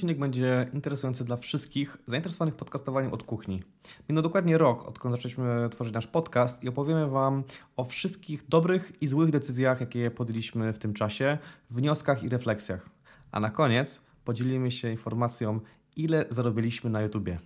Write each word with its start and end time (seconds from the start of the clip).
odcinek 0.00 0.18
będzie 0.18 0.70
interesujący 0.72 1.24
dla 1.24 1.36
wszystkich 1.36 1.96
zainteresowanych 2.06 2.54
podcastowaniem 2.54 3.12
od 3.12 3.22
kuchni. 3.22 3.62
Minął 4.08 4.22
dokładnie 4.22 4.58
rok, 4.58 4.88
odkąd 4.88 5.14
zaczęliśmy 5.14 5.68
tworzyć 5.70 5.94
nasz 5.94 6.06
podcast 6.06 6.64
i 6.64 6.68
opowiemy 6.68 7.10
Wam 7.10 7.44
o 7.76 7.84
wszystkich 7.84 8.48
dobrych 8.48 8.92
i 9.00 9.06
złych 9.06 9.30
decyzjach, 9.30 9.80
jakie 9.80 10.10
podjęliśmy 10.10 10.72
w 10.72 10.78
tym 10.78 10.94
czasie, 10.94 11.38
wnioskach 11.70 12.22
i 12.22 12.28
refleksjach. 12.28 12.88
A 13.32 13.40
na 13.40 13.50
koniec 13.50 14.00
podzielimy 14.24 14.70
się 14.70 14.90
informacją, 14.90 15.60
ile 15.96 16.24
zarobiliśmy 16.28 16.90
na 16.90 17.02
YouTubie. 17.02 17.38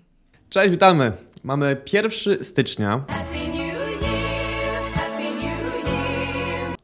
Cześć, 0.49 0.71
witamy! 0.71 1.13
Mamy 1.45 1.83
1 1.93 2.45
stycznia 2.45 3.05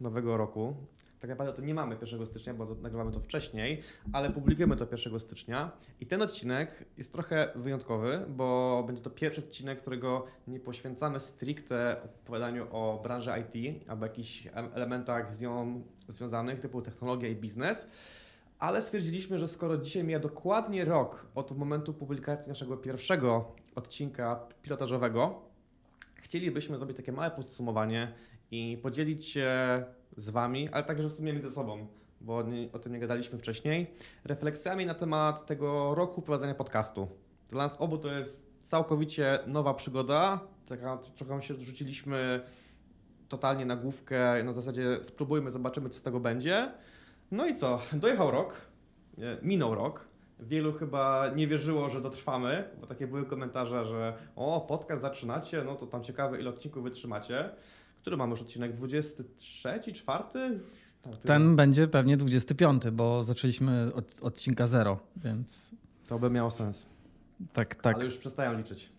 nowego 0.01 0.37
roku. 0.37 0.75
Tak 1.21 1.31
naprawdę 1.31 1.53
to 1.53 1.63
nie 1.63 1.75
mamy 1.75 1.97
1 2.03 2.27
stycznia, 2.27 2.55
bo 2.55 2.75
nagrywamy 2.75 3.13
to 3.13 3.21
wcześniej, 3.21 3.83
ale 4.13 4.31
publikujemy 4.31 4.77
to 4.77 4.87
1 4.93 5.21
stycznia. 5.21 5.73
I 6.01 6.07
ten 6.07 6.23
odcinek 6.23 6.85
jest 6.97 7.13
trochę 7.13 7.53
wyjątkowy, 7.55 8.25
bo 8.29 8.83
będzie 8.87 9.03
to 9.03 9.11
pierwszy 9.11 9.41
odcinek, 9.41 9.79
którego 9.79 10.27
nie 10.47 10.61
poświęcamy 10.61 11.21
stricte 11.21 12.03
opowiadaniu 12.05 12.67
o 12.71 13.01
branży 13.03 13.31
IT 13.41 13.89
albo 13.89 14.07
jakichś 14.07 14.49
elementach 14.75 15.35
z 15.35 15.41
nią 15.41 15.83
związanych, 16.09 16.61
typu 16.61 16.83
technologia 16.83 17.29
i 17.29 17.37
biznes. 17.37 17.87
Ale 18.59 18.83
stwierdziliśmy, 18.83 19.39
że 19.39 19.49
skoro 19.49 19.77
dzisiaj 19.77 20.05
mija 20.05 20.19
dokładnie 20.19 20.85
rok 20.85 21.27
od 21.35 21.59
momentu 21.59 21.95
publikacji 21.95 22.49
naszego 22.49 22.77
pierwszego 22.77 23.53
odcinka 23.75 24.47
pilotażowego, 24.63 25.43
chcielibyśmy 26.15 26.77
zrobić 26.77 26.97
takie 26.97 27.13
małe 27.13 27.31
podsumowanie 27.31 28.13
i 28.51 28.79
podzielić 28.83 29.25
się 29.27 29.51
z 30.21 30.31
Wami, 30.31 30.69
ale 30.69 30.85
także 30.85 31.09
w 31.09 31.13
sumie 31.13 31.33
między 31.33 31.51
sobą, 31.51 31.87
bo 32.21 32.45
o 32.73 32.79
tym 32.79 32.93
nie 32.93 32.99
gadaliśmy 32.99 33.39
wcześniej, 33.39 33.95
refleksjami 34.25 34.87
na 34.87 34.95
temat 34.95 35.47
tego 35.47 35.95
roku 35.95 36.23
prowadzenia 36.23 36.55
podcastu. 36.55 37.09
Dla 37.49 37.65
nas 37.65 37.77
obu 37.79 37.99
to 37.99 38.13
jest 38.13 38.51
całkowicie 38.63 39.39
nowa 39.47 39.75
przygoda, 39.75 40.41
taka 40.67 40.99
trochę 41.17 41.43
się 41.43 41.55
rzuciliśmy 41.55 42.41
totalnie 43.29 43.65
na 43.65 43.77
główkę, 43.77 44.45
na 44.45 44.53
zasadzie 44.53 44.99
spróbujmy, 45.03 45.51
zobaczymy 45.51 45.89
co 45.89 45.99
z 45.99 46.03
tego 46.03 46.21
będzie. 46.21 46.73
No 47.31 47.47
i 47.47 47.55
co, 47.55 47.81
dojechał 47.93 48.31
rok, 48.31 48.55
minął 49.43 49.75
rok, 49.75 50.11
Wielu 50.43 50.73
chyba 50.73 51.29
nie 51.37 51.47
wierzyło, 51.47 51.89
że 51.89 52.01
dotrwamy, 52.01 52.65
bo 52.81 52.87
takie 52.87 53.07
były 53.07 53.27
komentarze, 53.27 53.85
że 53.85 54.15
o, 54.37 54.61
podcast 54.61 55.03
zaczynacie, 55.03 55.65
no 55.65 55.75
to 55.75 55.87
tam 55.87 56.05
ciekawe 56.05 56.41
ile 56.41 56.51
odcinków 56.51 56.83
wytrzymacie. 56.83 57.51
Który 58.01 58.17
mamy 58.17 58.31
już 58.31 58.41
odcinek? 58.41 58.73
23, 58.73 59.81
4? 59.95 60.61
Ten 61.23 61.57
będzie 61.57 61.89
pewnie 61.89 62.17
25, 62.17 62.83
bo 62.93 63.25
zaczęliśmy 63.25 63.91
od 63.95 64.19
odcinka 64.23 64.67
0, 64.67 64.99
więc. 65.17 65.75
To 66.07 66.19
by 66.19 66.31
miało 66.31 66.51
sens. 66.51 66.87
Tak, 67.53 67.75
tak. 67.75 67.97
Ale 67.97 68.05
już 68.05 68.19
przestają 68.19 68.59
liczyć. 68.59 68.93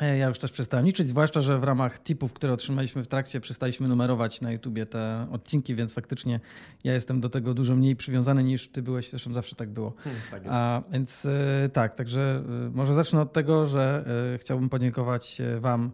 E, 0.00 0.18
ja 0.18 0.28
już 0.28 0.38
też 0.38 0.52
przestałem 0.52 0.86
liczyć, 0.86 1.08
zwłaszcza, 1.08 1.40
że 1.40 1.58
w 1.58 1.64
ramach 1.64 2.02
tipów, 2.02 2.32
które 2.32 2.52
otrzymaliśmy 2.52 3.04
w 3.04 3.06
trakcie, 3.06 3.40
przestaliśmy 3.40 3.88
numerować 3.88 4.40
na 4.40 4.52
YouTubie 4.52 4.86
te 4.86 5.26
odcinki, 5.30 5.74
więc 5.74 5.92
faktycznie 5.92 6.40
ja 6.84 6.94
jestem 6.94 7.20
do 7.20 7.28
tego 7.28 7.54
dużo 7.54 7.76
mniej 7.76 7.96
przywiązany 7.96 8.44
niż 8.44 8.68
ty 8.68 8.82
byłeś, 8.82 9.10
zresztą 9.10 9.32
zawsze 9.32 9.56
tak 9.56 9.70
było. 9.70 9.94
Hmm, 10.04 10.22
tak 10.30 10.42
jest. 10.42 10.54
A, 10.54 10.82
więc 10.92 11.26
e, 11.26 11.68
tak, 11.72 11.94
także 11.94 12.42
e, 12.66 12.70
może 12.70 12.94
zacznę 12.94 13.20
od 13.20 13.32
tego, 13.32 13.66
że 13.66 14.04
chciałbym 14.40 14.68
podziękować 14.68 15.42
Wam 15.60 15.92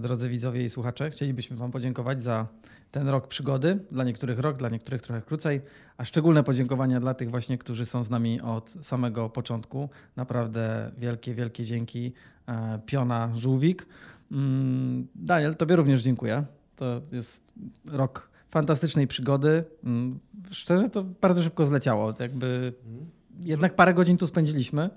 drodzy 0.00 0.28
widzowie 0.28 0.64
i 0.64 0.70
słuchacze. 0.70 1.10
Chcielibyśmy 1.10 1.56
Wam 1.56 1.70
podziękować 1.70 2.22
za 2.22 2.46
ten 2.90 3.08
rok 3.08 3.28
przygody. 3.28 3.78
Dla 3.90 4.04
niektórych 4.04 4.38
rok, 4.38 4.56
dla 4.56 4.68
niektórych 4.68 5.02
trochę 5.02 5.22
krócej, 5.22 5.60
a 5.96 6.04
szczególne 6.04 6.42
podziękowania 6.42 7.00
dla 7.00 7.14
tych 7.14 7.30
właśnie, 7.30 7.58
którzy 7.58 7.86
są 7.86 8.04
z 8.04 8.10
nami 8.10 8.40
od 8.40 8.70
samego 8.80 9.30
początku. 9.30 9.88
Naprawdę 10.16 10.92
wielkie, 10.98 11.34
wielkie 11.34 11.64
dzięki. 11.64 12.12
E, 12.48 12.80
Piona 12.86 13.32
Żółwik. 13.36 13.86
Mm, 14.32 15.06
Daniel, 15.14 15.56
Tobie 15.56 15.76
również 15.76 16.02
dziękuję. 16.02 16.44
To 16.76 17.00
jest 17.12 17.52
rok 17.86 18.30
fantastycznej 18.50 19.06
przygody. 19.06 19.64
Mm, 19.84 20.18
szczerze, 20.50 20.88
to 20.88 21.04
bardzo 21.04 21.42
szybko 21.42 21.64
zleciało. 21.64 22.14
Jakby 22.18 22.72
mhm. 22.86 23.10
jednak 23.40 23.76
parę 23.76 23.94
godzin 23.94 24.16
tu 24.16 24.26
spędziliśmy. 24.26 24.90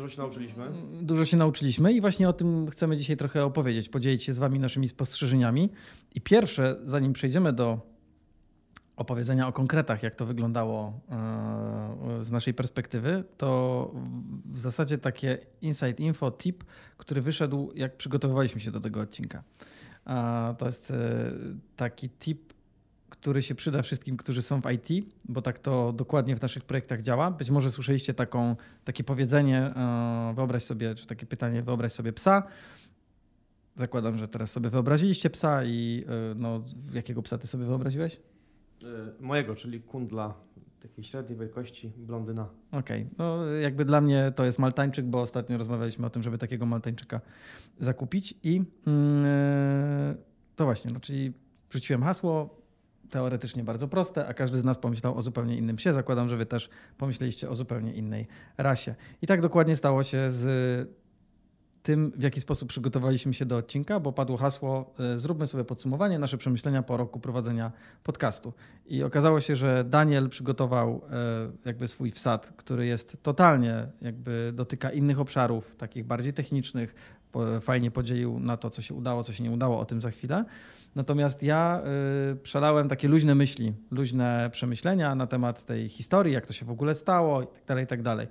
Dużo 0.00 0.14
się 0.14 0.20
nauczyliśmy. 0.20 0.72
Dużo 1.02 1.24
się 1.24 1.36
nauczyliśmy 1.36 1.92
i 1.92 2.00
właśnie 2.00 2.28
o 2.28 2.32
tym 2.32 2.70
chcemy 2.70 2.96
dzisiaj 2.96 3.16
trochę 3.16 3.44
opowiedzieć, 3.44 3.88
podzielić 3.88 4.24
się 4.24 4.32
z 4.32 4.38
Wami 4.38 4.60
naszymi 4.60 4.88
spostrzeżeniami. 4.88 5.70
I 6.14 6.20
pierwsze, 6.20 6.76
zanim 6.84 7.12
przejdziemy 7.12 7.52
do 7.52 7.80
opowiedzenia 8.96 9.48
o 9.48 9.52
konkretach, 9.52 10.02
jak 10.02 10.14
to 10.14 10.26
wyglądało 10.26 11.00
e, 11.10 12.24
z 12.24 12.30
naszej 12.30 12.54
perspektywy, 12.54 13.24
to 13.36 13.90
w 14.44 14.60
zasadzie 14.60 14.98
takie 14.98 15.38
inside 15.62 16.02
info, 16.02 16.30
tip, 16.30 16.64
który 16.96 17.20
wyszedł, 17.22 17.72
jak 17.74 17.96
przygotowywaliśmy 17.96 18.60
się 18.60 18.70
do 18.70 18.80
tego 18.80 19.00
odcinka. 19.00 19.42
To 20.58 20.66
jest 20.66 20.90
e, 20.90 20.96
taki 21.76 22.10
tip 22.10 22.52
który 23.10 23.42
się 23.42 23.54
przyda 23.54 23.82
wszystkim, 23.82 24.16
którzy 24.16 24.42
są 24.42 24.60
w 24.60 24.70
IT, 24.70 25.06
bo 25.24 25.42
tak 25.42 25.58
to 25.58 25.92
dokładnie 25.92 26.36
w 26.36 26.42
naszych 26.42 26.64
projektach 26.64 27.02
działa. 27.02 27.30
Być 27.30 27.50
może 27.50 27.70
słyszeliście 27.70 28.14
taką, 28.14 28.56
takie 28.84 29.04
powiedzenie, 29.04 29.58
e, 29.58 30.32
wyobraź 30.36 30.62
sobie, 30.62 30.94
czy 30.94 31.06
takie 31.06 31.26
pytanie, 31.26 31.62
wyobraź 31.62 31.92
sobie 31.92 32.12
psa. 32.12 32.42
Zakładam, 33.76 34.18
że 34.18 34.28
teraz 34.28 34.50
sobie 34.50 34.70
wyobraziliście 34.70 35.30
psa 35.30 35.64
i 35.64 36.04
e, 36.08 36.34
no, 36.34 36.64
jakiego 36.92 37.22
psa 37.22 37.38
ty 37.38 37.46
sobie 37.46 37.64
wyobraziłeś? 37.64 38.20
E, 38.82 38.86
mojego, 39.20 39.54
czyli 39.54 39.80
kundla 39.80 40.34
takiej 40.82 41.04
średniej 41.04 41.38
wielkości 41.38 41.92
blondyna. 41.96 42.48
Okej, 42.72 43.02
okay. 43.02 43.14
no 43.18 43.44
jakby 43.44 43.84
dla 43.84 44.00
mnie 44.00 44.32
to 44.36 44.44
jest 44.44 44.58
maltańczyk, 44.58 45.06
bo 45.06 45.20
ostatnio 45.20 45.58
rozmawialiśmy 45.58 46.06
o 46.06 46.10
tym, 46.10 46.22
żeby 46.22 46.38
takiego 46.38 46.66
maltańczyka 46.66 47.20
zakupić 47.80 48.34
i 48.42 48.54
yy, 48.54 48.64
to 50.56 50.64
właśnie, 50.64 50.92
no, 50.92 51.00
czyli 51.00 51.32
rzuciłem 51.70 52.02
hasło, 52.02 52.59
teoretycznie 53.10 53.64
bardzo 53.64 53.88
proste, 53.88 54.26
a 54.26 54.34
każdy 54.34 54.58
z 54.58 54.64
nas 54.64 54.78
pomyślał 54.78 55.16
o 55.16 55.22
zupełnie 55.22 55.56
innym 55.56 55.76
psie. 55.76 55.92
Zakładam, 55.92 56.28
że 56.28 56.36
wy 56.36 56.46
też 56.46 56.70
pomyśleliście 56.98 57.50
o 57.50 57.54
zupełnie 57.54 57.92
innej 57.92 58.26
rasie. 58.58 58.94
I 59.22 59.26
tak 59.26 59.40
dokładnie 59.40 59.76
stało 59.76 60.02
się 60.02 60.26
z 60.30 61.00
tym, 61.82 62.12
w 62.16 62.22
jaki 62.22 62.40
sposób 62.40 62.68
przygotowaliśmy 62.68 63.34
się 63.34 63.46
do 63.46 63.56
odcinka, 63.56 64.00
bo 64.00 64.12
padło 64.12 64.36
hasło: 64.36 64.94
e, 64.98 65.18
zróbmy 65.18 65.46
sobie 65.46 65.64
podsumowanie, 65.64 66.18
nasze 66.18 66.38
przemyślenia 66.38 66.82
po 66.82 66.96
roku 66.96 67.20
prowadzenia 67.20 67.72
podcastu. 68.02 68.52
I 68.86 69.02
okazało 69.02 69.40
się, 69.40 69.56
że 69.56 69.84
Daniel 69.84 70.28
przygotował 70.28 71.00
e, 71.10 71.50
jakby 71.64 71.88
swój 71.88 72.10
wsad, 72.10 72.52
który 72.56 72.86
jest 72.86 73.22
totalnie, 73.22 73.86
jakby 74.02 74.52
dotyka 74.54 74.90
innych 74.90 75.20
obszarów, 75.20 75.76
takich 75.76 76.04
bardziej 76.04 76.32
technicznych. 76.32 76.94
Fajnie 77.60 77.90
podzielił 77.90 78.40
na 78.40 78.56
to, 78.56 78.70
co 78.70 78.82
się 78.82 78.94
udało, 78.94 79.24
co 79.24 79.32
się 79.32 79.44
nie 79.44 79.50
udało, 79.50 79.80
o 79.80 79.84
tym 79.84 80.02
za 80.02 80.10
chwilę. 80.10 80.44
Natomiast 80.94 81.42
ja 81.42 81.82
y, 82.32 82.36
przelałem 82.36 82.88
takie 82.88 83.08
luźne 83.08 83.34
myśli, 83.34 83.72
luźne 83.90 84.50
przemyślenia 84.52 85.14
na 85.14 85.26
temat 85.26 85.64
tej 85.64 85.88
historii, 85.88 86.32
jak 86.32 86.46
to 86.46 86.52
się 86.52 86.66
w 86.66 86.70
ogóle 86.70 86.94
stało 86.94 87.40
itd. 87.40 87.60
Tak 87.66 87.78
itd. 87.78 88.16
Tak 88.16 88.28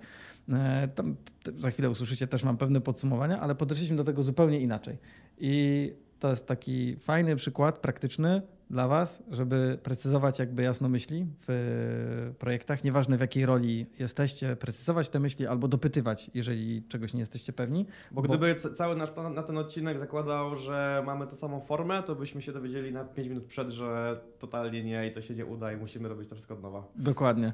e, 0.50 0.88
tam, 0.88 1.16
za 1.58 1.72
chwilę 1.72 1.90
usłyszycie, 1.90 2.28
też 2.28 2.44
mam 2.44 2.58
pewne 2.58 2.82
podsumowania, 2.82 3.40
ale 3.40 3.56
podeszliśmy 3.56 3.98
do 3.98 4.04
tego 4.04 4.22
zupełnie 4.22 4.60
inaczej. 4.60 4.98
I 5.38 5.94
to 6.20 6.30
jest 6.30 6.48
taki 6.48 6.96
fajny 6.96 7.36
przykład 7.36 7.78
praktyczny 7.78 8.42
dla 8.70 8.88
Was, 8.88 9.24
żeby 9.32 9.78
precyzować 9.84 10.40
jakby 10.40 10.64
jasno 10.64 10.90
myśli 10.90 11.26
w 11.48 12.34
projektach, 12.40 12.84
nieważne 12.84 13.18
w 13.18 13.22
jakiej 13.22 13.46
roli 13.46 13.86
jesteście, 14.00 14.56
precyzować 14.56 15.10
te 15.10 15.20
myśli 15.20 15.48
albo 15.48 15.68
dopytywać, 15.68 16.32
jeżeli 16.34 16.84
czegoś 16.84 17.14
nie 17.14 17.20
jesteście 17.20 17.54
pewni. 17.54 17.86
Bo, 18.12 18.22
bo... 18.22 18.28
gdyby 18.28 18.56
cały 18.56 18.96
nasz 18.96 19.12
plan 19.12 19.34
na 19.34 19.44
ten 19.44 19.58
odcinek 19.58 20.00
zakładał, 20.00 20.58
że 20.58 21.04
mamy 21.06 21.28
tę 21.28 21.36
samą 21.36 21.62
formę, 21.62 22.04
to 22.04 22.16
byśmy 22.16 22.42
się 22.42 22.52
dowiedzieli 22.52 22.94
na 22.94 23.06
5 23.06 23.28
minut 23.28 23.44
przed, 23.44 23.70
że 23.70 24.20
totalnie 24.40 24.84
nie 24.84 25.08
i 25.08 25.12
to 25.12 25.22
się 25.22 25.36
nie 25.36 25.46
uda 25.46 25.74
i 25.74 25.78
musimy 25.78 26.10
robić 26.10 26.30
to 26.30 26.36
wszystko 26.36 26.54
od 26.54 26.62
nowa. 26.62 26.84
Dokładnie. 26.96 27.54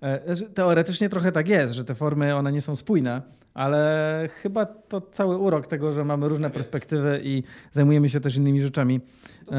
E, 0.00 0.36
teoretycznie 0.36 1.08
trochę 1.08 1.32
tak 1.32 1.48
jest, 1.48 1.74
że 1.74 1.84
te 1.84 1.94
formy 1.94 2.34
one 2.34 2.52
nie 2.52 2.60
są 2.60 2.76
spójne, 2.76 3.22
ale 3.54 4.28
chyba 4.42 4.66
to 4.66 5.00
cały 5.00 5.36
urok 5.36 5.66
tego, 5.66 5.92
że 5.92 6.04
mamy 6.04 6.28
różne 6.28 6.46
tak 6.46 6.52
perspektywy 6.52 7.20
i 7.24 7.42
zajmujemy 7.72 8.08
się 8.08 8.20
też 8.20 8.36
innymi 8.36 8.62
rzeczami. 8.62 9.00
To 9.46 9.54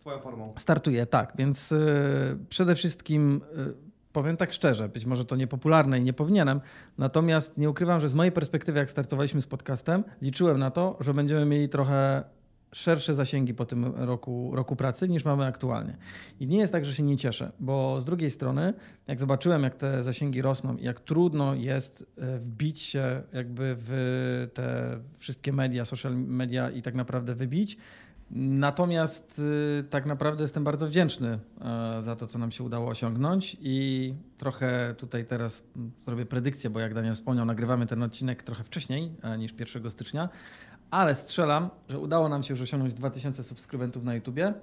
Twoją 0.00 0.20
formą. 0.20 0.52
Startuję, 0.56 1.06
tak. 1.06 1.32
Więc 1.36 1.72
y, 1.72 2.38
przede 2.48 2.74
wszystkim 2.74 3.40
y, 3.58 3.88
powiem 4.12 4.36
tak 4.36 4.52
szczerze, 4.52 4.88
być 4.88 5.06
może 5.06 5.24
to 5.24 5.36
niepopularne 5.36 5.98
i 5.98 6.02
nie 6.02 6.12
powinienem, 6.12 6.60
natomiast 6.98 7.58
nie 7.58 7.70
ukrywam, 7.70 8.00
że 8.00 8.08
z 8.08 8.14
mojej 8.14 8.32
perspektywy, 8.32 8.78
jak 8.78 8.90
startowaliśmy 8.90 9.42
z 9.42 9.46
podcastem, 9.46 10.04
liczyłem 10.22 10.58
na 10.58 10.70
to, 10.70 10.96
że 11.00 11.14
będziemy 11.14 11.46
mieli 11.46 11.68
trochę 11.68 12.24
szersze 12.72 13.14
zasięgi 13.14 13.54
po 13.54 13.64
tym 13.64 13.84
roku, 13.96 14.50
roku 14.54 14.76
pracy 14.76 15.08
niż 15.08 15.24
mamy 15.24 15.46
aktualnie. 15.46 15.96
I 16.40 16.46
nie 16.46 16.58
jest 16.58 16.72
tak, 16.72 16.84
że 16.84 16.94
się 16.94 17.02
nie 17.02 17.16
cieszę, 17.16 17.52
bo 17.60 18.00
z 18.00 18.04
drugiej 18.04 18.30
strony, 18.30 18.74
jak 19.06 19.20
zobaczyłem, 19.20 19.62
jak 19.62 19.74
te 19.74 20.02
zasięgi 20.02 20.42
rosną 20.42 20.76
i 20.76 20.84
jak 20.84 21.00
trudno 21.00 21.54
jest 21.54 22.06
e, 22.18 22.38
wbić 22.38 22.80
się 22.80 23.22
jakby 23.32 23.74
w 23.78 24.50
te 24.54 24.98
wszystkie 25.18 25.52
media, 25.52 25.84
social 25.84 26.16
media 26.16 26.70
i 26.70 26.82
tak 26.82 26.94
naprawdę 26.94 27.34
wybić, 27.34 27.78
Natomiast 28.30 29.38
y, 29.38 29.84
tak 29.90 30.06
naprawdę 30.06 30.44
jestem 30.44 30.64
bardzo 30.64 30.86
wdzięczny 30.86 31.38
y, 31.98 32.02
za 32.02 32.16
to, 32.16 32.26
co 32.26 32.38
nam 32.38 32.50
się 32.50 32.64
udało 32.64 32.88
osiągnąć 32.88 33.56
i 33.60 34.14
trochę 34.38 34.94
tutaj 34.98 35.24
teraz 35.24 35.64
zrobię 36.04 36.26
predykcję, 36.26 36.70
bo 36.70 36.80
jak 36.80 36.94
Daniel 36.94 37.14
wspomniał, 37.14 37.44
nagrywamy 37.44 37.86
ten 37.86 38.02
odcinek 38.02 38.42
trochę 38.42 38.64
wcześniej 38.64 39.12
y, 39.34 39.38
niż 39.38 39.54
1 39.58 39.90
stycznia, 39.90 40.28
ale 40.90 41.14
strzelam, 41.14 41.70
że 41.88 41.98
udało 41.98 42.28
nam 42.28 42.42
się 42.42 42.54
już 42.54 42.62
osiągnąć 42.62 42.94
2000 42.94 43.42
subskrybentów 43.42 44.04
na 44.04 44.14
YouTubie 44.14 44.54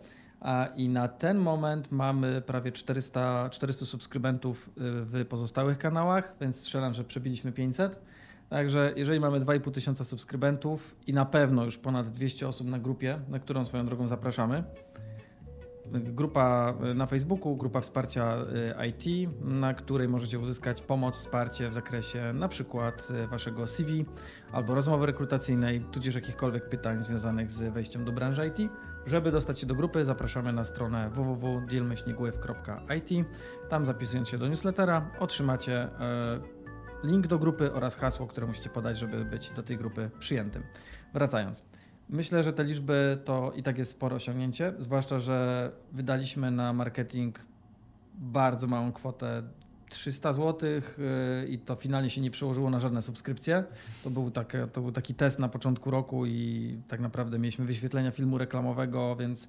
i 0.76 0.90
na 0.90 1.08
ten 1.08 1.38
moment 1.38 1.92
mamy 1.92 2.42
prawie 2.42 2.72
400, 2.72 3.50
400 3.50 3.86
subskrybentów 3.86 4.70
w 4.78 5.26
pozostałych 5.30 5.78
kanałach, 5.78 6.34
więc 6.42 6.60
strzelam, 6.60 6.94
że 6.94 7.04
przebiliśmy 7.04 7.52
500. 7.52 8.02
Także 8.50 8.94
jeżeli 8.96 9.20
mamy 9.20 9.40
2,5 9.40 9.72
tysiąca 9.72 10.04
subskrybentów 10.04 10.96
i 11.08 11.14
na 11.14 11.26
pewno 11.26 11.66
już 11.66 11.78
ponad 11.78 12.10
200 12.10 12.48
osób 12.48 12.68
na 12.68 12.80
grupie, 12.80 13.20
na 13.30 13.40
którą 13.40 13.66
swoją 13.66 13.86
drogą 13.86 14.08
zapraszamy, 14.08 14.64
grupa 15.92 16.74
na 16.96 17.06
Facebooku, 17.06 17.56
grupa 17.56 17.82
wsparcia 17.82 18.38
y, 18.38 18.74
IT, 18.88 19.04
na 19.42 19.74
której 19.74 20.08
możecie 20.08 20.40
uzyskać 20.40 20.82
pomoc, 20.82 21.18
wsparcie 21.18 21.70
w 21.70 21.74
zakresie 21.74 22.34
na 22.34 22.48
przykład 22.48 23.08
y, 23.24 23.28
waszego 23.28 23.68
CV 23.68 24.06
albo 24.52 24.76
rozmowy 24.76 25.06
rekrutacyjnej, 25.06 25.82
tudzież 25.92 26.16
jakichkolwiek 26.16 26.70
pytań 26.70 27.04
związanych 27.04 27.52
z 27.52 27.74
wejściem 27.74 28.06
do 28.06 28.12
branży 28.12 28.48
IT. 28.48 28.58
Żeby 29.06 29.32
dostać 29.32 29.60
się 29.60 29.68
do 29.68 29.76
grupy, 29.76 30.06
zapraszamy 30.06 30.54
na 30.54 30.64
stronę 30.64 31.10
www.dealmyślnikływ.it. 31.10 33.10
Tam 33.70 33.86
zapisując 33.86 34.30
się 34.30 34.38
do 34.38 34.48
newslettera 34.48 35.12
otrzymacie 35.20 35.86
y, 35.86 35.90
link 37.06 37.28
do 37.28 37.40
grupy 37.40 37.74
oraz 37.74 37.96
hasło, 37.96 38.28
które 38.28 38.48
musicie 38.48 38.70
podać, 38.70 38.98
żeby 38.98 39.26
być 39.26 39.50
do 39.50 39.64
tej 39.64 39.78
grupy 39.78 40.10
przyjętym. 40.20 40.64
Wracając. 41.14 41.64
Myślę, 42.10 42.44
że 42.44 42.54
te 42.54 42.64
liczby 42.64 43.18
to 43.26 43.52
i 43.56 43.64
tak 43.64 43.78
jest 43.78 43.92
spore 43.92 44.16
osiągnięcie, 44.16 44.74
zwłaszcza, 44.80 45.20
że 45.20 45.72
wydaliśmy 45.92 46.52
na 46.52 46.74
marketing 46.74 47.40
bardzo 48.14 48.68
małą 48.68 48.92
kwotę 48.92 49.44
300 49.90 50.34
zł 50.34 50.70
y, 50.70 50.82
i 51.48 51.60
to 51.60 51.76
finalnie 51.76 52.10
się 52.10 52.22
nie 52.22 52.32
przełożyło 52.32 52.70
na 52.70 52.80
żadne 52.80 53.02
subskrypcje. 53.02 53.64
To 54.04 54.10
był, 54.10 54.32
tak, 54.32 54.58
to 54.74 54.82
był 54.82 54.92
taki 54.92 55.14
test 55.14 55.40
na 55.40 55.50
początku 55.50 55.92
roku 55.92 56.26
i 56.26 56.78
tak 56.88 57.00
naprawdę 57.00 57.40
mieliśmy 57.40 57.66
wyświetlenia 57.66 58.12
filmu 58.12 58.38
reklamowego, 58.38 59.16
więc 59.16 59.48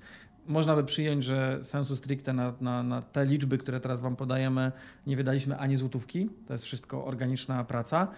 można 0.48 0.76
by 0.76 0.84
przyjąć, 0.84 1.24
że 1.24 1.60
sensu 1.62 1.96
stricte 1.96 2.32
na, 2.32 2.52
na, 2.60 2.82
na, 2.82 3.02
te 3.02 3.26
liczby, 3.26 3.58
które 3.58 3.80
teraz 3.80 4.00
Wam 4.00 4.16
podajemy, 4.16 4.72
nie 5.06 5.16
wydaliśmy 5.16 5.58
ani 5.58 5.76
złotówki. 5.76 6.30
To 6.46 6.54
jest 6.54 6.64
wszystko 6.64 7.04
organiczna 7.04 7.64
praca, 7.64 8.08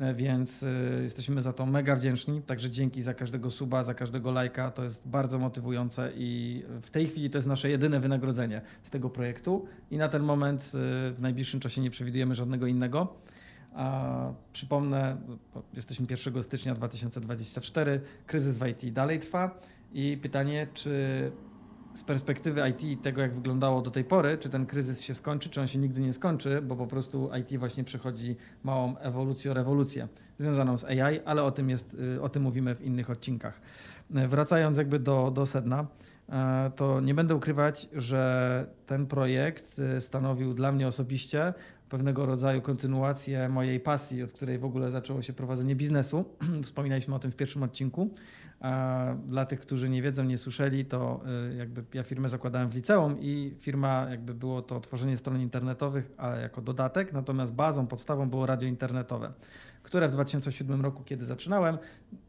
e, 0.00 0.14
więc 0.14 0.62
y, 0.62 1.00
jesteśmy 1.02 1.42
za 1.42 1.52
to 1.52 1.66
mega 1.66 1.96
wdzięczni. 1.96 2.42
Także 2.42 2.70
dzięki 2.70 3.02
za 3.02 3.14
każdego 3.14 3.50
suba, 3.50 3.84
za 3.84 3.94
każdego 3.94 4.30
lajka. 4.30 4.70
To 4.70 4.84
jest 4.84 5.08
bardzo 5.08 5.38
motywujące 5.38 6.12
i 6.16 6.62
w 6.82 6.90
tej 6.90 7.06
chwili 7.06 7.30
to 7.30 7.38
jest 7.38 7.48
nasze 7.48 7.70
jedyne 7.70 8.00
wynagrodzenie 8.00 8.60
z 8.82 8.90
tego 8.90 9.10
projektu. 9.10 9.66
I 9.90 9.96
na 9.96 10.08
ten 10.08 10.22
moment 10.22 10.62
y, 10.62 10.68
w 11.12 11.16
najbliższym 11.20 11.60
czasie 11.60 11.80
nie 11.80 11.90
przewidujemy 11.90 12.34
żadnego 12.34 12.66
innego. 12.66 13.14
A 13.74 14.32
przypomnę, 14.52 15.16
jesteśmy 15.74 16.06
1 16.10 16.42
stycznia 16.42 16.74
2024, 16.74 18.00
kryzys 18.26 18.58
w 18.58 18.66
IT 18.66 18.92
dalej 18.92 19.20
trwa 19.20 19.60
i 19.92 20.18
pytanie, 20.22 20.66
czy 20.74 20.92
z 21.98 22.04
perspektywy 22.04 22.68
IT 22.68 22.82
i 22.82 22.96
tego, 22.96 23.20
jak 23.20 23.34
wyglądało 23.34 23.82
do 23.82 23.90
tej 23.90 24.04
pory, 24.04 24.38
czy 24.38 24.48
ten 24.48 24.66
kryzys 24.66 25.02
się 25.02 25.14
skończy, 25.14 25.50
czy 25.50 25.60
on 25.60 25.68
się 25.68 25.78
nigdy 25.78 26.00
nie 26.00 26.12
skończy, 26.12 26.62
bo 26.62 26.76
po 26.76 26.86
prostu 26.86 27.30
IT 27.40 27.58
właśnie 27.58 27.84
przechodzi 27.84 28.36
małą 28.64 28.98
ewolucję, 28.98 29.54
rewolucję 29.54 30.08
związaną 30.38 30.78
z 30.78 30.84
AI, 30.84 31.20
ale 31.24 31.42
o 31.42 31.50
tym, 31.50 31.70
jest, 31.70 31.96
y, 32.16 32.22
o 32.22 32.28
tym 32.28 32.42
mówimy 32.42 32.74
w 32.74 32.82
innych 32.82 33.10
odcinkach. 33.10 33.60
Y, 34.16 34.28
wracając 34.28 34.76
jakby 34.76 34.98
do, 34.98 35.30
do 35.30 35.46
sedna, 35.46 35.86
y, 36.28 36.32
to 36.76 37.00
nie 37.00 37.14
będę 37.14 37.34
ukrywać, 37.34 37.88
że 37.92 38.66
ten 38.86 39.06
projekt 39.06 39.80
stanowił 40.00 40.54
dla 40.54 40.72
mnie 40.72 40.86
osobiście 40.86 41.54
pewnego 41.88 42.26
rodzaju 42.26 42.62
kontynuację 42.62 43.48
mojej 43.48 43.80
pasji, 43.80 44.22
od 44.22 44.32
której 44.32 44.58
w 44.58 44.64
ogóle 44.64 44.90
zaczęło 44.90 45.22
się 45.22 45.32
prowadzenie 45.32 45.76
biznesu. 45.76 46.24
Wspominaliśmy 46.64 47.14
o 47.14 47.18
tym 47.18 47.32
w 47.32 47.36
pierwszym 47.36 47.62
odcinku. 47.62 48.14
Dla 49.26 49.46
tych, 49.46 49.60
którzy 49.60 49.88
nie 49.88 50.02
wiedzą, 50.02 50.24
nie 50.24 50.38
słyszeli, 50.38 50.84
to 50.84 51.20
y, 51.52 51.56
jakby 51.56 51.84
ja 51.94 52.02
firmę 52.02 52.28
zakładałem 52.28 52.70
w 52.70 52.74
liceum 52.74 53.16
i 53.20 53.54
firma 53.60 54.06
jakby 54.10 54.34
było 54.34 54.62
to 54.62 54.80
tworzenie 54.80 55.16
stron 55.16 55.40
internetowych, 55.40 56.12
ale 56.16 56.40
jako 56.40 56.62
dodatek, 56.62 57.12
natomiast 57.12 57.52
bazą, 57.52 57.86
podstawą 57.86 58.30
było 58.30 58.46
radio 58.46 58.68
internetowe, 58.68 59.32
które 59.82 60.08
w 60.08 60.12
2007 60.12 60.80
roku, 60.80 61.02
kiedy 61.04 61.24
zaczynałem, 61.24 61.78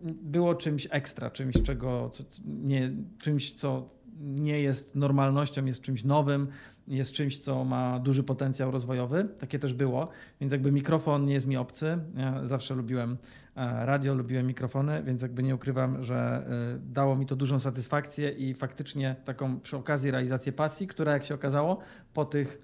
było 0.02 0.56
czymś 0.56 0.88
ekstra, 0.92 1.32
czymś, 1.32 1.62
czego, 1.64 2.10
co, 2.10 2.24
nie, 2.46 2.92
czymś, 3.18 3.54
co 3.54 3.90
nie 4.20 4.62
jest 4.62 4.96
normalnością, 4.96 5.66
jest 5.66 5.82
czymś 5.82 6.04
nowym, 6.04 6.48
jest 6.90 7.12
czymś, 7.12 7.40
co 7.40 7.66
ma 7.66 8.00
duży 8.00 8.24
potencjał 8.24 8.72
rozwojowy. 8.72 9.28
Takie 9.40 9.60
też 9.60 9.74
było, 9.74 10.10
więc 10.42 10.52
jakby 10.52 10.72
mikrofon 10.72 11.26
nie 11.26 11.34
jest 11.34 11.48
mi 11.48 11.58
obcy. 11.58 11.98
Ja 12.16 12.46
zawsze 12.48 12.76
lubiłem 12.76 13.18
e, 13.56 13.86
radio, 13.86 14.16
lubiłem 14.16 14.48
mikrofony, 14.48 15.04
więc 15.04 15.22
jakby 15.22 15.44
nie 15.44 15.56
ukrywam, 15.56 16.04
że 16.04 16.16
e, 16.16 16.80
dało 16.80 17.16
mi 17.16 17.26
to 17.26 17.36
dużą 17.36 17.60
satysfakcję 17.60 18.30
i 18.30 18.54
faktycznie 18.54 19.16
taką 19.26 19.60
przy 19.60 19.78
okazji 19.78 20.12
realizację 20.12 20.52
pasji, 20.52 20.88
która 20.88 21.14
jak 21.14 21.26
się 21.26 21.36
okazało 21.36 21.80
po 22.14 22.26
tych 22.26 22.62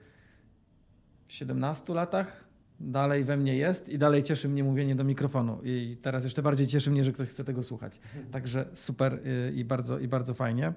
17 1.28 1.94
latach 1.94 2.46
dalej 2.80 3.24
we 3.24 3.38
mnie 3.38 3.58
jest 3.58 3.90
i 3.90 3.98
dalej 3.98 4.24
cieszy 4.24 4.50
mnie 4.50 4.64
mówienie 4.64 4.96
do 4.96 5.04
mikrofonu. 5.04 5.60
I 5.64 5.98
teraz 6.02 6.24
jeszcze 6.24 6.42
bardziej 6.42 6.68
cieszy 6.68 6.92
mnie, 6.92 7.04
że 7.04 7.12
ktoś 7.12 7.28
chce 7.28 7.44
tego 7.44 7.64
słuchać. 7.64 8.00
Także 8.32 8.66
super 8.74 9.14
y, 9.14 9.54
i 9.56 9.66
bardzo, 9.66 10.00
i 10.00 10.08
bardzo 10.08 10.34
fajnie. 10.34 10.74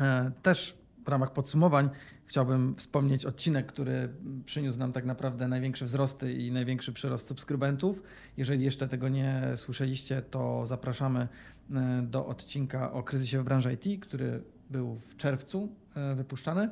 E, 0.00 0.30
też 0.42 0.78
w 1.04 1.08
ramach 1.08 1.32
podsumowań 1.32 1.88
chciałbym 2.28 2.74
wspomnieć 2.76 3.26
odcinek, 3.26 3.66
który 3.66 4.08
przyniósł 4.46 4.78
nam 4.78 4.92
tak 4.92 5.04
naprawdę 5.04 5.48
największe 5.48 5.84
wzrosty 5.84 6.32
i 6.32 6.52
największy 6.52 6.92
przyrost 6.92 7.26
subskrybentów. 7.26 8.02
Jeżeli 8.36 8.64
jeszcze 8.64 8.88
tego 8.88 9.08
nie 9.08 9.42
słyszeliście, 9.56 10.22
to 10.22 10.66
zapraszamy 10.66 11.28
e, 11.70 12.02
do 12.02 12.26
odcinka 12.26 12.92
o 12.92 13.02
kryzysie 13.02 13.40
w 13.40 13.44
branży 13.44 13.72
IT, 13.72 14.04
który 14.04 14.42
był 14.70 15.00
w 15.08 15.16
czerwcu 15.16 15.68
e, 15.94 16.14
wypuszczany 16.14 16.70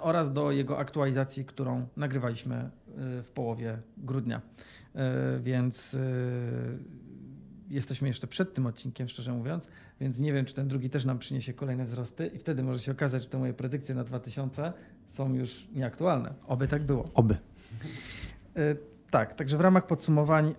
oraz 0.00 0.32
do 0.32 0.50
jego 0.50 0.78
aktualizacji, 0.78 1.44
którą 1.44 1.86
nagrywaliśmy 1.96 2.70
w 2.96 3.30
połowie 3.34 3.78
grudnia. 3.96 4.40
Więc 5.40 5.96
jesteśmy 7.72 8.08
jeszcze 8.08 8.26
przed 8.26 8.54
tym 8.54 8.66
odcinkiem, 8.66 9.08
szczerze 9.08 9.32
mówiąc, 9.32 9.68
więc 10.00 10.18
nie 10.18 10.32
wiem, 10.32 10.44
czy 10.44 10.54
ten 10.54 10.68
drugi 10.68 10.90
też 10.90 11.04
nam 11.04 11.18
przyniesie 11.18 11.52
kolejne 11.52 11.84
wzrosty 11.84 12.26
i 12.26 12.38
wtedy 12.38 12.62
może 12.62 12.80
się 12.80 12.92
okazać, 12.92 13.22
że 13.22 13.28
te 13.28 13.38
moje 13.38 13.52
predykcje 13.52 13.94
na 13.94 14.04
2000 14.04 14.72
są 15.08 15.34
już 15.34 15.66
nieaktualne. 15.74 16.34
Oby 16.46 16.68
tak 16.68 16.82
było. 16.82 17.10
Oby. 17.14 17.36
E, 18.56 18.76
tak, 19.10 19.34
także 19.34 19.56
w 19.56 19.60
ramach 19.60 19.86
podsumowań 19.86 20.54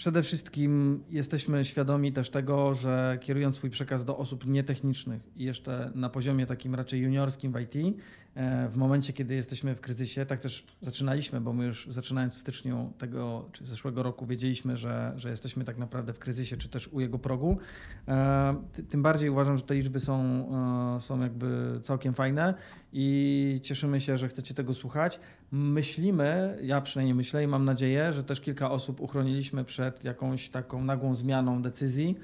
przede 0.00 0.22
wszystkim 0.22 1.02
jesteśmy 1.10 1.64
świadomi 1.64 2.12
też 2.12 2.30
tego, 2.30 2.74
że 2.74 3.18
kierując 3.20 3.54
swój 3.54 3.70
przekaz 3.70 4.04
do 4.04 4.16
osób 4.16 4.46
nietechnicznych 4.46 5.22
i 5.36 5.44
jeszcze 5.44 5.92
na 5.94 6.08
poziomie 6.08 6.46
takim 6.46 6.74
raczej 6.74 7.00
juniorskim 7.00 7.52
w 7.52 7.60
IT, 7.60 7.96
E, 8.34 8.68
w 8.68 8.76
momencie, 8.76 9.12
kiedy 9.12 9.34
jesteśmy 9.34 9.74
w 9.74 9.80
kryzysie, 9.80 10.26
tak 10.26 10.40
też 10.40 10.66
zaczynaliśmy, 10.80 11.40
bo 11.40 11.52
my 11.52 11.64
już 11.64 11.88
zaczynając 11.90 12.34
w 12.34 12.38
styczniu 12.38 12.92
tego 12.98 13.48
czy 13.52 13.66
zeszłego 13.66 14.02
roku 14.02 14.26
wiedzieliśmy, 14.26 14.76
że, 14.76 15.12
że 15.16 15.30
jesteśmy 15.30 15.64
tak 15.64 15.78
naprawdę 15.78 16.12
w 16.12 16.18
kryzysie, 16.18 16.56
czy 16.56 16.68
też 16.68 16.88
u 16.88 17.00
jego 17.00 17.18
progu. 17.18 17.58
E, 18.08 18.54
tym 18.88 19.02
bardziej 19.02 19.30
uważam, 19.30 19.58
że 19.58 19.64
te 19.64 19.74
liczby 19.74 20.00
są, 20.00 20.46
e, 20.96 21.00
są 21.00 21.20
jakby 21.20 21.80
całkiem 21.82 22.14
fajne 22.14 22.54
i 22.92 23.60
cieszymy 23.62 24.00
się, 24.00 24.18
że 24.18 24.28
chcecie 24.28 24.54
tego 24.54 24.74
słuchać. 24.74 25.20
Myślimy, 25.52 26.58
ja 26.62 26.80
przynajmniej 26.80 27.14
myślę 27.14 27.44
i 27.44 27.46
mam 27.46 27.64
nadzieję, 27.64 28.12
że 28.12 28.24
też 28.24 28.40
kilka 28.40 28.70
osób 28.70 29.00
uchroniliśmy 29.00 29.64
przed 29.64 30.04
jakąś 30.04 30.48
taką 30.48 30.84
nagłą 30.84 31.14
zmianą 31.14 31.62
decyzji 31.62 32.16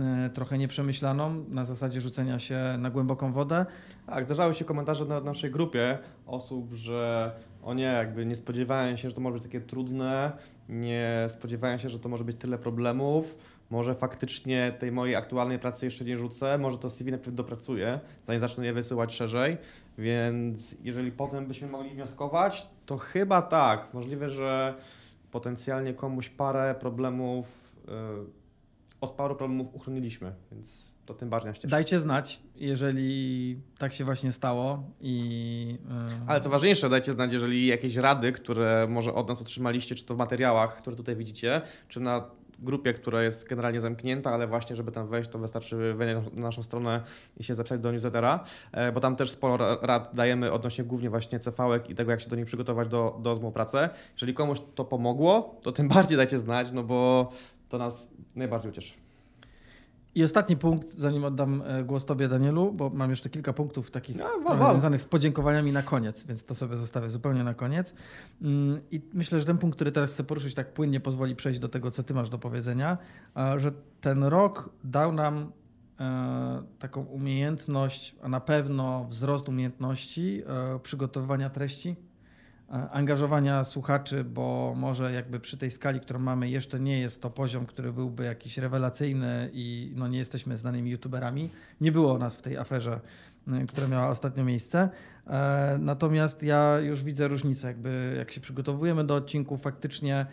E, 0.00 0.30
trochę 0.30 0.58
nieprzemyślaną, 0.58 1.44
na 1.48 1.64
zasadzie 1.64 2.00
rzucenia 2.00 2.38
się 2.38 2.76
na 2.78 2.90
głęboką 2.90 3.32
wodę. 3.32 3.66
Tak, 4.06 4.24
zdarzały 4.24 4.54
się 4.54 4.64
komentarze 4.64 5.04
na 5.04 5.20
naszej 5.20 5.50
grupie 5.50 5.98
osób, 6.26 6.72
że 6.72 7.32
o 7.62 7.74
nie, 7.74 7.84
jakby 7.84 8.26
nie 8.26 8.36
spodziewają 8.36 8.96
się, 8.96 9.08
że 9.08 9.14
to 9.14 9.20
może 9.20 9.34
być 9.34 9.42
takie 9.42 9.60
trudne, 9.60 10.32
nie 10.68 11.26
spodziewają 11.28 11.78
się, 11.78 11.88
że 11.88 11.98
to 11.98 12.08
może 12.08 12.24
być 12.24 12.36
tyle 12.36 12.58
problemów, 12.58 13.38
może 13.72 13.94
faktycznie 13.94 14.72
tej 14.78 14.92
mojej 14.92 15.16
aktualnej 15.16 15.58
pracy 15.58 15.84
jeszcze 15.84 16.04
nie 16.04 16.16
rzucę, 16.16 16.58
może 16.58 16.78
to 16.78 16.90
CV 16.90 17.10
najpierw 17.10 17.36
dopracuję, 17.36 18.00
zanim 18.26 18.40
zacznę 18.40 18.66
je 18.66 18.72
wysyłać 18.72 19.14
szerzej, 19.14 19.56
więc 19.98 20.76
jeżeli 20.82 21.12
potem 21.12 21.46
byśmy 21.46 21.68
mogli 21.68 21.90
wnioskować, 21.90 22.66
to 22.86 22.98
chyba 22.98 23.42
tak, 23.42 23.94
możliwe, 23.94 24.30
że 24.30 24.74
potencjalnie 25.30 25.94
komuś 25.94 26.28
parę 26.28 26.74
problemów 26.80 27.72
yy, 27.86 27.92
od 29.00 29.10
paru 29.10 29.36
problemów 29.36 29.74
uchroniliśmy, 29.74 30.32
więc 30.50 30.92
to 31.06 31.14
tym 31.14 31.30
bardziej 31.30 31.52
cieszy. 31.52 31.68
Dajcie 31.68 32.00
znać, 32.00 32.40
jeżeli 32.56 33.60
tak 33.78 33.92
się 33.92 34.04
właśnie 34.04 34.32
stało 34.32 34.82
i... 35.00 35.78
Yy... 36.10 36.16
Ale 36.26 36.40
co 36.40 36.50
ważniejsze, 36.50 36.88
dajcie 36.88 37.12
znać, 37.12 37.32
jeżeli 37.32 37.66
jakieś 37.66 37.96
rady, 37.96 38.32
które 38.32 38.86
może 38.90 39.14
od 39.14 39.28
nas 39.28 39.40
otrzymaliście, 39.40 39.94
czy 39.94 40.04
to 40.04 40.14
w 40.14 40.18
materiałach, 40.18 40.78
które 40.78 40.96
tutaj 40.96 41.16
widzicie, 41.16 41.62
czy 41.88 42.00
na 42.00 42.24
grupie, 42.62 42.92
która 42.92 43.22
jest 43.22 43.48
generalnie 43.48 43.80
zamknięta, 43.80 44.30
ale 44.30 44.46
właśnie, 44.46 44.76
żeby 44.76 44.92
tam 44.92 45.08
wejść, 45.08 45.30
to 45.30 45.38
wystarczy 45.38 45.94
wejść 45.94 46.14
na 46.32 46.42
naszą 46.42 46.62
stronę 46.62 47.02
i 47.36 47.44
się 47.44 47.54
zapisać 47.54 47.80
do 47.80 47.92
newslettera, 47.92 48.44
bo 48.94 49.00
tam 49.00 49.16
też 49.16 49.30
sporo 49.30 49.78
rad 49.82 50.10
dajemy 50.14 50.52
odnośnie 50.52 50.84
głównie 50.84 51.10
właśnie 51.10 51.38
cv 51.38 51.80
i 51.88 51.94
tego, 51.94 52.10
jak 52.10 52.20
się 52.20 52.28
do 52.28 52.36
nich 52.36 52.46
przygotować 52.46 52.88
do, 52.88 53.18
do 53.22 53.50
pracę. 53.50 53.90
Jeżeli 54.12 54.34
komuś 54.34 54.58
to 54.74 54.84
pomogło, 54.84 55.60
to 55.62 55.72
tym 55.72 55.88
bardziej 55.94 56.16
dajcie 56.16 56.38
znać, 56.38 56.72
no 56.72 56.82
bo 56.82 57.30
to 57.68 57.78
nas 57.78 58.08
najbardziej 58.36 58.70
ucieszy. 58.70 59.01
I 60.14 60.24
ostatni 60.24 60.56
punkt, 60.56 60.90
zanim 60.90 61.24
oddam 61.24 61.62
e, 61.66 61.84
głos 61.84 62.04
Tobie, 62.04 62.28
Danielu, 62.28 62.72
bo 62.72 62.90
mam 62.90 63.10
jeszcze 63.10 63.30
kilka 63.30 63.52
punktów 63.52 63.90
takich 63.90 64.16
no, 64.16 64.66
związanych 64.66 65.00
z 65.00 65.04
podziękowaniami 65.04 65.72
na 65.72 65.82
koniec, 65.82 66.24
więc 66.24 66.44
to 66.44 66.54
sobie 66.54 66.76
zostawię 66.76 67.10
zupełnie 67.10 67.44
na 67.44 67.54
koniec. 67.54 67.94
Mm, 68.42 68.80
I 68.90 69.00
myślę, 69.14 69.40
że 69.40 69.44
ten 69.44 69.58
punkt, 69.58 69.76
który 69.76 69.92
teraz 69.92 70.12
chcę 70.12 70.24
poruszyć, 70.24 70.54
tak 70.54 70.72
płynnie 70.72 71.00
pozwoli 71.00 71.36
przejść 71.36 71.60
do 71.60 71.68
tego, 71.68 71.90
co 71.90 72.02
Ty 72.02 72.14
masz 72.14 72.30
do 72.30 72.38
powiedzenia, 72.38 72.98
że 73.56 73.72
ten 74.00 74.24
rok 74.24 74.70
dał 74.84 75.12
nam 75.12 75.52
e, 76.00 76.62
taką 76.78 77.04
umiejętność, 77.04 78.16
a 78.22 78.28
na 78.28 78.40
pewno 78.40 79.06
wzrost 79.08 79.48
umiejętności 79.48 80.42
e, 80.46 80.78
przygotowywania 80.78 81.50
treści 81.50 81.96
angażowania 82.72 83.64
słuchaczy, 83.64 84.24
bo 84.24 84.74
może 84.76 85.12
jakby 85.12 85.40
przy 85.40 85.58
tej 85.58 85.70
skali, 85.70 86.00
którą 86.00 86.18
mamy, 86.18 86.50
jeszcze 86.50 86.80
nie 86.80 87.00
jest 87.00 87.22
to 87.22 87.30
poziom, 87.30 87.66
który 87.66 87.92
byłby 87.92 88.24
jakiś 88.24 88.58
rewelacyjny 88.58 89.50
i 89.52 89.92
no 89.96 90.08
nie 90.08 90.18
jesteśmy 90.18 90.56
znanymi 90.56 90.90
youtuberami. 90.90 91.50
Nie 91.80 91.92
było 91.92 92.18
nas 92.18 92.36
w 92.36 92.42
tej 92.42 92.56
aferze, 92.56 93.00
y, 93.62 93.66
która 93.66 93.88
miała 93.88 94.08
ostatnio 94.08 94.44
miejsce. 94.44 94.88
E, 95.26 95.76
natomiast 95.80 96.42
ja 96.42 96.78
już 96.80 97.02
widzę 97.02 97.28
różnicę, 97.28 97.68
jakby 97.68 98.14
jak 98.18 98.32
się 98.32 98.40
przygotowujemy 98.40 99.04
do 99.04 99.14
odcinków, 99.14 99.62
faktycznie 99.62 100.26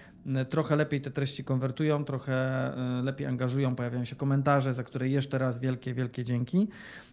trochę 0.50 0.76
lepiej 0.76 1.02
te 1.02 1.12
treści 1.12 1.44
konwertują, 1.44 2.06
trochę 2.06 2.74
lepiej 3.04 3.28
angażują, 3.28 3.76
pojawiają 3.76 4.06
się 4.06 4.16
komentarze, 4.16 4.74
za 4.74 4.84
które 4.84 5.10
jeszcze 5.10 5.38
raz 5.38 5.60
wielkie, 5.60 5.94
wielkie 5.94 6.24
dzięki. 6.24 6.68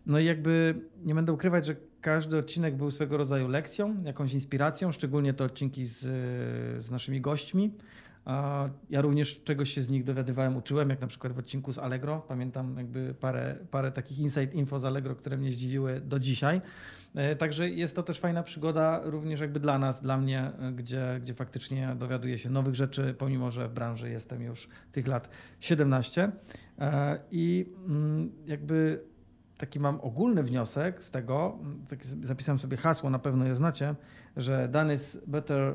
No 0.06 0.18
i 0.18 0.24
jakby 0.24 0.74
nie 1.04 1.14
będę 1.14 1.32
ukrywać, 1.32 1.66
że 1.66 1.76
każdy 2.06 2.38
odcinek 2.38 2.76
był 2.76 2.90
swego 2.90 3.16
rodzaju 3.16 3.48
lekcją, 3.48 4.02
jakąś 4.04 4.32
inspiracją, 4.32 4.92
szczególnie 4.92 5.34
te 5.34 5.44
odcinki 5.44 5.86
z, 5.86 6.00
z 6.84 6.90
naszymi 6.90 7.20
gośćmi. 7.20 7.74
Ja 8.90 9.00
również 9.00 9.42
czegoś 9.44 9.70
się 9.70 9.82
z 9.82 9.90
nich 9.90 10.04
dowiadywałem, 10.04 10.56
uczyłem, 10.56 10.90
jak 10.90 11.00
na 11.00 11.06
przykład 11.06 11.32
w 11.32 11.38
odcinku 11.38 11.72
z 11.72 11.78
Allegro. 11.78 12.24
Pamiętam 12.28 12.76
jakby 12.78 13.14
parę, 13.20 13.56
parę 13.70 13.92
takich 13.92 14.18
insight 14.18 14.54
info 14.54 14.78
z 14.78 14.84
Allegro, 14.84 15.14
które 15.14 15.36
mnie 15.36 15.52
zdziwiły 15.52 16.00
do 16.00 16.20
dzisiaj. 16.20 16.60
E, 17.14 17.36
także 17.36 17.70
jest 17.70 17.96
to 17.96 18.02
też 18.02 18.20
fajna 18.20 18.42
przygoda 18.42 19.00
również 19.04 19.40
jakby 19.40 19.60
dla 19.60 19.78
nas, 19.78 20.02
dla 20.02 20.16
mnie, 20.16 20.52
gdzie, 20.74 21.18
gdzie 21.22 21.34
faktycznie 21.34 21.96
dowiaduję 21.98 22.38
się 22.38 22.50
nowych 22.50 22.74
rzeczy, 22.74 23.14
pomimo 23.18 23.50
że 23.50 23.68
w 23.68 23.72
branży 23.72 24.10
jestem 24.10 24.42
już 24.42 24.68
tych 24.92 25.06
lat 25.06 25.28
17. 25.60 26.32
E, 26.78 27.18
I 27.30 27.66
mm, 27.88 28.32
jakby 28.46 29.04
taki 29.58 29.80
mam 29.80 30.00
ogólny 30.00 30.42
wniosek 30.42 31.04
z 31.04 31.10
tego, 31.10 31.58
zapisałem 32.22 32.58
sobie 32.58 32.76
hasło, 32.76 33.10
na 33.10 33.18
pewno 33.18 33.44
je 33.44 33.54
znacie, 33.54 33.94
że 34.36 34.68
done 34.68 34.94
is 34.94 35.18
better 35.26 35.74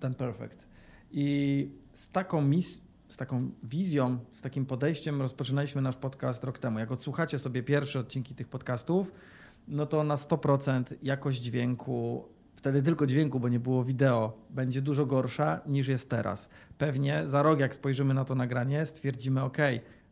than 0.00 0.14
perfect. 0.14 0.66
I 1.10 1.68
z 1.94 2.08
taką 2.08 2.42
mis 2.42 2.80
z 3.12 3.16
taką 3.16 3.50
wizją, 3.62 4.18
z 4.30 4.40
takim 4.40 4.66
podejściem 4.66 5.22
rozpoczynaliśmy 5.22 5.82
nasz 5.82 5.96
podcast 5.96 6.44
rok 6.44 6.58
temu. 6.58 6.78
Jak 6.78 6.92
odsłuchacie 6.92 7.38
sobie 7.38 7.62
pierwsze 7.62 8.00
odcinki 8.00 8.34
tych 8.34 8.48
podcastów, 8.48 9.12
no 9.68 9.86
to 9.86 10.04
na 10.04 10.16
100% 10.16 10.94
jakość 11.02 11.40
dźwięku, 11.40 12.28
wtedy 12.56 12.82
tylko 12.82 13.06
dźwięku, 13.06 13.40
bo 13.40 13.48
nie 13.48 13.60
było 13.60 13.84
wideo, 13.84 14.32
będzie 14.50 14.82
dużo 14.82 15.06
gorsza 15.06 15.60
niż 15.66 15.88
jest 15.88 16.10
teraz. 16.10 16.48
Pewnie 16.78 17.28
za 17.28 17.42
rok, 17.42 17.60
jak 17.60 17.74
spojrzymy 17.74 18.14
na 18.14 18.24
to 18.24 18.34
nagranie, 18.34 18.86
stwierdzimy, 18.86 19.42
ok, 19.42 19.58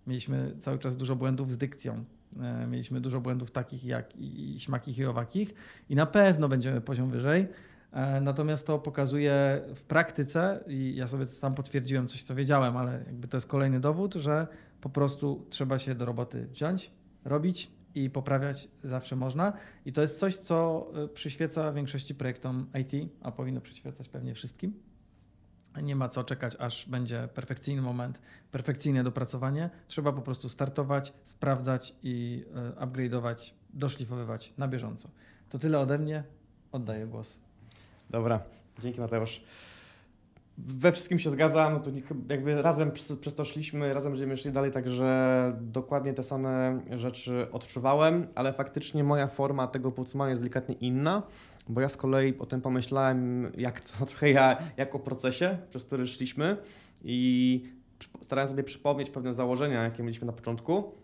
Mieliśmy 0.06 0.56
cały 0.60 0.78
czas 0.78 0.96
dużo 0.96 1.16
błędów 1.16 1.52
z 1.52 1.56
dykcją. 1.56 2.04
E, 2.40 2.66
mieliśmy 2.66 3.00
dużo 3.00 3.20
błędów 3.20 3.50
takich 3.50 3.84
jak 3.84 4.16
i 4.16 4.60
śmakich 4.60 4.98
i 4.98 5.04
owakich 5.04 5.54
i 5.88 5.94
na 5.94 6.06
pewno 6.06 6.48
będziemy 6.48 6.80
poziom 6.80 7.10
wyżej. 7.10 7.48
E, 7.92 8.20
natomiast 8.20 8.66
to 8.66 8.78
pokazuje 8.78 9.62
w 9.74 9.82
praktyce, 9.82 10.64
i 10.66 10.96
ja 10.96 11.08
sobie 11.08 11.26
sam 11.26 11.54
potwierdziłem 11.54 12.06
coś, 12.06 12.22
co 12.22 12.34
wiedziałem, 12.34 12.76
ale 12.76 12.92
jakby 13.06 13.28
to 13.28 13.36
jest 13.36 13.46
kolejny 13.46 13.80
dowód, 13.80 14.14
że 14.14 14.46
po 14.80 14.90
prostu 14.90 15.46
trzeba 15.50 15.78
się 15.78 15.94
do 15.94 16.04
roboty 16.04 16.46
wziąć, 16.46 16.90
robić 17.24 17.70
i 17.94 18.10
poprawiać 18.10 18.68
zawsze 18.84 19.16
można. 19.16 19.52
I 19.86 19.92
to 19.92 20.02
jest 20.02 20.18
coś, 20.18 20.36
co 20.36 20.86
e, 20.94 21.08
przyświeca 21.08 21.72
większości 21.72 22.14
projektom 22.14 22.66
IT, 22.80 23.12
a 23.22 23.32
powinno 23.32 23.60
przyświecać 23.60 24.08
pewnie 24.08 24.34
wszystkim. 24.34 24.89
Nie 25.82 25.96
ma 25.96 26.08
co 26.08 26.24
czekać, 26.24 26.56
aż 26.58 26.88
będzie 26.88 27.28
perfekcyjny 27.34 27.82
moment, 27.82 28.20
perfekcyjne 28.52 29.04
dopracowanie. 29.04 29.70
Trzeba 29.86 30.12
po 30.12 30.22
prostu 30.22 30.48
startować, 30.48 31.12
sprawdzać 31.24 31.94
i 32.02 32.44
e, 32.78 32.86
upgrade'ować, 32.86 33.52
doszlifowywać 33.72 34.52
na 34.58 34.68
bieżąco. 34.68 35.08
To 35.48 35.58
tyle 35.58 35.78
ode 35.78 35.98
mnie. 35.98 36.24
Oddaję 36.72 37.06
głos. 37.06 37.40
Dobra, 38.10 38.40
dzięki 38.78 39.00
Mateusz. 39.00 39.42
We 40.58 40.92
wszystkim 40.92 41.18
się 41.18 41.30
zgadzam, 41.30 41.82
to 41.82 41.90
jakby 42.28 42.62
razem 42.62 42.90
przez, 42.90 43.18
przez 43.18 43.34
to 43.34 43.44
szliśmy, 43.44 43.94
razem 43.94 44.12
będziemy 44.12 44.36
szli 44.36 44.52
dalej, 44.52 44.70
także 44.70 45.52
dokładnie 45.60 46.14
te 46.14 46.22
same 46.22 46.80
rzeczy 46.90 47.46
odczuwałem, 47.52 48.26
ale 48.34 48.52
faktycznie 48.52 49.04
moja 49.04 49.26
forma 49.26 49.66
tego 49.66 49.92
podsumowania 49.92 50.30
jest 50.30 50.42
delikatnie 50.42 50.74
inna 50.74 51.22
bo 51.70 51.80
ja 51.80 51.88
z 51.88 51.96
kolei 51.96 52.38
o 52.38 52.46
tym 52.46 52.60
pomyślałem, 52.60 53.52
jak 53.56 53.80
to 53.80 54.06
trochę 54.10 54.30
ja, 54.30 54.58
jako 54.76 54.98
procesie, 54.98 55.58
przez 55.70 55.84
który 55.84 56.06
szliśmy 56.06 56.56
i 57.04 57.62
starałem 58.22 58.50
sobie 58.50 58.62
przypomnieć 58.62 59.10
pewne 59.10 59.34
założenia, 59.34 59.82
jakie 59.82 60.02
mieliśmy 60.02 60.26
na 60.26 60.32
początku. 60.32 60.94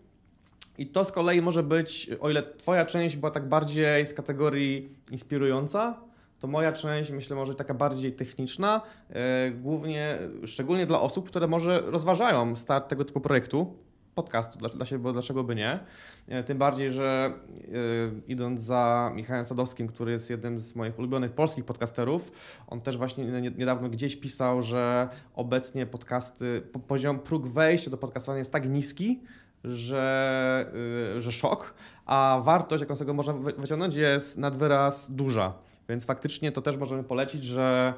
I 0.77 0.87
to 0.87 1.05
z 1.05 1.11
kolei 1.11 1.41
może 1.41 1.63
być, 1.63 2.09
o 2.19 2.29
ile 2.29 2.43
Twoja 2.43 2.85
część 2.85 3.15
była 3.15 3.31
tak 3.31 3.49
bardziej 3.49 4.05
z 4.05 4.13
kategorii 4.13 4.95
inspirująca, 5.11 5.99
to 6.39 6.47
moja 6.47 6.73
część 6.73 7.11
myślę 7.11 7.35
może 7.35 7.55
taka 7.55 7.73
bardziej 7.73 8.13
techniczna, 8.13 8.81
yy, 9.09 9.15
głównie, 9.51 10.17
szczególnie 10.45 10.85
dla 10.85 11.01
osób, 11.01 11.27
które 11.27 11.47
może 11.47 11.81
rozważają 11.85 12.55
start 12.55 12.89
tego 12.89 13.05
typu 13.05 13.21
projektu, 13.21 13.75
podcastu 14.17 14.57
dla, 14.57 14.69
dla 14.69 14.85
siebie, 14.85 14.99
bo 15.03 15.13
dlaczego 15.13 15.43
by 15.43 15.55
nie. 15.55 15.79
E, 16.27 16.43
tym 16.43 16.57
bardziej, 16.57 16.91
że 16.91 17.33
yy, 17.67 18.21
idąc 18.27 18.61
za 18.61 19.11
Michałem 19.15 19.45
Sadowskim, 19.45 19.87
który 19.87 20.11
jest 20.11 20.29
jednym 20.29 20.59
z 20.59 20.75
moich 20.75 20.99
ulubionych 20.99 21.31
polskich 21.31 21.65
podcasterów, 21.65 22.31
on 22.67 22.81
też 22.81 22.97
właśnie 22.97 23.23
niedawno 23.57 23.89
gdzieś 23.89 24.15
pisał, 24.15 24.61
że 24.61 25.09
obecnie 25.35 25.85
podcasty, 25.85 26.61
poziom 26.87 27.19
próg 27.19 27.47
wejścia 27.47 27.91
do 27.91 27.97
podcastowania 27.97 28.39
jest 28.39 28.51
tak 28.51 28.69
niski, 28.69 29.19
że, 29.63 30.71
yy, 31.13 31.21
że 31.21 31.31
szok, 31.31 31.73
a 32.05 32.41
wartość, 32.43 32.81
jaką 32.81 32.95
z 32.95 32.99
tego 32.99 33.13
można 33.13 33.33
wyciągnąć, 33.33 33.95
jest 33.95 34.37
nad 34.37 34.57
wyraz 34.57 35.11
duża. 35.11 35.53
Więc 35.89 36.05
faktycznie 36.05 36.51
to 36.51 36.61
też 36.61 36.77
możemy 36.77 37.03
polecić, 37.03 37.43
że 37.43 37.93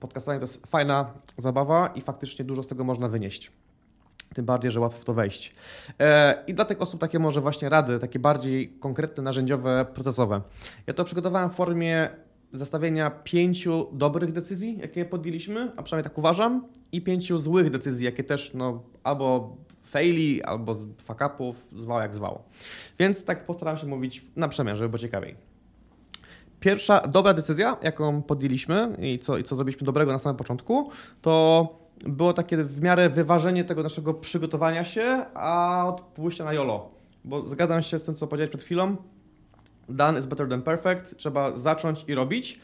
podcastowanie 0.00 0.40
to 0.40 0.44
jest 0.44 0.66
fajna 0.66 1.12
zabawa 1.36 1.86
i 1.94 2.00
faktycznie 2.00 2.44
dużo 2.44 2.62
z 2.62 2.66
tego 2.66 2.84
można 2.84 3.08
wynieść. 3.08 3.52
Tym 4.34 4.44
bardziej, 4.44 4.70
że 4.70 4.80
łatwo 4.80 4.98
w 4.98 5.04
to 5.04 5.14
wejść. 5.14 5.54
E, 6.00 6.44
I 6.46 6.54
dla 6.54 6.64
tych 6.64 6.82
osób 6.82 7.00
takie 7.00 7.18
może 7.18 7.40
właśnie 7.40 7.68
rady, 7.68 7.98
takie 7.98 8.18
bardziej 8.18 8.68
konkretne, 8.80 9.22
narzędziowe, 9.22 9.86
procesowe. 9.94 10.40
Ja 10.86 10.94
to 10.94 11.04
przygotowałem 11.04 11.50
w 11.50 11.54
formie 11.54 12.08
zestawienia 12.52 13.10
pięciu 13.10 13.86
dobrych 13.92 14.32
decyzji, 14.32 14.78
jakie 14.80 15.04
podjęliśmy, 15.04 15.72
a 15.76 15.82
przynajmniej 15.82 16.10
tak 16.10 16.18
uważam, 16.18 16.68
i 16.92 17.02
pięciu 17.02 17.38
złych 17.38 17.70
decyzji, 17.70 18.04
jakie 18.04 18.24
też 18.24 18.54
no, 18.54 18.82
albo 19.02 19.56
faili, 19.84 20.42
albo 20.42 20.74
fuck 20.74 21.20
upów, 21.34 21.68
zwało 21.76 22.00
jak 22.00 22.14
zwało. 22.14 22.42
Więc 22.98 23.24
tak 23.24 23.46
postaram 23.46 23.76
się 23.76 23.86
mówić 23.86 24.24
na 24.36 24.48
przemian, 24.48 24.76
żeby 24.76 24.88
było 24.88 24.98
ciekawiej. 24.98 25.34
Pierwsza 26.60 27.00
dobra 27.00 27.34
decyzja, 27.34 27.76
jaką 27.82 28.22
podjęliśmy 28.22 28.96
i 28.98 29.18
co, 29.18 29.38
i 29.38 29.44
co 29.44 29.56
zrobiliśmy 29.56 29.84
dobrego 29.84 30.12
na 30.12 30.18
samym 30.18 30.36
początku, 30.36 30.90
to 31.22 31.83
było 32.00 32.32
takie 32.32 32.56
w 32.56 32.82
miarę 32.82 33.10
wyważenie 33.10 33.64
tego 33.64 33.82
naszego 33.82 34.14
przygotowania 34.14 34.84
się, 34.84 35.24
a 35.34 35.84
od 35.88 36.00
pójścia 36.00 36.44
na 36.44 36.52
YOLO. 36.52 36.90
Bo 37.24 37.46
zgadzam 37.46 37.82
się 37.82 37.98
z 37.98 38.02
tym, 38.02 38.14
co 38.14 38.26
powiedziałeś 38.26 38.50
przed 38.50 38.62
chwilą. 38.62 38.96
Done 39.88 40.20
is 40.20 40.26
better 40.26 40.48
than 40.48 40.62
perfect. 40.62 41.16
Trzeba 41.16 41.58
zacząć 41.58 42.04
i 42.08 42.14
robić, 42.14 42.60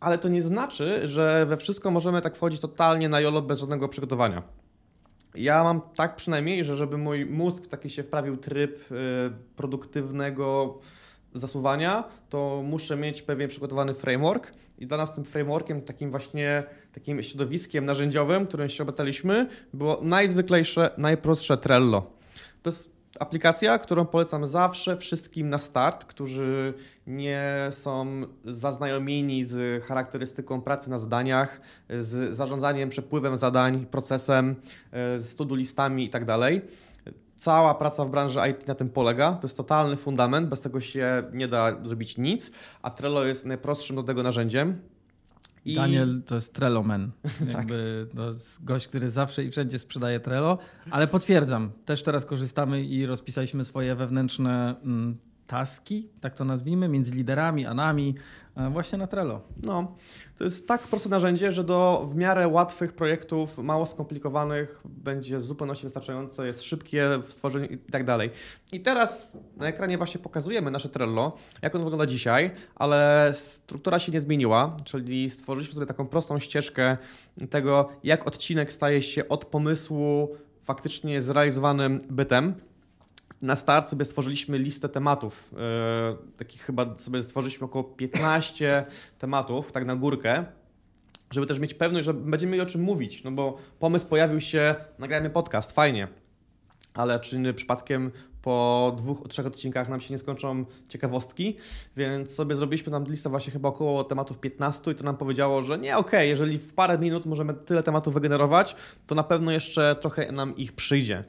ale 0.00 0.18
to 0.18 0.28
nie 0.28 0.42
znaczy, 0.42 1.08
że 1.08 1.46
we 1.46 1.56
wszystko 1.56 1.90
możemy 1.90 2.22
tak 2.22 2.36
wchodzić 2.36 2.60
totalnie 2.60 3.08
na 3.08 3.20
YOLO 3.20 3.42
bez 3.42 3.60
żadnego 3.60 3.88
przygotowania. 3.88 4.42
Ja 5.34 5.64
mam 5.64 5.80
tak 5.94 6.16
przynajmniej, 6.16 6.64
że 6.64 6.76
żeby 6.76 6.98
mój 6.98 7.26
mózg 7.26 7.66
taki 7.66 7.90
się 7.90 8.02
wprawił 8.02 8.36
tryb 8.36 8.92
y, 8.92 8.96
produktywnego 9.56 10.78
zasuwania, 11.34 12.04
to 12.28 12.62
muszę 12.64 12.96
mieć 12.96 13.22
pewien 13.22 13.48
przygotowany 13.48 13.94
framework 13.94 14.52
i 14.80 14.86
dla 14.86 14.96
nas 14.96 15.14
tym 15.14 15.24
frameworkiem, 15.24 15.82
takim 15.82 16.10
właśnie 16.10 16.62
takim 16.92 17.22
środowiskiem 17.22 17.84
narzędziowym, 17.84 18.46
którym 18.46 18.68
się 18.68 18.82
obiecaliśmy, 18.82 19.48
było 19.74 20.00
najzwyklejsze, 20.02 20.90
najprostsze 20.98 21.58
Trello. 21.58 22.10
To 22.62 22.70
jest 22.70 23.00
aplikacja, 23.20 23.78
którą 23.78 24.06
polecam 24.06 24.46
zawsze 24.46 24.96
wszystkim 24.96 25.50
na 25.50 25.58
start, 25.58 26.04
którzy 26.04 26.74
nie 27.06 27.68
są 27.70 28.22
zaznajomieni 28.44 29.44
z 29.44 29.84
charakterystyką 29.84 30.60
pracy 30.60 30.90
na 30.90 30.98
zadaniach, 30.98 31.60
z 31.88 32.36
zarządzaniem 32.36 32.88
przepływem 32.88 33.36
zadań, 33.36 33.86
procesem, 33.86 34.54
z 35.18 35.34
to 35.34 35.54
listami 35.54 36.04
i 36.04 36.08
tak. 36.08 36.24
Cała 37.40 37.74
praca 37.74 38.04
w 38.04 38.10
branży 38.10 38.40
IT 38.50 38.68
na 38.68 38.74
tym 38.74 38.90
polega. 38.90 39.32
To 39.32 39.46
jest 39.46 39.56
totalny 39.56 39.96
fundament, 39.96 40.48
bez 40.48 40.60
tego 40.60 40.80
się 40.80 41.22
nie 41.32 41.48
da 41.48 41.84
zrobić 41.84 42.18
nic, 42.18 42.50
a 42.82 42.90
Trello 42.90 43.24
jest 43.24 43.46
najprostszym 43.46 43.96
do 43.96 44.02
tego 44.02 44.22
narzędziem. 44.22 44.80
I... 45.64 45.74
Daniel 45.74 46.22
to 46.26 46.34
jest 46.34 46.54
Trello 46.54 46.82
Man. 46.82 47.10
Jakby 47.56 48.06
tak. 48.08 48.16
to 48.16 48.26
jest 48.26 48.64
gość, 48.64 48.88
który 48.88 49.08
zawsze 49.08 49.44
i 49.44 49.50
wszędzie 49.50 49.78
sprzedaje 49.78 50.20
Trello, 50.20 50.58
ale 50.90 51.06
potwierdzam, 51.06 51.70
też 51.84 52.02
teraz 52.02 52.24
korzystamy 52.24 52.84
i 52.84 53.06
rozpisaliśmy 53.06 53.64
swoje 53.64 53.94
wewnętrzne 53.94 54.74
mm, 54.84 55.16
taski, 55.50 56.08
tak 56.20 56.34
to 56.34 56.44
nazwijmy, 56.44 56.88
między 56.88 57.14
liderami 57.14 57.66
a 57.66 57.74
nami, 57.74 58.14
e, 58.56 58.70
właśnie 58.70 58.98
na 58.98 59.06
Trello. 59.06 59.40
No, 59.62 59.96
to 60.38 60.44
jest 60.44 60.68
tak 60.68 60.82
proste 60.82 61.08
narzędzie, 61.08 61.52
że 61.52 61.64
do 61.64 62.06
w 62.10 62.16
miarę 62.16 62.48
łatwych 62.48 62.92
projektów, 62.92 63.58
mało 63.58 63.86
skomplikowanych, 63.86 64.80
będzie 64.84 65.38
w 65.38 65.44
zupełności 65.44 65.84
wystarczające, 65.84 66.46
jest 66.46 66.62
szybkie 66.62 67.08
w 67.26 67.32
stworzeniu 67.32 67.66
i 67.66 67.78
tak 67.78 68.04
dalej. 68.04 68.30
I 68.72 68.80
teraz 68.80 69.32
na 69.56 69.66
ekranie 69.66 69.98
właśnie 69.98 70.20
pokazujemy 70.20 70.70
nasze 70.70 70.88
Trello, 70.88 71.36
jak 71.62 71.74
ono 71.74 71.84
wygląda 71.84 72.06
dzisiaj, 72.06 72.50
ale 72.74 73.30
struktura 73.34 73.98
się 73.98 74.12
nie 74.12 74.20
zmieniła, 74.20 74.76
czyli 74.84 75.30
stworzyliśmy 75.30 75.74
sobie 75.74 75.86
taką 75.86 76.06
prostą 76.06 76.38
ścieżkę 76.38 76.96
tego, 77.50 77.88
jak 78.04 78.26
odcinek 78.26 78.72
staje 78.72 79.02
się 79.02 79.28
od 79.28 79.44
pomysłu 79.44 80.36
faktycznie 80.64 81.22
zrealizowanym 81.22 81.98
bytem 82.10 82.54
na 83.42 83.56
start 83.56 83.88
sobie 83.88 84.04
stworzyliśmy 84.04 84.58
listę 84.58 84.88
tematów. 84.88 85.50
Yy, 85.52 85.58
takich 86.36 86.62
chyba 86.62 86.98
sobie 86.98 87.22
stworzyliśmy 87.22 87.64
około 87.64 87.84
15 87.84 88.84
tematów, 89.18 89.72
tak 89.72 89.84
na 89.84 89.96
górkę, 89.96 90.44
żeby 91.30 91.46
też 91.46 91.58
mieć 91.58 91.74
pewność, 91.74 92.04
że 92.04 92.14
będziemy 92.14 92.52
mieli 92.52 92.62
o 92.62 92.66
czym 92.66 92.82
mówić. 92.82 93.24
No 93.24 93.30
bo 93.30 93.58
pomysł 93.78 94.06
pojawił 94.06 94.40
się, 94.40 94.74
nagrajmy 94.98 95.30
podcast, 95.30 95.72
fajnie. 95.72 96.08
Ale 96.94 97.20
czy 97.20 97.54
przypadkiem 97.54 98.10
po 98.42 98.92
dwóch, 98.96 99.28
trzech 99.28 99.46
odcinkach 99.46 99.88
nam 99.88 100.00
się 100.00 100.14
nie 100.14 100.18
skończą 100.18 100.64
ciekawostki, 100.88 101.56
więc 101.96 102.34
sobie 102.34 102.54
zrobiliśmy 102.54 102.92
tam 102.92 103.04
listę 103.04 103.30
właśnie 103.30 103.52
chyba 103.52 103.68
około 103.68 104.04
tematów 104.04 104.38
15 104.38 104.90
i 104.90 104.94
to 104.94 105.04
nam 105.04 105.16
powiedziało, 105.16 105.62
że 105.62 105.78
nie, 105.78 105.96
okej, 105.96 106.08
okay, 106.08 106.26
jeżeli 106.26 106.58
w 106.58 106.74
parę 106.74 106.98
minut 106.98 107.26
możemy 107.26 107.54
tyle 107.54 107.82
tematów 107.82 108.14
wygenerować, 108.14 108.76
to 109.06 109.14
na 109.14 109.22
pewno 109.22 109.52
jeszcze 109.52 109.96
trochę 110.00 110.32
nam 110.32 110.56
ich 110.56 110.72
przyjdzie. 110.72 111.24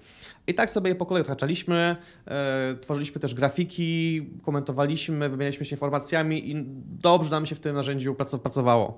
I 0.47 0.53
tak 0.53 0.69
sobie 0.69 0.89
je 0.89 0.95
po 0.95 1.05
kolei 1.05 1.21
odhaczaliśmy, 1.21 1.95
e, 2.27 2.75
tworzyliśmy 2.81 3.21
też 3.21 3.35
grafiki, 3.35 4.21
komentowaliśmy, 4.41 5.29
wymienialiśmy 5.29 5.65
się 5.65 5.75
informacjami 5.75 6.51
i 6.51 6.65
dobrze 7.01 7.31
nam 7.31 7.45
się 7.45 7.55
w 7.55 7.59
tym 7.59 7.75
narzędziu 7.75 8.15
pracowało. 8.15 8.97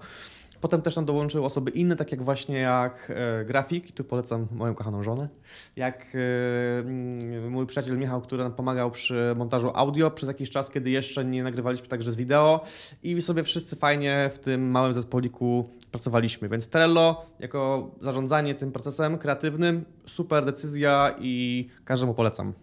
Potem 0.63 0.81
też 0.81 0.95
nam 0.95 1.05
dołączyły 1.05 1.45
osoby 1.45 1.71
inne, 1.71 1.95
tak 1.95 2.11
jak 2.11 2.23
właśnie 2.23 2.57
jak 2.57 3.11
e, 3.15 3.45
grafik, 3.45 3.95
tu 3.95 4.03
polecam 4.03 4.47
moją 4.51 4.75
kochaną 4.75 5.03
żonę, 5.03 5.29
jak 5.75 6.07
e, 6.15 7.49
mój 7.49 7.65
przyjaciel 7.65 7.97
Michał, 7.97 8.21
który 8.21 8.43
nam 8.43 8.53
pomagał 8.53 8.91
przy 8.91 9.33
montażu 9.37 9.71
audio 9.73 10.11
przez 10.11 10.27
jakiś 10.27 10.49
czas, 10.49 10.69
kiedy 10.69 10.89
jeszcze 10.89 11.25
nie 11.25 11.43
nagrywaliśmy 11.43 11.87
także 11.87 12.11
z 12.11 12.15
wideo 12.15 12.65
i 13.03 13.21
sobie 13.21 13.43
wszyscy 13.43 13.75
fajnie 13.75 14.29
w 14.33 14.39
tym 14.39 14.71
małym 14.71 14.93
zespoliku 14.93 15.69
pracowaliśmy. 15.91 16.49
Więc 16.49 16.67
Trello 16.67 17.25
jako 17.39 17.91
zarządzanie 18.01 18.55
tym 18.55 18.71
procesem 18.71 19.17
kreatywnym, 19.17 19.85
super 20.05 20.45
decyzja 20.45 21.15
i 21.19 21.67
każdemu 21.85 22.13
polecam. 22.13 22.53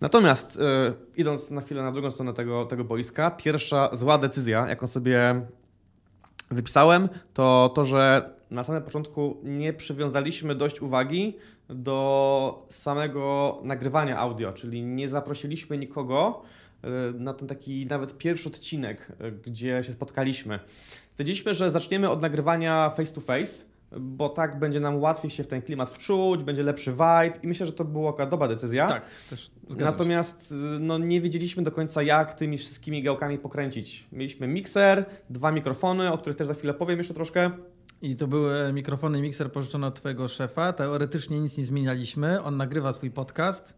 Natomiast 0.00 0.58
e, 0.60 0.92
idąc 1.16 1.50
na 1.50 1.60
chwilę 1.60 1.82
na 1.82 1.92
drugą 1.92 2.10
stronę 2.10 2.34
tego, 2.34 2.66
tego 2.66 2.84
boiska, 2.84 3.30
pierwsza 3.30 3.88
zła 3.92 4.18
decyzja, 4.18 4.68
jaką 4.68 4.86
sobie 4.86 5.46
wypisałem, 6.50 7.08
to 7.34 7.72
to, 7.74 7.84
że 7.84 8.30
na 8.50 8.64
samym 8.64 8.82
początku 8.82 9.36
nie 9.42 9.72
przywiązaliśmy 9.72 10.54
dość 10.54 10.82
uwagi 10.82 11.36
do 11.68 12.66
samego 12.68 13.58
nagrywania 13.62 14.18
audio, 14.18 14.52
czyli 14.52 14.82
nie 14.82 15.08
zaprosiliśmy 15.08 15.78
nikogo 15.78 16.42
e, 16.82 16.88
na 17.12 17.34
ten 17.34 17.48
taki 17.48 17.86
nawet 17.86 18.18
pierwszy 18.18 18.48
odcinek, 18.48 19.12
e, 19.20 19.32
gdzie 19.32 19.82
się 19.84 19.92
spotkaliśmy. 19.92 20.60
Stwierdziliśmy, 21.12 21.54
że 21.54 21.70
zaczniemy 21.70 22.10
od 22.10 22.22
nagrywania 22.22 22.90
face 22.90 23.14
to 23.14 23.20
face, 23.20 23.64
bo 24.00 24.28
tak 24.28 24.58
będzie 24.58 24.80
nam 24.80 25.00
łatwiej 25.00 25.30
się 25.30 25.44
w 25.44 25.46
ten 25.46 25.62
klimat 25.62 25.90
wczuć, 25.90 26.42
będzie 26.42 26.62
lepszy 26.62 26.92
vibe 26.92 27.32
i 27.42 27.46
myślę, 27.46 27.66
że 27.66 27.72
to 27.72 27.84
była 27.84 28.12
taka 28.12 28.26
dobra 28.26 28.48
decyzja. 28.48 28.88
Tak, 28.88 29.02
też 29.30 29.50
Natomiast 29.78 30.54
no, 30.80 30.98
nie 30.98 31.20
wiedzieliśmy 31.20 31.62
do 31.62 31.72
końca, 31.72 32.02
jak 32.02 32.34
tymi 32.34 32.58
wszystkimi 32.58 33.02
gałkami 33.02 33.38
pokręcić. 33.38 34.06
Mieliśmy 34.12 34.46
mikser, 34.48 35.04
dwa 35.30 35.52
mikrofony, 35.52 36.12
o 36.12 36.18
których 36.18 36.36
też 36.36 36.46
za 36.46 36.54
chwilę 36.54 36.74
powiem 36.74 36.98
jeszcze 36.98 37.14
troszkę. 37.14 37.50
I 38.02 38.16
to 38.16 38.26
były 38.26 38.72
mikrofony 38.72 39.18
i 39.18 39.22
mikser 39.22 39.52
pożyczone 39.52 39.86
od 39.86 39.94
Twojego 39.94 40.28
szefa. 40.28 40.72
Teoretycznie 40.72 41.40
nic 41.40 41.58
nie 41.58 41.64
zmienialiśmy. 41.64 42.42
On 42.42 42.56
nagrywa 42.56 42.92
swój 42.92 43.10
podcast. 43.10 43.74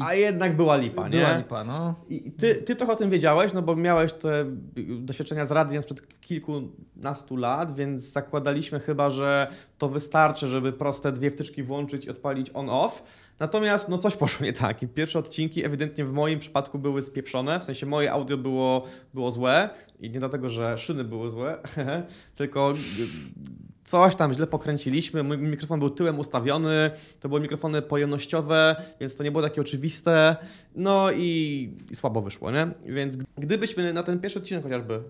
I 0.00 0.02
A 0.02 0.14
jednak 0.14 0.56
była 0.56 0.76
lipa, 0.76 1.08
nie? 1.08 1.18
Była 1.18 1.38
lipa, 1.38 1.64
no. 1.64 1.94
I 2.08 2.32
ty, 2.32 2.54
ty 2.54 2.76
trochę 2.76 2.92
o 2.92 2.96
tym 2.96 3.10
wiedziałeś, 3.10 3.52
no 3.52 3.62
bo 3.62 3.76
miałeś 3.76 4.12
te 4.12 4.44
doświadczenia 5.00 5.46
z 5.46 5.50
radiem 5.50 5.82
sprzed 5.82 6.20
kilkunastu 6.20 7.36
lat, 7.36 7.74
więc 7.74 8.02
zakładaliśmy 8.02 8.80
chyba, 8.80 9.10
że 9.10 9.50
to 9.78 9.88
wystarczy, 9.88 10.48
żeby 10.48 10.72
proste 10.72 11.12
dwie 11.12 11.30
wtyczki 11.30 11.62
włączyć 11.62 12.04
i 12.04 12.10
odpalić 12.10 12.50
on-off. 12.54 13.02
Natomiast 13.38 13.88
no 13.88 13.98
coś 13.98 14.16
poszło 14.16 14.46
nie 14.46 14.52
tak. 14.52 14.82
I 14.82 14.88
pierwsze 14.88 15.18
odcinki 15.18 15.64
ewidentnie 15.64 16.04
w 16.04 16.12
moim 16.12 16.38
przypadku 16.38 16.78
były 16.78 17.02
spieprzone, 17.02 17.60
w 17.60 17.64
sensie 17.64 17.86
moje 17.86 18.12
audio 18.12 18.36
było, 18.36 18.84
było 19.14 19.30
złe 19.30 19.70
i 20.00 20.10
nie 20.10 20.18
dlatego, 20.18 20.50
że 20.50 20.78
szyny 20.78 21.04
były 21.04 21.30
złe, 21.30 21.58
tylko 22.36 22.74
coś 23.84 24.16
tam 24.16 24.32
źle 24.32 24.46
pokręciliśmy, 24.46 25.22
mój 25.22 25.38
mikrofon 25.38 25.78
był 25.78 25.90
tyłem 25.90 26.18
ustawiony, 26.18 26.90
to 27.20 27.28
były 27.28 27.40
mikrofony 27.40 27.82
pojemnościowe, 27.82 28.76
więc 29.00 29.16
to 29.16 29.24
nie 29.24 29.30
było 29.30 29.42
takie 29.42 29.60
oczywiste, 29.60 30.36
no 30.74 31.12
i, 31.12 31.70
i 31.90 31.96
słabo 31.96 32.22
wyszło, 32.22 32.50
nie? 32.50 32.70
Więc 32.86 33.16
gdybyśmy 33.38 33.92
na 33.92 34.02
ten 34.02 34.20
pierwszy 34.20 34.38
odcinek 34.38 34.62
chociażby 34.62 34.94
e, 34.94 35.02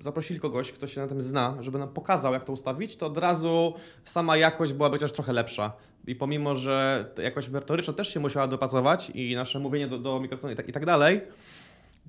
zaprosili 0.00 0.40
kogoś, 0.40 0.72
kto 0.72 0.86
się 0.86 1.00
na 1.00 1.06
tym 1.06 1.22
zna, 1.22 1.56
żeby 1.60 1.78
nam 1.78 1.88
pokazał, 1.88 2.32
jak 2.32 2.44
to 2.44 2.52
ustawić, 2.52 2.96
to 2.96 3.06
od 3.06 3.18
razu 3.18 3.74
sama 4.04 4.36
jakość 4.36 4.72
byłaby 4.72 4.96
chociaż 4.96 5.12
trochę 5.12 5.32
lepsza. 5.32 5.72
I 6.06 6.14
pomimo, 6.14 6.54
że 6.54 7.04
jakość 7.22 7.48
merytoryczna 7.48 7.94
też 7.94 8.14
się 8.14 8.20
musiała 8.20 8.46
dopasować 8.46 9.10
i 9.14 9.34
nasze 9.34 9.58
mówienie 9.58 9.88
do, 9.88 9.98
do 9.98 10.20
mikrofonu 10.20 10.52
i 10.52 10.56
tak, 10.56 10.68
i 10.68 10.72
tak 10.72 10.86
dalej, 10.86 11.20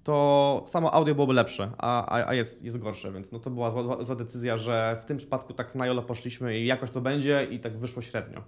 to 0.03 0.63
samo 0.67 0.93
audio 0.93 1.15
byłoby 1.15 1.33
lepsze, 1.33 1.71
a, 1.77 2.27
a 2.27 2.33
jest, 2.33 2.63
jest 2.63 2.77
gorsze, 2.77 3.11
więc 3.11 3.31
no 3.31 3.39
to 3.39 3.49
była 3.49 3.71
zła, 3.71 4.03
zła, 4.05 4.15
decyzja, 4.15 4.57
że 4.57 4.99
w 5.01 5.05
tym 5.05 5.17
przypadku 5.17 5.53
tak 5.53 5.75
na 5.75 5.87
jolo 5.87 6.01
poszliśmy 6.01 6.59
i 6.59 6.65
jakoś 6.65 6.91
to 6.91 7.01
będzie 7.01 7.47
i 7.51 7.59
tak 7.59 7.77
wyszło 7.77 8.01
średnio. 8.01 8.43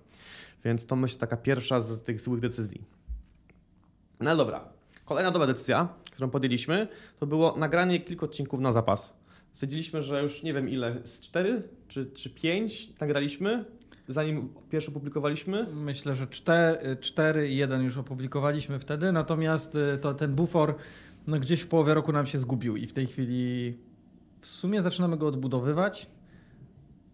Więc 0.66 0.86
to 0.86 0.96
myślę 0.96 1.20
taka 1.20 1.38
pierwsza 1.38 1.82
z 1.82 2.04
tych 2.04 2.22
złych 2.22 2.40
decyzji. 2.40 2.82
No 4.20 4.36
dobra. 4.36 4.64
Kolejna 5.06 5.32
dobra 5.32 5.48
decyzja, 5.48 5.88
którą 6.12 6.30
podjęliśmy, 6.30 6.88
to 7.20 7.28
było 7.28 7.56
nagranie 7.58 8.00
kilku 8.00 8.26
odcinków 8.26 8.60
na 8.60 8.72
zapas. 8.72 9.14
Stwierdziliśmy, 9.52 10.02
że 10.02 10.24
już 10.24 10.44
nie 10.44 10.54
wiem 10.54 10.70
ile, 10.70 10.96
z 11.06 11.22
cztery 11.22 11.64
czy, 11.88 12.06
czy 12.06 12.30
pięć 12.30 13.00
nagraliśmy, 13.00 13.66
zanim 14.08 14.54
pierwszy 14.70 14.92
opublikowaliśmy? 14.92 15.68
Myślę, 15.74 16.16
że 16.16 16.28
cztery, 16.28 16.98
cztery 17.02 17.50
i 17.50 17.58
jeden 17.58 17.84
już 17.84 17.98
opublikowaliśmy 17.98 18.80
wtedy, 18.80 19.12
natomiast 19.12 19.76
y, 19.76 19.98
to 19.98 20.14
ten 20.14 20.36
bufor 20.36 20.76
no 21.28 21.40
gdzieś 21.40 21.62
w 21.62 21.68
połowie 21.68 21.94
roku 21.94 22.12
nam 22.12 22.28
się 22.28 22.38
zgubił 22.38 22.78
i 22.78 22.88
w 22.88 22.94
tej 22.94 23.08
chwili 23.08 23.78
w 24.42 24.48
sumie 24.48 24.82
zaczynamy 24.82 25.18
go 25.18 25.28
odbudowywać. 25.28 26.10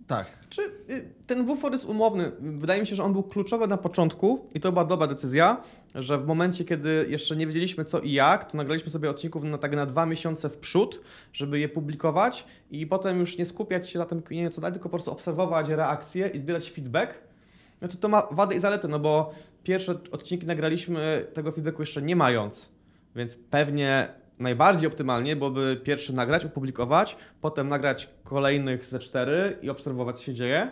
Tak. 0.08 0.28
Czy 0.50 0.62
y, 0.62 1.14
ten 1.28 1.46
bufor 1.46 1.72
jest 1.72 1.86
umowny? 1.86 2.32
Wydaje 2.40 2.82
mi 2.82 2.88
się, 2.88 2.96
że 2.96 3.04
on 3.04 3.14
był 3.14 3.24
kluczowy 3.24 3.68
na 3.68 3.78
początku 3.78 4.50
i 4.54 4.60
to 4.60 4.72
była 4.72 4.86
dobra 4.86 5.08
decyzja, 5.08 5.62
że 5.96 6.18
w 6.18 6.28
momencie, 6.28 6.66
kiedy 6.66 7.06
jeszcze 7.10 7.36
nie 7.36 7.48
wiedzieliśmy 7.48 7.86
co 7.86 8.00
i 8.00 8.12
jak, 8.12 8.52
to 8.52 8.58
nagraliśmy 8.58 8.92
sobie 8.92 9.10
odcinków 9.10 9.44
na, 9.44 9.58
tak 9.58 9.76
na 9.76 9.86
dwa 9.86 10.06
miesiące 10.06 10.50
w 10.50 10.58
przód, 10.58 11.02
żeby 11.34 11.60
je 11.60 11.70
publikować 11.70 12.46
i 12.72 12.88
potem 12.88 13.20
już 13.20 13.38
nie 13.38 13.46
skupiać 13.46 13.90
się 13.90 14.00
na 14.00 14.06
tym 14.06 14.22
kminieniu 14.22 14.50
co 14.50 14.62
dalej, 14.62 14.74
tylko 14.74 14.90
po 14.90 14.98
prostu 14.98 15.12
obserwować 15.12 15.70
reakcje 15.70 16.28
i 16.28 16.38
zbierać 16.38 16.72
feedback. 16.72 17.14
No 17.82 17.88
to 17.88 17.98
to 17.98 18.10
ma 18.10 18.28
wady 18.32 18.56
i 18.56 18.60
zalety, 18.60 18.88
no 18.88 19.00
bo 19.00 19.32
pierwsze 19.64 20.00
odcinki 20.12 20.46
nagraliśmy 20.46 21.26
tego 21.34 21.52
feedbacku 21.52 21.82
jeszcze 21.82 22.02
nie 22.02 22.16
mając. 22.16 22.79
Więc 23.16 23.36
pewnie 23.36 24.08
najbardziej 24.40 24.88
optymalnie 24.88 25.36
byłoby 25.36 25.82
pierwszy 25.84 26.14
nagrać, 26.14 26.46
opublikować, 26.46 27.16
potem 27.42 27.68
nagrać 27.68 28.10
kolejnych 28.24 28.86
ze 28.86 29.00
cztery 29.00 29.58
i 29.62 29.70
obserwować, 29.70 30.18
co 30.18 30.24
się 30.24 30.34
dzieje. 30.34 30.72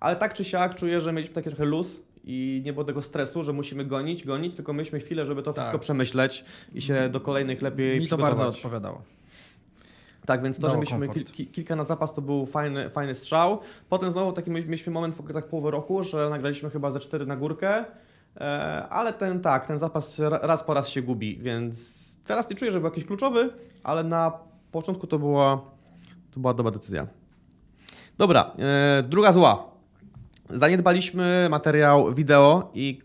Ale 0.00 0.16
tak 0.16 0.34
czy 0.34 0.44
siak 0.44 0.74
czuję, 0.74 1.00
że 1.00 1.12
mieliśmy 1.12 1.34
taki 1.34 1.48
trochę 1.48 1.64
luz 1.64 2.00
i 2.24 2.62
nie 2.64 2.72
było 2.72 2.84
tego 2.84 3.02
stresu, 3.02 3.44
że 3.44 3.52
musimy 3.52 3.84
gonić, 3.84 4.24
gonić, 4.24 4.54
tylko 4.56 4.72
mieliśmy 4.72 5.00
chwilę, 5.00 5.24
żeby 5.24 5.42
to 5.42 5.52
tak. 5.52 5.64
wszystko 5.64 5.78
przemyśleć 5.78 6.44
i 6.74 6.82
się 6.82 7.08
do 7.08 7.20
kolejnych 7.20 7.62
lepiej 7.62 8.00
Mi 8.00 8.08
to 8.08 8.18
bardzo 8.18 8.48
odpowiadało. 8.48 9.02
Tak, 10.26 10.42
więc 10.42 10.58
to, 10.58 10.70
że 10.70 10.76
mieliśmy 10.76 11.08
kil, 11.08 11.50
kilka 11.52 11.76
na 11.76 11.84
zapas, 11.84 12.14
to 12.14 12.22
był 12.22 12.46
fajny, 12.46 12.90
fajny 12.90 13.14
strzał. 13.14 13.60
Potem 13.88 14.12
znowu 14.12 14.32
taki 14.32 14.50
mieliśmy 14.50 14.92
moment 14.92 15.14
w 15.14 15.20
okolicach 15.20 15.48
połowy 15.48 15.70
roku, 15.70 16.04
że 16.04 16.30
nagraliśmy 16.30 16.70
chyba 16.70 16.90
ze 16.90 17.00
cztery 17.00 17.26
na 17.26 17.36
górkę 17.36 17.84
ale 18.90 19.12
ten 19.12 19.40
tak, 19.40 19.66
ten 19.66 19.78
zapas 19.78 20.18
raz 20.18 20.64
po 20.64 20.74
raz 20.74 20.88
się 20.88 21.02
gubi, 21.02 21.38
więc 21.38 22.04
teraz 22.24 22.50
nie 22.50 22.56
czuję, 22.56 22.72
że 22.72 22.80
był 22.80 22.88
jakiś 22.88 23.04
kluczowy, 23.04 23.50
ale 23.82 24.04
na 24.04 24.32
początku 24.72 25.06
to 25.06 25.18
była, 25.18 25.60
to 26.30 26.40
była 26.40 26.54
dobra 26.54 26.72
decyzja. 26.72 27.06
Dobra, 28.18 28.52
e, 28.58 29.02
druga 29.02 29.32
zła. 29.32 29.70
Zaniedbaliśmy 30.50 31.46
materiał 31.50 32.14
wideo 32.14 32.70
i 32.74 33.00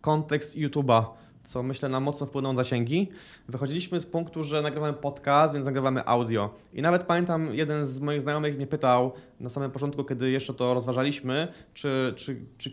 kontekst 0.00 0.56
YouTube'a 0.56 1.04
co 1.48 1.62
myślę 1.62 1.88
na 1.88 2.00
mocno 2.00 2.26
wpłynęło 2.26 2.52
na 2.52 2.64
zasięgi. 2.64 3.08
Wychodziliśmy 3.48 4.00
z 4.00 4.06
punktu, 4.06 4.44
że 4.44 4.62
nagrywamy 4.62 4.92
podcast, 4.92 5.54
więc 5.54 5.66
nagrywamy 5.66 6.04
audio. 6.06 6.54
I 6.74 6.82
nawet 6.82 7.04
pamiętam, 7.04 7.54
jeden 7.54 7.86
z 7.86 8.00
moich 8.00 8.22
znajomych 8.22 8.56
mnie 8.56 8.66
pytał 8.66 9.12
na 9.40 9.48
samym 9.48 9.70
początku, 9.70 10.04
kiedy 10.04 10.30
jeszcze 10.30 10.54
to 10.54 10.74
rozważaliśmy, 10.74 11.48
czy, 11.74 12.12
czy, 12.16 12.36
czy 12.58 12.70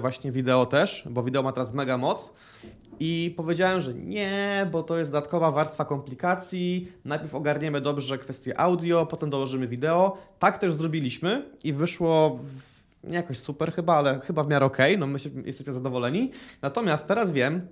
właśnie 0.00 0.32
wideo 0.32 0.66
też, 0.66 1.04
bo 1.10 1.22
wideo 1.22 1.42
ma 1.42 1.52
teraz 1.52 1.74
mega 1.74 1.98
moc. 1.98 2.32
I 3.00 3.34
powiedziałem, 3.36 3.80
że 3.80 3.94
nie, 3.94 4.66
bo 4.72 4.82
to 4.82 4.98
jest 4.98 5.10
dodatkowa 5.10 5.50
warstwa 5.50 5.84
komplikacji. 5.84 6.92
Najpierw 7.04 7.34
ogarniemy 7.34 7.80
dobrze 7.80 8.18
kwestię 8.18 8.60
audio, 8.60 9.06
potem 9.06 9.30
dołożymy 9.30 9.68
wideo. 9.68 10.16
Tak 10.38 10.58
też 10.58 10.74
zrobiliśmy 10.74 11.50
i 11.64 11.72
wyszło 11.72 12.38
nie 13.04 13.16
jakoś 13.16 13.38
super 13.38 13.72
chyba, 13.72 13.94
ale 13.94 14.20
chyba 14.20 14.44
w 14.44 14.48
miarę 14.48 14.66
okej, 14.66 14.92
okay. 14.92 15.00
no 15.00 15.06
my 15.06 15.18
się, 15.18 15.30
jesteśmy 15.44 15.72
zadowoleni. 15.72 16.30
Natomiast 16.62 17.06
teraz 17.06 17.30
wiem, 17.30 17.66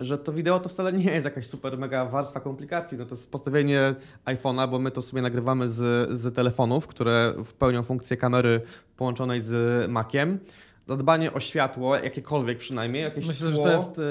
że 0.00 0.18
to 0.18 0.32
wideo 0.32 0.60
to 0.60 0.68
wcale 0.68 0.92
nie 0.92 1.10
jest 1.12 1.24
jakaś 1.24 1.46
super 1.46 1.78
mega 1.78 2.04
warstwa 2.04 2.40
komplikacji. 2.40 2.98
No 2.98 3.04
to 3.04 3.14
jest 3.14 3.30
postawienie 3.30 3.94
iPhone'a, 4.24 4.70
bo 4.70 4.78
my 4.78 4.90
to 4.90 5.02
sobie 5.02 5.22
nagrywamy 5.22 5.68
z, 5.68 6.10
z 6.18 6.34
telefonów, 6.34 6.86
które 6.86 7.34
pełnią 7.58 7.82
funkcję 7.82 8.16
kamery 8.16 8.60
połączonej 8.96 9.40
z 9.40 9.90
Maciem. 9.90 10.38
Zadbanie 10.86 11.32
o 11.32 11.40
światło, 11.40 11.96
jakiekolwiek 11.96 12.58
przynajmniej, 12.58 13.02
jakieś 13.02 13.26
Myślę, 13.26 13.52
tło. 13.52 13.56
że 13.56 13.62
to 13.62 13.72
jest 13.72 13.98
y, 13.98 14.02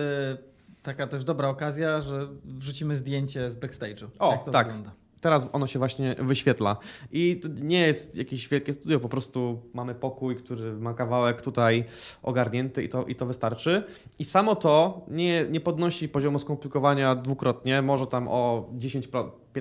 taka 0.84 1.08
też 1.08 1.24
dobra 1.24 1.50
okazja, 1.50 2.02
że 2.02 2.28
wrzucimy 2.46 2.98
zdjęcie 2.98 3.52
z 3.52 3.56
backstage'u. 3.56 4.08
O, 4.20 4.46
tak. 4.52 4.68
Wygląda. 4.68 4.92
Teraz 5.22 5.48
ono 5.52 5.68
się 5.68 5.80
właśnie 5.80 6.16
wyświetla. 6.20 6.78
I 7.12 7.40
to 7.40 7.48
nie 7.62 7.88
jest 7.88 8.18
jakieś 8.18 8.48
wielkie 8.48 8.74
studio, 8.74 9.00
po 9.00 9.10
prostu 9.10 9.62
mamy 9.74 9.96
pokój, 9.96 10.36
który 10.36 10.74
ma 10.74 10.94
kawałek 10.94 11.42
tutaj 11.42 11.84
ogarnięty 12.24 12.84
i 12.84 12.90
to, 12.90 13.06
i 13.06 13.16
to 13.16 13.26
wystarczy. 13.26 13.84
I 14.20 14.26
samo 14.26 14.56
to 14.56 15.06
nie, 15.08 15.46
nie 15.50 15.62
podnosi 15.62 16.10
poziomu 16.10 16.40
skomplikowania 16.40 17.16
dwukrotnie, 17.16 17.82
może 17.82 18.08
tam 18.08 18.28
o 18.28 18.70
10, 18.74 19.10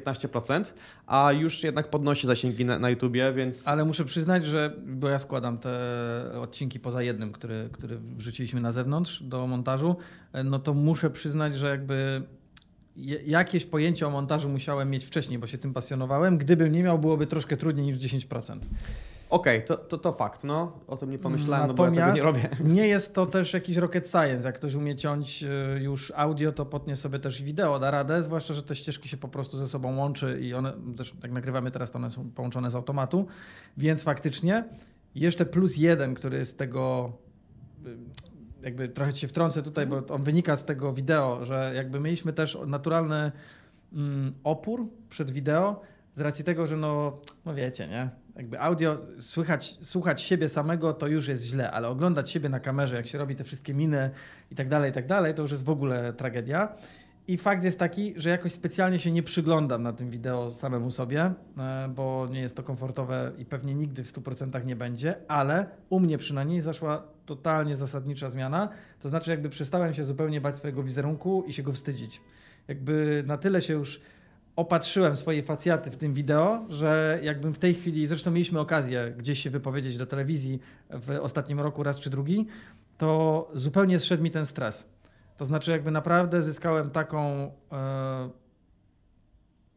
15%, 0.01 0.65
a 1.07 1.33
już 1.33 1.63
jednak 1.63 1.91
podnosi 1.91 2.27
zasięgi 2.27 2.65
na, 2.65 2.79
na 2.79 2.91
YouTubie, 2.91 3.33
więc... 3.33 3.69
Ale 3.69 3.85
muszę 3.85 4.05
przyznać, 4.05 4.47
że, 4.47 4.77
bo 4.87 5.09
ja 5.09 5.19
składam 5.19 5.59
te 5.59 5.71
odcinki 6.41 6.81
poza 6.81 7.03
jednym, 7.03 7.33
który, 7.33 7.69
który 7.73 7.99
wrzuciliśmy 7.99 8.61
na 8.61 8.73
zewnątrz 8.73 9.23
do 9.23 9.47
montażu, 9.47 9.97
no 10.45 10.59
to 10.59 10.75
muszę 10.75 11.11
przyznać, 11.11 11.57
że 11.57 11.71
jakby 11.71 12.23
jakieś 13.27 13.65
pojęcie 13.65 14.07
o 14.07 14.11
montażu 14.11 14.49
musiałem 14.49 14.91
mieć 14.91 15.05
wcześniej, 15.05 15.39
bo 15.39 15.47
się 15.47 15.59
tym 15.59 15.73
pasjonowałem. 15.73 16.39
Gdybym 16.39 16.73
nie 16.73 16.83
miał, 16.83 16.99
byłoby 16.99 17.27
troszkę 17.27 17.57
trudniej 17.57 17.87
niż 17.87 17.99
10%. 17.99 18.59
Okej, 19.31 19.57
okay, 19.57 19.67
to, 19.67 19.77
to, 19.77 19.99
to 19.99 20.13
fakt, 20.13 20.45
no. 20.45 20.81
O 20.87 20.97
tym 20.97 21.11
nie 21.11 21.19
pomyślałem, 21.19 21.69
Natomiast 21.69 21.97
no 21.97 22.01
bo 22.01 22.01
ja 22.01 22.15
tego 22.15 22.17
nie 22.17 22.41
robię. 22.41 22.57
nie 22.75 22.89
jest 22.89 23.15
to 23.15 23.27
też 23.27 23.53
jakiś 23.53 23.77
rocket 23.77 24.11
science. 24.11 24.49
Jak 24.49 24.57
ktoś 24.57 24.75
umie 24.75 24.97
ciąć 24.97 25.43
y, 25.43 25.81
już 25.81 26.13
audio, 26.17 26.53
to 26.53 26.67
potnie 26.67 26.97
sobie 26.97 27.19
też 27.19 27.43
wideo, 27.43 27.79
da 27.79 27.91
radę, 27.91 28.23
zwłaszcza, 28.23 28.55
że 28.55 28.63
te 28.63 28.75
ścieżki 28.75 29.09
się 29.09 29.17
po 29.17 29.29
prostu 29.29 29.59
ze 29.59 29.69
sobą 29.69 29.97
łączy 29.97 30.41
i 30.41 30.55
one, 30.55 30.73
zresztą 30.97 31.17
jak 31.23 31.33
nagrywamy 31.33 31.71
teraz, 31.71 31.91
to 31.91 31.99
one 31.99 32.11
są 32.11 32.31
połączone 32.31 32.71
z 32.71 32.75
automatu, 32.75 33.27
więc 33.77 34.03
faktycznie 34.03 34.65
jeszcze 35.15 35.47
plus 35.47 35.77
jeden, 35.77 36.15
który 36.15 36.45
z 36.45 36.57
tego 36.57 37.13
y, 37.87 37.97
jakby 38.67 38.89
trochę 38.89 39.15
się 39.15 39.29
wtrącę 39.29 39.63
tutaj, 39.63 39.87
bo 39.87 40.03
on 40.09 40.23
wynika 40.23 40.57
z 40.57 40.65
tego 40.65 40.93
wideo, 40.93 41.45
że 41.45 41.73
jakby 41.75 42.01
mieliśmy 42.01 42.33
też 42.33 42.59
naturalny 42.67 43.33
mm, 43.93 44.35
opór 44.45 44.89
przed 45.11 45.31
wideo 45.31 45.81
z 46.13 46.21
racji 46.21 46.45
tego, 46.45 46.67
że 46.67 46.77
no, 46.77 47.15
no 47.45 47.55
wiecie, 47.55 47.89
nie? 47.89 48.09
Jakby 48.37 48.61
audio, 48.61 48.97
słychać, 49.21 49.77
słuchać 49.83 50.23
siebie 50.23 50.49
samego 50.49 50.93
to 50.93 51.07
już 51.07 51.29
jest 51.29 51.45
źle, 51.45 51.71
ale 51.71 51.89
oglądać 51.89 52.31
siebie 52.31 52.49
na 52.49 52.61
kamerze, 52.61 52.97
jak 52.97 53.07
się 53.07 53.19
robi 53.19 53.37
te 53.37 53.45
wszystkie 53.45 53.75
miny 53.75 54.11
i 54.51 54.55
tak 54.55 54.69
dalej, 54.69 54.91
i 54.91 54.95
tak 54.95 55.07
dalej, 55.07 55.35
to 55.35 55.43
już 55.43 55.51
jest 55.51 55.65
w 55.65 55.71
ogóle 55.71 56.13
tragedia. 56.13 56.77
I 57.29 57.39
fakt 57.39 57.65
jest 57.65 57.79
taki, 57.79 58.15
że 58.17 58.31
jakoś 58.31 58.53
specjalnie 58.53 58.99
się 58.99 59.11
nie 59.11 59.23
przyglądam 59.23 59.83
na 59.83 59.93
tym 59.93 60.11
wideo 60.11 60.51
samemu 60.51 60.91
sobie, 60.91 61.33
e, 61.59 61.89
bo 61.95 62.29
nie 62.31 62.41
jest 62.41 62.57
to 62.57 62.63
komfortowe 62.63 63.33
i 63.39 63.45
pewnie 63.45 63.75
nigdy 63.75 64.05
w 64.05 64.09
100% 64.09 64.67
nie 64.67 64.77
będzie, 64.77 65.15
ale 65.29 65.67
u 65.89 66.01
mnie 66.01 66.19
przynajmniej 66.19 66.63
zaszła 66.63 67.03
totalnie 67.27 67.77
zasadnicza 67.77 68.31
zmiana. 68.31 68.69
To 69.01 69.09
znaczy, 69.09 69.31
jakby 69.31 69.49
przestałem 69.49 69.95
się 69.95 70.05
zupełnie 70.05 70.41
bać 70.41 70.57
swojego 70.57 70.83
wizerunku 70.83 71.45
i 71.47 71.53
się 71.53 71.63
go 71.63 71.73
wstydzić. 71.73 72.21
Jakby 72.69 73.25
na 73.27 73.39
tyle 73.39 73.63
się 73.63 73.75
już 73.75 74.01
opatrzyłem 74.57 75.17
swoje 75.17 75.43
facjaty 75.43 75.91
w 75.91 75.97
tym 75.97 76.15
wideo, 76.15 76.67
że 76.69 77.21
jakbym 77.23 77.53
w 77.53 77.59
tej 77.59 77.75
chwili, 77.75 78.07
zresztą 78.07 78.31
mieliśmy 78.31 78.61
okazję 78.61 79.15
gdzieś 79.19 79.43
się 79.43 79.51
wypowiedzieć 79.51 79.97
do 79.97 80.07
telewizji 80.07 80.61
w 80.91 81.19
ostatnim 81.23 81.61
roku 81.61 81.83
raz 81.83 82.01
czy 82.01 82.11
drugi, 82.11 82.47
to 82.99 83.51
zupełnie 83.55 83.99
zszedł 83.99 84.23
mi 84.23 84.31
ten 84.31 84.47
stres 84.47 84.89
to 85.37 85.45
znaczy, 85.45 85.71
jakby 85.71 85.91
naprawdę 85.91 86.43
zyskałem 86.43 86.91
taką 86.91 87.53
e, 87.73 88.31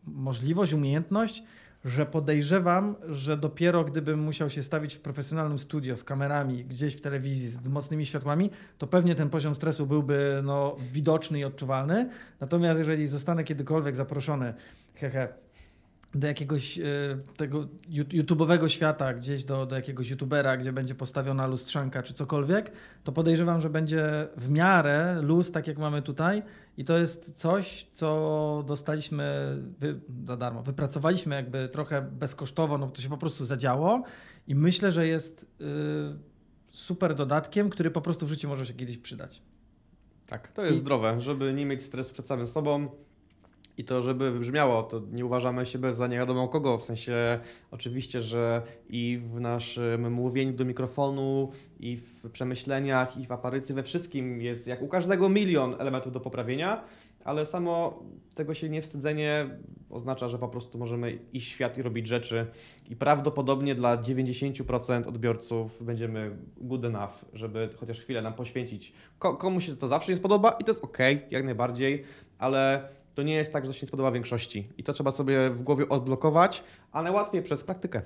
możliwość, 0.04 0.74
umiejętność, 0.74 1.43
że 1.86 2.06
podejrzewam, 2.06 2.95
że 3.10 3.38
dopiero 3.38 3.84
gdybym 3.84 4.19
musiał 4.19 4.50
się 4.50 4.63
stawić 4.63 4.95
w 4.95 5.00
profesjonalnym 5.00 5.60
studio 5.60 5.98
z 5.98 6.04
kamerami, 6.04 6.65
gdzieś 6.65 6.95
w 6.95 7.02
telewizji, 7.02 7.48
z 7.48 7.67
mocnymi 7.67 8.06
światłami, 8.06 8.52
to 8.78 8.88
pewnie 8.88 9.15
ten 9.15 9.30
poziom 9.30 9.56
stresu 9.56 9.88
byłby 9.88 10.41
no, 10.43 10.76
widoczny 10.91 11.39
i 11.39 11.43
odczuwalny. 11.43 12.10
Natomiast 12.39 12.80
jeżeli 12.80 13.08
zostanę 13.08 13.43
kiedykolwiek 13.43 13.95
zaproszony, 13.95 14.54
hehe, 14.95 15.28
do 16.15 16.28
jakiegoś 16.28 16.80
e, 16.80 16.84
tego 17.38 17.67
YouTube'owego 17.89 18.67
świata, 18.67 19.13
gdzieś 19.13 19.43
do, 19.43 19.65
do 19.65 19.76
jakiegoś 19.76 20.10
YouTubera, 20.10 20.58
gdzie 20.58 20.74
będzie 20.74 20.95
postawiona 20.95 21.48
lustrzanka 21.48 22.04
czy 22.04 22.13
cokolwiek, 22.13 22.72
to 23.04 23.12
podejrzewam, 23.12 23.62
że 23.62 23.69
będzie 23.69 24.28
w 24.38 24.52
miarę 24.52 25.22
luz, 25.22 25.52
tak 25.52 25.67
jak 25.67 25.78
mamy 25.78 26.02
tutaj. 26.02 26.43
I 26.78 26.86
to 26.86 26.98
jest 26.98 27.38
coś, 27.38 27.88
co 27.93 28.63
dostaliśmy 28.67 29.58
wy, 29.80 30.00
za 30.26 30.38
darmo. 30.38 30.63
Wypracowaliśmy 30.63 31.36
jakby 31.36 31.69
trochę 31.69 32.02
bezkosztowo, 32.02 32.78
no 32.78 32.86
bo 32.86 32.91
to 32.91 33.02
się 33.02 33.10
po 33.10 33.17
prostu 33.17 33.45
zadziało. 33.45 34.04
I 34.48 34.56
myślę, 34.56 34.91
że 34.91 35.08
jest 35.08 35.52
yy, 35.60 35.65
super 36.69 37.15
dodatkiem, 37.15 37.69
który 37.69 37.91
po 37.91 38.02
prostu 38.02 38.26
w 38.26 38.30
życiu 38.30 38.48
może 38.48 38.65
się 38.65 38.74
kiedyś 38.74 38.98
przydać. 38.98 39.41
Tak, 40.28 40.48
to 40.48 40.65
jest 40.65 40.78
I... 40.78 40.80
zdrowe, 40.80 41.22
żeby 41.22 41.54
nie 41.54 41.65
mieć 41.65 41.84
stresu 41.84 42.13
przed 42.13 42.28
samym 42.28 42.48
sobą 42.48 42.89
i 43.80 43.84
to, 43.84 44.04
żeby 44.04 44.32
wybrzmiało, 44.32 44.84
to 44.84 45.02
nie 45.12 45.26
uważamy 45.26 45.65
siebie 45.65 45.94
za 45.94 46.08
nie 46.08 46.18
wiadomo 46.18 46.48
kogo, 46.48 46.78
w 46.78 46.84
sensie 46.84 47.39
oczywiście, 47.72 48.22
że 48.22 48.62
i 48.89 49.22
w 49.34 49.39
naszym 49.39 50.13
mówieniu 50.13 50.54
do 50.54 50.65
mikrofonu, 50.65 51.52
i 51.80 51.98
w 51.98 52.30
przemyśleniach, 52.32 53.18
i 53.18 53.26
w 53.26 53.32
aparycji, 53.32 53.76
we 53.76 53.84
wszystkim 53.84 54.42
jest 54.42 54.68
jak 54.68 54.82
u 54.82 54.88
każdego 54.88 55.30
milion 55.30 55.76
elementów 55.80 56.13
do 56.13 56.20
poprawienia, 56.20 56.84
ale 57.24 57.46
samo 57.46 58.04
tego 58.36 58.54
się 58.54 58.70
nie 58.70 58.82
wstydzenie 58.82 59.50
oznacza, 59.89 60.30
że 60.30 60.39
po 60.39 60.48
prostu 60.48 60.78
możemy 60.78 61.20
iść 61.34 61.48
w 61.48 61.56
świat 61.56 61.78
i 61.78 61.82
robić 61.82 62.08
rzeczy 62.08 62.48
i 62.89 62.96
prawdopodobnie 62.96 63.76
dla 63.76 63.98
90% 63.98 65.08
odbiorców 65.08 65.84
będziemy 65.84 66.38
good 66.58 66.86
enough, 66.86 67.26
żeby 67.34 67.70
chociaż 67.78 68.00
chwilę 68.00 68.22
nam 68.22 68.34
poświęcić. 68.34 68.94
Komuś 69.20 69.65
się 69.65 69.76
to 69.76 69.88
zawsze 69.88 70.12
nie 70.12 70.15
spodoba 70.15 70.52
i 70.52 70.63
to 70.63 70.72
jest 70.72 70.84
ok, 70.84 70.98
jak 71.32 71.46
najbardziej, 71.46 72.04
ale 72.38 72.89
to 73.19 73.23
nie 73.23 73.34
jest 73.34 73.53
tak, 73.53 73.65
że 73.65 73.73
się 73.73 73.79
nie 73.82 73.88
spodoba 73.88 74.12
większości. 74.12 74.69
I 74.77 74.84
to 74.84 74.93
trzeba 74.93 75.12
sobie 75.12 75.49
w 75.49 75.62
głowie 75.62 75.89
odblokować, 75.89 76.63
a 76.91 77.01
najłatwiej 77.01 77.43
przez 77.43 77.63
praktykę. 77.63 78.01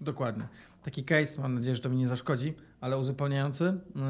Dokładnie. 0.00 0.48
Taki 0.82 1.04
case, 1.04 1.40
mam 1.40 1.54
nadzieję, 1.54 1.76
że 1.76 1.82
to 1.82 1.88
mi 1.88 1.96
nie 1.96 2.08
zaszkodzi, 2.08 2.54
ale 2.80 2.98
uzupełniający. 2.98 3.64
Yy, 3.64 4.02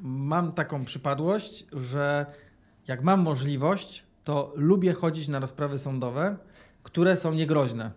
mam 0.00 0.52
taką 0.52 0.84
przypadłość, 0.84 1.66
że 1.72 2.26
jak 2.88 3.02
mam 3.02 3.20
możliwość, 3.20 4.04
to 4.24 4.52
lubię 4.56 4.92
chodzić 4.92 5.28
na 5.28 5.38
rozprawy 5.38 5.78
sądowe, 5.78 6.36
które 6.82 7.16
są 7.16 7.34
niegroźne. 7.34 7.90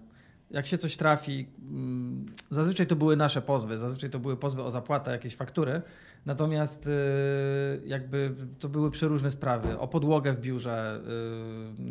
Jak 0.52 0.68
się 0.68 0.78
coś 0.78 0.98
trafi, 0.98 1.48
mm, 1.62 2.26
zazwyczaj 2.52 2.88
to 2.88 2.96
były 2.96 3.18
nasze 3.18 3.42
pozwy, 3.42 3.78
zazwyczaj 3.78 4.10
to 4.10 4.20
były 4.20 4.38
pozwy 4.38 4.64
o 4.64 4.72
zapłatę, 4.72 5.12
jakieś 5.12 5.36
faktury, 5.36 5.82
Natomiast 6.28 6.88
y, 6.88 6.92
jakby 7.86 8.36
to 8.60 8.70
były 8.70 8.92
przeróżne 8.92 9.32
sprawy. 9.32 9.80
O 9.80 9.88
podłogę 9.88 10.34
w 10.34 10.42
biurze, 10.42 11.02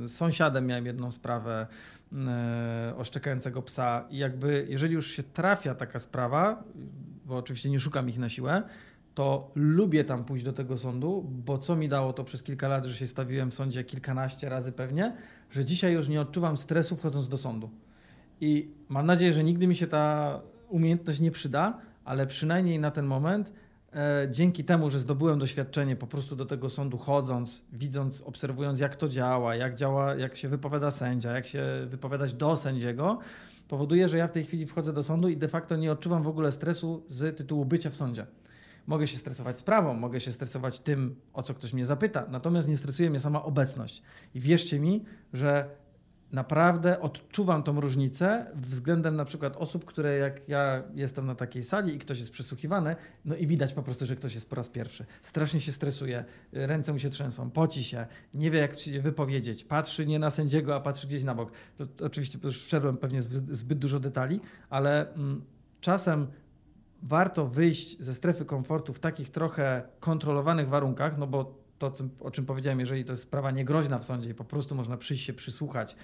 y, 0.04 0.08
z 0.08 0.16
sąsiadem 0.16 0.66
miałem 0.66 0.86
jedną 0.86 1.10
sprawę 1.10 1.66
y, 2.12 2.16
o 2.96 3.04
szczekającego 3.04 3.62
psa 3.62 4.04
i 4.10 4.18
jakby 4.18 4.66
jeżeli 4.68 4.94
już 4.94 5.10
się 5.10 5.22
trafia 5.22 5.74
taka 5.74 5.98
sprawa, 5.98 6.64
bo 7.26 7.36
oczywiście 7.36 7.70
nie 7.70 7.80
szukam 7.80 8.08
ich 8.08 8.18
na 8.18 8.28
siłę, 8.28 8.62
to 9.14 9.50
lubię 9.54 10.04
tam 10.04 10.24
pójść 10.24 10.44
do 10.44 10.52
tego 10.52 10.76
sądu, 10.76 11.24
bo 11.28 11.58
co 11.58 11.76
mi 11.76 11.88
dało 11.88 12.12
to 12.12 12.24
przez 12.24 12.42
kilka 12.42 12.68
lat, 12.68 12.84
że 12.84 12.94
się 12.94 13.06
stawiłem 13.06 13.50
w 13.50 13.54
sądzie 13.54 13.84
kilkanaście 13.84 14.48
razy 14.48 14.72
pewnie, 14.72 15.16
że 15.50 15.64
dzisiaj 15.64 15.92
już 15.92 16.08
nie 16.08 16.20
odczuwam 16.20 16.56
stresu 16.56 16.96
wchodząc 16.96 17.28
do 17.28 17.36
sądu. 17.36 17.70
I 18.40 18.68
mam 18.88 19.06
nadzieję, 19.06 19.32
że 19.32 19.44
nigdy 19.44 19.66
mi 19.66 19.76
się 19.76 19.86
ta 19.86 20.40
umiejętność 20.68 21.20
nie 21.20 21.30
przyda, 21.30 21.78
ale 22.04 22.26
przynajmniej 22.26 22.78
na 22.78 22.90
ten 22.90 23.06
moment 23.06 23.52
e, 23.92 24.28
dzięki 24.30 24.64
temu, 24.64 24.90
że 24.90 24.98
zdobyłem 24.98 25.38
doświadczenie 25.38 25.96
po 25.96 26.06
prostu 26.06 26.36
do 26.36 26.46
tego 26.46 26.70
sądu 26.70 26.98
chodząc, 26.98 27.64
widząc, 27.72 28.22
obserwując 28.22 28.80
jak 28.80 28.96
to 28.96 29.08
działa, 29.08 29.54
jak 29.54 29.74
działa, 29.74 30.14
jak 30.14 30.36
się 30.36 30.48
wypowiada 30.48 30.90
sędzia, 30.90 31.32
jak 31.32 31.46
się 31.46 31.64
wypowiadać 31.86 32.34
do 32.34 32.56
sędziego, 32.56 33.18
powoduje, 33.68 34.08
że 34.08 34.18
ja 34.18 34.28
w 34.28 34.32
tej 34.32 34.44
chwili 34.44 34.66
wchodzę 34.66 34.92
do 34.92 35.02
sądu 35.02 35.28
i 35.28 35.36
de 35.36 35.48
facto 35.48 35.76
nie 35.76 35.92
odczuwam 35.92 36.22
w 36.22 36.28
ogóle 36.28 36.52
stresu 36.52 37.02
z 37.08 37.36
tytułu 37.36 37.64
bycia 37.64 37.90
w 37.90 37.96
sądzie. 37.96 38.26
Mogę 38.86 39.06
się 39.06 39.16
stresować 39.16 39.58
sprawą, 39.58 39.94
mogę 39.94 40.20
się 40.20 40.32
stresować 40.32 40.78
tym, 40.78 41.16
o 41.32 41.42
co 41.42 41.54
ktoś 41.54 41.72
mnie 41.72 41.86
zapyta, 41.86 42.26
natomiast 42.30 42.68
nie 42.68 42.76
stresuje 42.76 43.10
mnie 43.10 43.20
sama 43.20 43.42
obecność. 43.42 44.02
I 44.34 44.40
wierzcie 44.40 44.80
mi, 44.80 45.04
że 45.32 45.70
naprawdę 46.32 47.00
odczuwam 47.00 47.62
tą 47.62 47.80
różnicę 47.80 48.46
względem 48.54 49.16
na 49.16 49.24
przykład 49.24 49.56
osób, 49.56 49.84
które 49.84 50.16
jak 50.16 50.48
ja 50.48 50.82
jestem 50.94 51.26
na 51.26 51.34
takiej 51.34 51.62
sali 51.62 51.94
i 51.94 51.98
ktoś 51.98 52.18
jest 52.20 52.32
przesłuchiwany, 52.32 52.96
no 53.24 53.36
i 53.36 53.46
widać 53.46 53.72
po 53.72 53.82
prostu, 53.82 54.06
że 54.06 54.16
ktoś 54.16 54.34
jest 54.34 54.50
po 54.50 54.56
raz 54.56 54.68
pierwszy. 54.68 55.06
Strasznie 55.22 55.60
się 55.60 55.72
stresuje, 55.72 56.24
ręce 56.52 56.92
mu 56.92 56.98
się 56.98 57.10
trzęsą, 57.10 57.50
poci 57.50 57.84
się, 57.84 58.06
nie 58.34 58.50
wie 58.50 58.58
jak 58.58 58.78
się 58.78 59.00
wypowiedzieć, 59.00 59.64
patrzy 59.64 60.06
nie 60.06 60.18
na 60.18 60.30
sędziego, 60.30 60.74
a 60.74 60.80
patrzy 60.80 61.06
gdzieś 61.06 61.24
na 61.24 61.34
bok. 61.34 61.52
To, 61.76 61.86
to 61.86 62.06
oczywiście 62.06 62.38
już 62.44 62.64
wszedłem 62.64 62.96
pewnie 62.96 63.22
zbyt, 63.50 63.78
dużo 63.78 64.00
detali, 64.00 64.40
ale 64.70 65.14
mm, 65.14 65.42
czasem 65.80 66.26
warto 67.02 67.46
wyjść 67.46 68.02
ze 68.02 68.14
strefy 68.14 68.44
komfortu 68.44 68.92
w 68.92 68.98
takich 68.98 69.30
trochę 69.30 69.82
kontrolowanych 70.00 70.68
warunkach, 70.68 71.18
no 71.18 71.26
bo 71.26 71.65
to, 71.78 71.92
o 72.20 72.30
czym 72.30 72.46
powiedziałem, 72.46 72.80
jeżeli 72.80 73.04
to 73.04 73.12
jest 73.12 73.22
sprawa 73.22 73.50
niegroźna 73.50 73.98
w 73.98 74.04
sądzie 74.04 74.30
i 74.30 74.34
po 74.34 74.44
prostu 74.44 74.74
można 74.74 74.96
przyjść 74.96 75.24
się 75.24 75.32
przysłuchać, 75.32 75.96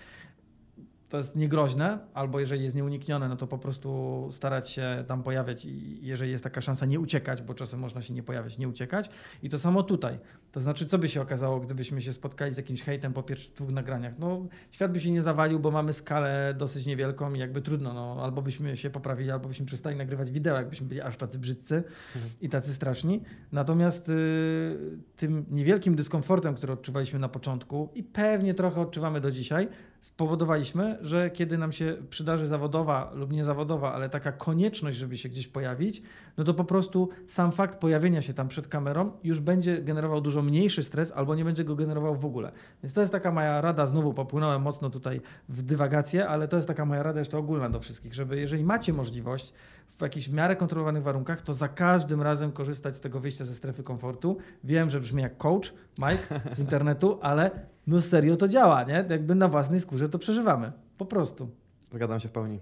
to 1.13 1.17
jest 1.17 1.37
niegroźne, 1.37 1.99
albo 2.15 2.41
jeżeli 2.41 2.65
jest 2.65 2.77
nieuniknione, 2.77 3.29
no 3.29 3.37
to 3.37 3.47
po 3.47 3.59
prostu 3.59 4.29
starać 4.33 4.71
się 4.71 5.05
tam 5.07 5.23
pojawiać 5.23 5.65
i 5.65 5.99
jeżeli 6.07 6.31
jest 6.31 6.45
taka 6.45 6.61
szansa, 6.61 6.87
nie 6.87 7.01
uciekać, 7.01 7.43
bo 7.43 7.55
czasem 7.55 7.81
można 7.81 8.03
się 8.03 8.15
nie 8.15 8.23
pojawiać, 8.23 8.59
nie 8.59 8.69
uciekać. 8.69 9.11
I 9.43 9.49
to 9.49 9.59
samo 9.59 9.83
tutaj. 9.83 10.19
To 10.53 10.61
znaczy, 10.61 10.87
co 10.87 10.99
by 10.99 11.09
się 11.09 11.21
okazało, 11.21 11.61
gdybyśmy 11.61 12.03
się 12.03 12.13
spotkali 12.13 12.55
z 12.55 12.57
jakimś 12.57 12.83
hejtem 12.83 13.13
po 13.13 13.23
pierwszych 13.23 13.55
dwóch 13.55 13.71
nagraniach? 13.71 14.19
No, 14.19 14.47
świat 14.71 14.93
by 14.93 15.01
się 15.01 15.11
nie 15.11 15.23
zawalił, 15.23 15.61
bo 15.61 15.71
mamy 15.71 15.93
skalę 15.93 16.55
dosyć 16.59 16.87
niewielką 16.87 17.35
i 17.35 17.39
jakby 17.39 17.63
trudno, 17.63 17.93
no, 17.93 18.17
albo 18.23 18.43
byśmy 18.43 18.77
się 18.77 18.91
poprawili, 18.91 19.31
albo 19.31 19.49
byśmy 19.49 19.67
przestali 19.67 19.97
nagrywać 19.97 20.31
wideo, 20.31 20.57
jakbyśmy 20.57 20.87
byli 20.87 21.01
aż 21.01 21.17
tacy 21.17 21.39
brzydcy 21.39 21.77
mhm. 22.15 22.33
i 22.41 22.49
tacy 22.49 22.73
straszni. 22.73 23.23
Natomiast 23.53 24.09
y, 24.09 24.99
tym 25.17 25.47
niewielkim 25.51 25.97
dyskomfortem, 25.97 26.55
który 26.55 26.73
odczuwaliśmy 26.73 27.19
na 27.19 27.29
początku 27.29 27.89
i 27.95 28.03
pewnie 28.03 28.55
trochę 28.55 28.81
odczuwamy 28.81 29.21
do 29.21 29.31
dzisiaj, 29.31 29.69
spowodowaliśmy, 30.03 30.99
że 31.01 31.31
kiedy 31.31 31.59
nam 31.59 31.73
się 31.73 31.97
przydarzy 32.11 32.47
zawodowa 32.47 33.11
lub 33.15 33.33
niezawodowa, 33.33 33.95
ale 33.95 34.09
taka 34.09 34.33
konieczność, 34.33 34.97
żeby 34.97 35.19
się 35.19 35.29
gdzieś 35.29 35.49
pojawić, 35.49 36.03
no 36.37 36.45
to 36.45 36.55
po 36.55 36.65
prostu 36.65 37.09
sam 37.27 37.53
fakt 37.53 37.79
pojawienia 37.79 38.23
się 38.23 38.35
tam 38.35 38.49
przed 38.49 38.69
kamerą 38.69 39.13
już 39.25 39.41
będzie 39.41 39.83
generował 39.83 40.21
dużo 40.21 40.43
mniejszy 40.43 40.83
stres 40.83 41.13
albo 41.13 41.35
nie 41.35 41.45
będzie 41.45 41.65
go 41.65 41.77
generował 41.77 42.17
w 42.17 42.25
ogóle. 42.25 42.53
Więc 42.83 42.93
to 42.93 43.01
jest 43.01 43.13
taka 43.13 43.33
moja 43.33 43.61
rada, 43.61 43.87
znowu 43.87 44.15
popłynąłem 44.15 44.63
mocno 44.63 44.91
tutaj 44.91 45.21
w 45.49 45.63
dywagację, 45.63 46.29
ale 46.29 46.49
to 46.49 46.57
jest 46.57 46.69
taka 46.69 46.85
moja 46.85 47.03
rada 47.03 47.19
jeszcze 47.21 47.39
ogólna 47.39 47.71
do 47.71 47.81
wszystkich, 47.81 48.15
żeby 48.15 48.41
jeżeli 48.41 48.65
macie 48.65 48.93
możliwość 48.93 49.53
w 49.99 50.03
jakichś 50.03 50.29
w 50.29 50.33
miarę 50.33 50.57
kontrolowanych 50.57 51.03
warunkach, 51.03 51.43
to 51.43 51.53
za 51.53 51.69
każdym 51.69 52.23
razem 52.23 52.53
korzystać 52.53 52.97
z 52.97 53.01
tego 53.01 53.21
wyjścia 53.21 53.45
ze 53.45 53.55
strefy 53.55 53.83
komfortu. 53.83 54.37
Wiem, 54.65 54.91
że 54.91 55.01
brzmi 55.01 55.23
jak 55.23 55.37
coach, 55.37 55.75
Mike 55.99 56.41
z 56.53 56.59
internetu, 56.65 57.19
ale 57.23 57.51
no 57.87 58.03
serio 58.03 58.37
to 58.37 58.49
działa, 58.49 58.85
nie? 58.85 59.05
Jakby 59.11 59.35
na 59.35 59.49
własnej 59.49 59.81
skórze 59.81 60.09
to 60.09 60.19
przeżywamy. 60.19 60.73
Po 60.99 61.07
prostu. 61.07 61.51
Zgadzam 61.91 62.21
się 62.21 62.29
w 62.29 62.33
pełni. 62.33 62.61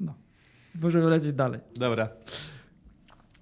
No. 0.00 0.14
Możemy 0.74 1.06
lecieć 1.06 1.32
dalej. 1.32 1.60
Dobra. 1.76 2.08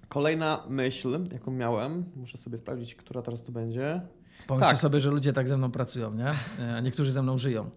Kolejna 0.09 0.63
myśl, 0.69 1.19
jaką 1.31 1.51
miałem, 1.51 2.05
muszę 2.15 2.37
sobie 2.37 2.57
sprawdzić, 2.57 2.95
która 2.95 3.21
teraz 3.21 3.43
tu 3.43 3.51
będzie. 3.51 4.01
Pomyślcie 4.47 4.71
tak. 4.71 4.81
sobie, 4.81 5.01
że 5.01 5.09
ludzie 5.09 5.33
tak 5.33 5.47
ze 5.47 5.57
mną 5.57 5.71
pracują, 5.71 6.13
nie? 6.13 6.33
A 6.75 6.79
niektórzy 6.79 7.11
ze 7.11 7.23
mną 7.23 7.37
żyją. 7.37 7.69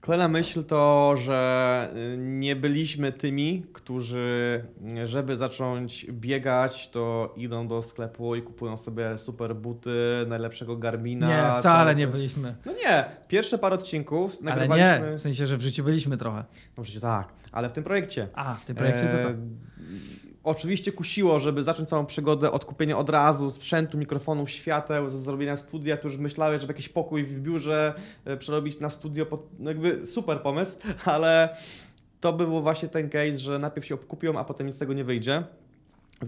Kolejna 0.00 0.28
myśl 0.28 0.64
to, 0.64 1.14
że 1.16 1.90
y, 2.14 2.16
nie 2.18 2.56
byliśmy 2.56 3.12
tymi, 3.12 3.66
którzy, 3.72 4.64
żeby 5.04 5.36
zacząć 5.36 6.06
biegać, 6.10 6.90
to 6.90 7.34
idą 7.36 7.68
do 7.68 7.82
sklepu 7.82 8.36
i 8.36 8.42
kupują 8.42 8.76
sobie 8.76 9.18
super 9.18 9.56
buty, 9.56 9.90
najlepszego 10.28 10.76
Garmina. 10.76 11.28
Nie, 11.28 11.60
wcale 11.60 11.94
nie 11.94 12.06
byliśmy. 12.06 12.54
No 12.66 12.72
nie, 12.72 13.04
pierwsze 13.28 13.58
parę 13.58 13.74
odcinków 13.74 14.42
nagrywaliśmy... 14.42 14.90
Ale 14.90 15.10
nie, 15.10 15.18
w 15.18 15.20
sensie, 15.20 15.46
że 15.46 15.56
w 15.56 15.60
życiu 15.62 15.84
byliśmy 15.84 16.16
trochę. 16.16 16.44
No 16.78 16.84
w 16.84 16.86
życiu 16.86 17.00
tak, 17.00 17.28
ale 17.52 17.68
w 17.68 17.72
tym 17.72 17.84
projekcie. 17.84 18.28
A, 18.34 18.54
w 18.54 18.64
tym 18.64 18.76
projekcie 18.76 19.08
to 19.08 19.16
tak 19.16 19.36
oczywiście 20.44 20.92
kusiło, 20.92 21.38
żeby 21.38 21.64
zacząć 21.64 21.88
całą 21.88 22.06
przygodę 22.06 22.52
od 22.52 22.64
kupienia 22.64 22.98
od 22.98 23.10
razu 23.10 23.50
sprzętu, 23.50 23.98
mikrofonów, 23.98 24.50
świateł, 24.50 25.10
ze 25.10 25.20
zrobienia 25.20 25.56
studia. 25.56 25.96
Tu 25.96 26.08
już 26.08 26.18
myślałeś, 26.18 26.60
żeby 26.60 26.72
jakiś 26.72 26.88
pokój 26.88 27.24
w 27.24 27.40
biurze 27.40 27.94
e, 28.24 28.36
przerobić 28.36 28.80
na 28.80 28.90
studio. 28.90 29.26
No 29.58 29.70
jakby 29.70 30.06
super 30.06 30.42
pomysł, 30.42 30.76
ale 31.04 31.56
to 32.20 32.32
był 32.32 32.62
właśnie 32.62 32.88
ten 32.88 33.10
case, 33.10 33.38
że 33.38 33.58
najpierw 33.58 33.86
się 33.86 33.98
kupią, 33.98 34.38
a 34.38 34.44
potem 34.44 34.66
nic 34.66 34.76
z 34.76 34.78
tego 34.78 34.92
nie 34.92 35.04
wyjdzie. 35.04 35.44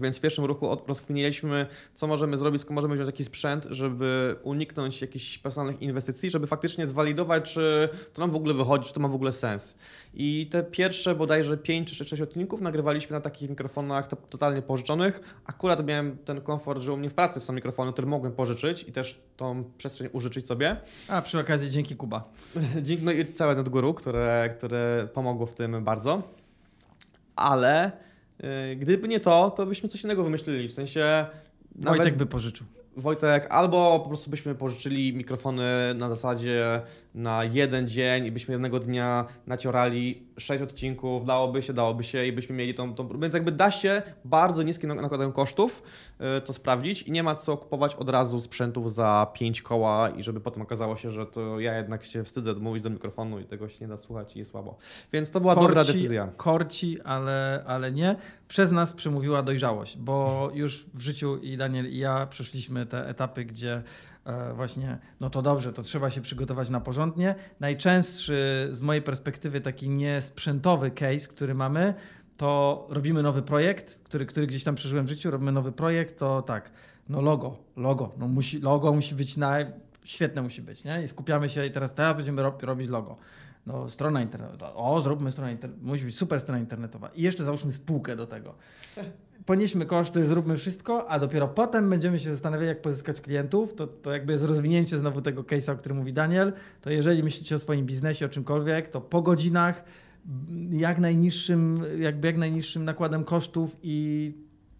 Więc 0.01 0.17
w 0.17 0.21
pierwszym 0.21 0.45
ruchu 0.45 0.77
rozkminiliśmy, 0.87 1.65
co 1.93 2.07
możemy 2.07 2.37
zrobić, 2.37 2.61
skąd 2.61 2.75
możemy 2.75 2.95
wziąć 2.95 3.07
jakiś 3.07 3.27
sprzęt, 3.27 3.67
żeby 3.69 4.35
uniknąć 4.43 5.01
jakichś 5.01 5.37
personalnych 5.37 5.81
inwestycji, 5.81 6.29
żeby 6.29 6.47
faktycznie 6.47 6.87
zwalidować, 6.87 7.53
czy 7.53 7.89
to 8.13 8.21
nam 8.21 8.31
w 8.31 8.35
ogóle 8.35 8.53
wychodzi, 8.53 8.87
czy 8.87 8.93
to 8.93 8.99
ma 8.99 9.07
w 9.07 9.15
ogóle 9.15 9.31
sens. 9.31 9.75
I 10.13 10.47
te 10.51 10.63
pierwsze 10.63 11.15
bodajże 11.15 11.57
5 11.57 11.97
czy 11.97 12.05
6 12.05 12.21
odcinków 12.21 12.61
nagrywaliśmy 12.61 13.13
na 13.13 13.21
takich 13.21 13.49
mikrofonach 13.49 14.07
totalnie 14.07 14.61
pożyczonych. 14.61 15.39
Akurat 15.45 15.85
miałem 15.85 16.17
ten 16.17 16.41
komfort, 16.41 16.81
że 16.81 16.93
u 16.93 16.97
mnie 16.97 17.09
w 17.09 17.13
pracy 17.13 17.39
są 17.39 17.53
mikrofony, 17.53 17.91
które 17.91 18.07
mogłem 18.07 18.33
pożyczyć 18.33 18.83
i 18.83 18.91
też 18.91 19.21
tą 19.37 19.63
przestrzeń 19.77 20.09
użyczyć 20.13 20.45
sobie. 20.45 20.77
A 21.07 21.21
przy 21.21 21.39
okazji 21.39 21.71
dzięki 21.71 21.95
Kuba. 21.95 22.23
dzięki, 22.81 23.03
no 23.03 23.11
i 23.11 23.25
całe 23.25 23.55
NetGuru, 23.55 23.93
które, 23.93 24.53
które 24.57 25.07
pomogło 25.13 25.45
w 25.45 25.53
tym 25.53 25.83
bardzo. 25.83 26.21
Ale 27.35 27.91
gdyby 28.77 29.07
nie 29.07 29.19
to, 29.19 29.49
to 29.51 29.65
byśmy 29.65 29.89
coś 29.89 30.03
innego 30.03 30.23
wymyślili. 30.23 30.67
W 30.67 30.73
sensie. 30.73 31.25
Nawet... 31.75 31.97
Wojtek 31.97 32.17
by 32.17 32.25
pożyczył. 32.25 32.67
Wojtek, 32.97 33.47
albo 33.49 33.99
po 33.99 34.07
prostu 34.09 34.31
byśmy 34.31 34.55
pożyczyli 34.55 35.13
mikrofony 35.13 35.63
na 35.95 36.09
zasadzie 36.09 36.81
na 37.15 37.43
jeden 37.43 37.87
dzień 37.87 38.25
i 38.25 38.31
byśmy 38.31 38.51
jednego 38.51 38.79
dnia 38.79 39.25
naciorali 39.47 40.27
sześć 40.37 40.63
odcinków, 40.63 41.25
dałoby 41.25 41.61
się, 41.61 41.73
dałoby 41.73 42.03
się 42.03 42.25
i 42.25 42.31
byśmy 42.31 42.55
mieli 42.55 42.73
tą, 42.73 42.95
tą 42.95 43.19
więc 43.19 43.33
jakby 43.33 43.51
da 43.51 43.71
się 43.71 44.01
bardzo 44.25 44.63
niskim 44.63 44.95
nakładem 44.95 45.31
kosztów 45.31 45.83
yy, 46.19 46.41
to 46.41 46.53
sprawdzić 46.53 47.01
i 47.01 47.11
nie 47.11 47.23
ma 47.23 47.35
co 47.35 47.57
kupować 47.57 47.95
od 47.95 48.09
razu 48.09 48.39
sprzętów 48.39 48.93
za 48.93 49.27
pięć 49.33 49.61
koła 49.61 50.09
i 50.09 50.23
żeby 50.23 50.41
potem 50.41 50.61
okazało 50.61 50.95
się, 50.95 51.11
że 51.11 51.25
to 51.25 51.59
ja 51.59 51.77
jednak 51.77 52.05
się 52.05 52.23
wstydzę 52.23 52.53
mówić 52.53 52.83
do 52.83 52.89
mikrofonu 52.89 53.39
i 53.39 53.45
tego 53.45 53.69
się 53.69 53.77
nie 53.81 53.87
da 53.87 53.97
słuchać 53.97 54.35
i 54.35 54.39
jest 54.39 54.51
słabo. 54.51 54.77
Więc 55.13 55.31
to 55.31 55.41
była 55.41 55.55
korci, 55.55 55.67
dobra 55.67 55.83
decyzja. 55.83 56.29
Korci, 56.37 57.01
ale, 57.01 57.63
ale 57.67 57.91
nie. 57.91 58.15
Przez 58.47 58.71
nas 58.71 58.93
przemówiła 58.93 59.43
dojrzałość, 59.43 59.97
bo 59.97 60.49
już 60.53 60.85
w 60.93 61.01
życiu 61.01 61.37
i 61.37 61.57
Daniel 61.57 61.91
i 61.91 61.97
ja 61.97 62.25
przeszliśmy 62.25 62.82
te 62.85 63.07
etapy, 63.07 63.45
gdzie 63.45 63.83
e, 64.25 64.53
właśnie, 64.53 64.97
no 65.19 65.29
to 65.29 65.41
dobrze, 65.41 65.73
to 65.73 65.83
trzeba 65.83 66.09
się 66.09 66.21
przygotować 66.21 66.69
na 66.69 66.79
porządnie. 66.79 67.35
Najczęstszy 67.59 68.67
z 68.71 68.81
mojej 68.81 69.01
perspektywy 69.01 69.61
taki 69.61 69.89
niesprzętowy 69.89 70.91
case, 70.91 71.27
który 71.27 71.53
mamy, 71.53 71.93
to 72.37 72.87
robimy 72.89 73.23
nowy 73.23 73.41
projekt, 73.41 73.99
który, 74.03 74.25
który 74.25 74.47
gdzieś 74.47 74.63
tam 74.63 74.75
przeżyłem 74.75 75.05
w 75.05 75.09
życiu, 75.09 75.31
robimy 75.31 75.51
nowy 75.51 75.71
projekt, 75.71 76.19
to 76.19 76.41
tak, 76.41 76.71
no 77.09 77.21
logo, 77.21 77.57
logo, 77.77 78.11
no 78.17 78.27
musi, 78.27 78.59
logo 78.59 78.93
musi 78.93 79.15
być 79.15 79.37
na, 79.37 79.57
świetne 80.03 80.41
musi 80.41 80.61
być, 80.61 80.83
nie? 80.83 81.03
I 81.03 81.07
skupiamy 81.07 81.49
się 81.49 81.65
i 81.65 81.71
teraz, 81.71 81.93
teraz 81.93 82.15
będziemy 82.15 82.41
robić 82.61 82.89
logo. 82.89 83.17
No, 83.65 83.89
strona 83.89 84.21
internetowa. 84.21 84.73
O, 84.73 85.01
zróbmy 85.01 85.31
stronę 85.31 85.51
internetową. 85.51 85.87
Musi 85.87 86.05
być 86.05 86.17
super 86.17 86.39
strona 86.39 86.59
internetowa. 86.59 87.09
I 87.15 87.21
jeszcze 87.21 87.43
załóżmy 87.43 87.71
spółkę 87.71 88.15
do 88.15 88.27
tego 88.27 88.55
ponieśmy 89.45 89.85
koszty, 89.85 90.25
zróbmy 90.25 90.57
wszystko, 90.57 91.09
a 91.09 91.19
dopiero 91.19 91.47
potem 91.47 91.89
będziemy 91.89 92.19
się 92.19 92.31
zastanawiać, 92.33 92.67
jak 92.67 92.81
pozyskać 92.81 93.21
klientów. 93.21 93.73
To, 93.73 93.87
to 93.87 94.11
jakby 94.11 94.33
jest 94.33 94.45
rozwinięcie 94.45 94.97
znowu 94.97 95.21
tego 95.21 95.43
case'a, 95.43 95.71
o 95.71 95.75
którym 95.75 95.97
mówi 95.97 96.13
Daniel. 96.13 96.53
To 96.81 96.89
jeżeli 96.89 97.23
myślicie 97.23 97.55
o 97.55 97.59
swoim 97.59 97.85
biznesie, 97.85 98.25
o 98.25 98.29
czymkolwiek, 98.29 98.89
to 98.89 99.01
po 99.01 99.21
godzinach, 99.21 99.83
jak 100.71 100.99
najniższym, 100.99 101.83
jakby 101.99 102.27
jak 102.27 102.37
najniższym 102.37 102.85
nakładem 102.85 103.23
kosztów 103.23 103.77
i 103.83 104.33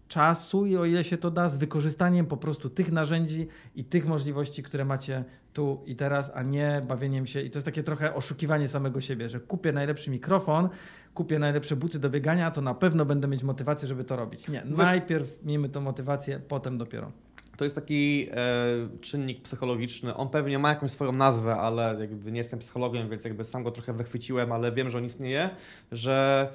czasu 0.08 0.66
i 0.66 0.76
o 0.76 0.84
ile 0.84 1.04
się 1.04 1.18
to 1.18 1.30
da, 1.30 1.48
z 1.48 1.56
wykorzystaniem 1.56 2.26
po 2.26 2.36
prostu 2.36 2.70
tych 2.70 2.92
narzędzi 2.92 3.46
i 3.76 3.84
tych 3.84 4.06
możliwości, 4.06 4.62
które 4.62 4.84
macie 4.84 5.24
tu 5.52 5.82
i 5.86 5.96
teraz, 5.96 6.30
a 6.34 6.42
nie 6.42 6.82
bawieniem 6.88 7.26
się. 7.26 7.42
I 7.42 7.50
to 7.50 7.56
jest 7.56 7.66
takie 7.66 7.82
trochę 7.82 8.14
oszukiwanie 8.14 8.68
samego 8.68 9.00
siebie, 9.00 9.28
że 9.28 9.40
kupię 9.40 9.72
najlepszy 9.72 10.10
mikrofon, 10.10 10.68
kupię 11.14 11.38
najlepsze 11.38 11.76
buty 11.76 11.98
do 11.98 12.10
biegania, 12.10 12.50
to 12.50 12.60
na 12.60 12.74
pewno 12.74 13.04
będę 13.04 13.28
mieć 13.28 13.42
motywację, 13.42 13.88
żeby 13.88 14.04
to 14.04 14.16
robić. 14.16 14.48
Nie, 14.48 14.62
Wiesz, 14.66 14.76
najpierw 14.76 15.44
miejmy 15.44 15.68
tą 15.68 15.80
motywację, 15.80 16.40
potem 16.48 16.78
dopiero. 16.78 17.12
To 17.56 17.64
jest 17.64 17.76
taki 17.76 18.28
e, 18.30 18.98
czynnik 19.00 19.42
psychologiczny. 19.42 20.14
On 20.14 20.28
pewnie 20.28 20.58
ma 20.58 20.68
jakąś 20.68 20.90
swoją 20.90 21.12
nazwę, 21.12 21.56
ale 21.56 21.96
jakby 22.00 22.32
nie 22.32 22.38
jestem 22.38 22.58
psychologiem, 22.58 23.08
więc 23.08 23.24
jakby 23.24 23.44
sam 23.44 23.62
go 23.62 23.70
trochę 23.70 23.92
wychwyciłem, 23.92 24.52
ale 24.52 24.72
wiem, 24.72 24.90
że 24.90 24.98
on 24.98 25.04
istnieje, 25.04 25.50
że 25.92 26.48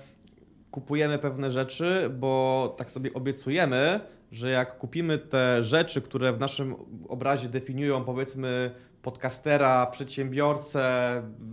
kupujemy 0.72 1.20
pewne 1.20 1.52
rzeczy, 1.52 2.10
bo 2.20 2.74
tak 2.78 2.92
sobie 2.92 3.14
obiecujemy, 3.14 4.00
że 4.32 4.50
jak 4.50 4.78
kupimy 4.78 5.18
te 5.18 5.64
rzeczy, 5.64 6.02
które 6.02 6.34
w 6.34 6.40
naszym 6.40 6.76
obrazie 7.08 7.50
definiują 7.50 8.04
powiedzmy 8.04 8.72
podcastera, 9.02 9.86
przedsiębiorcę, 9.86 10.84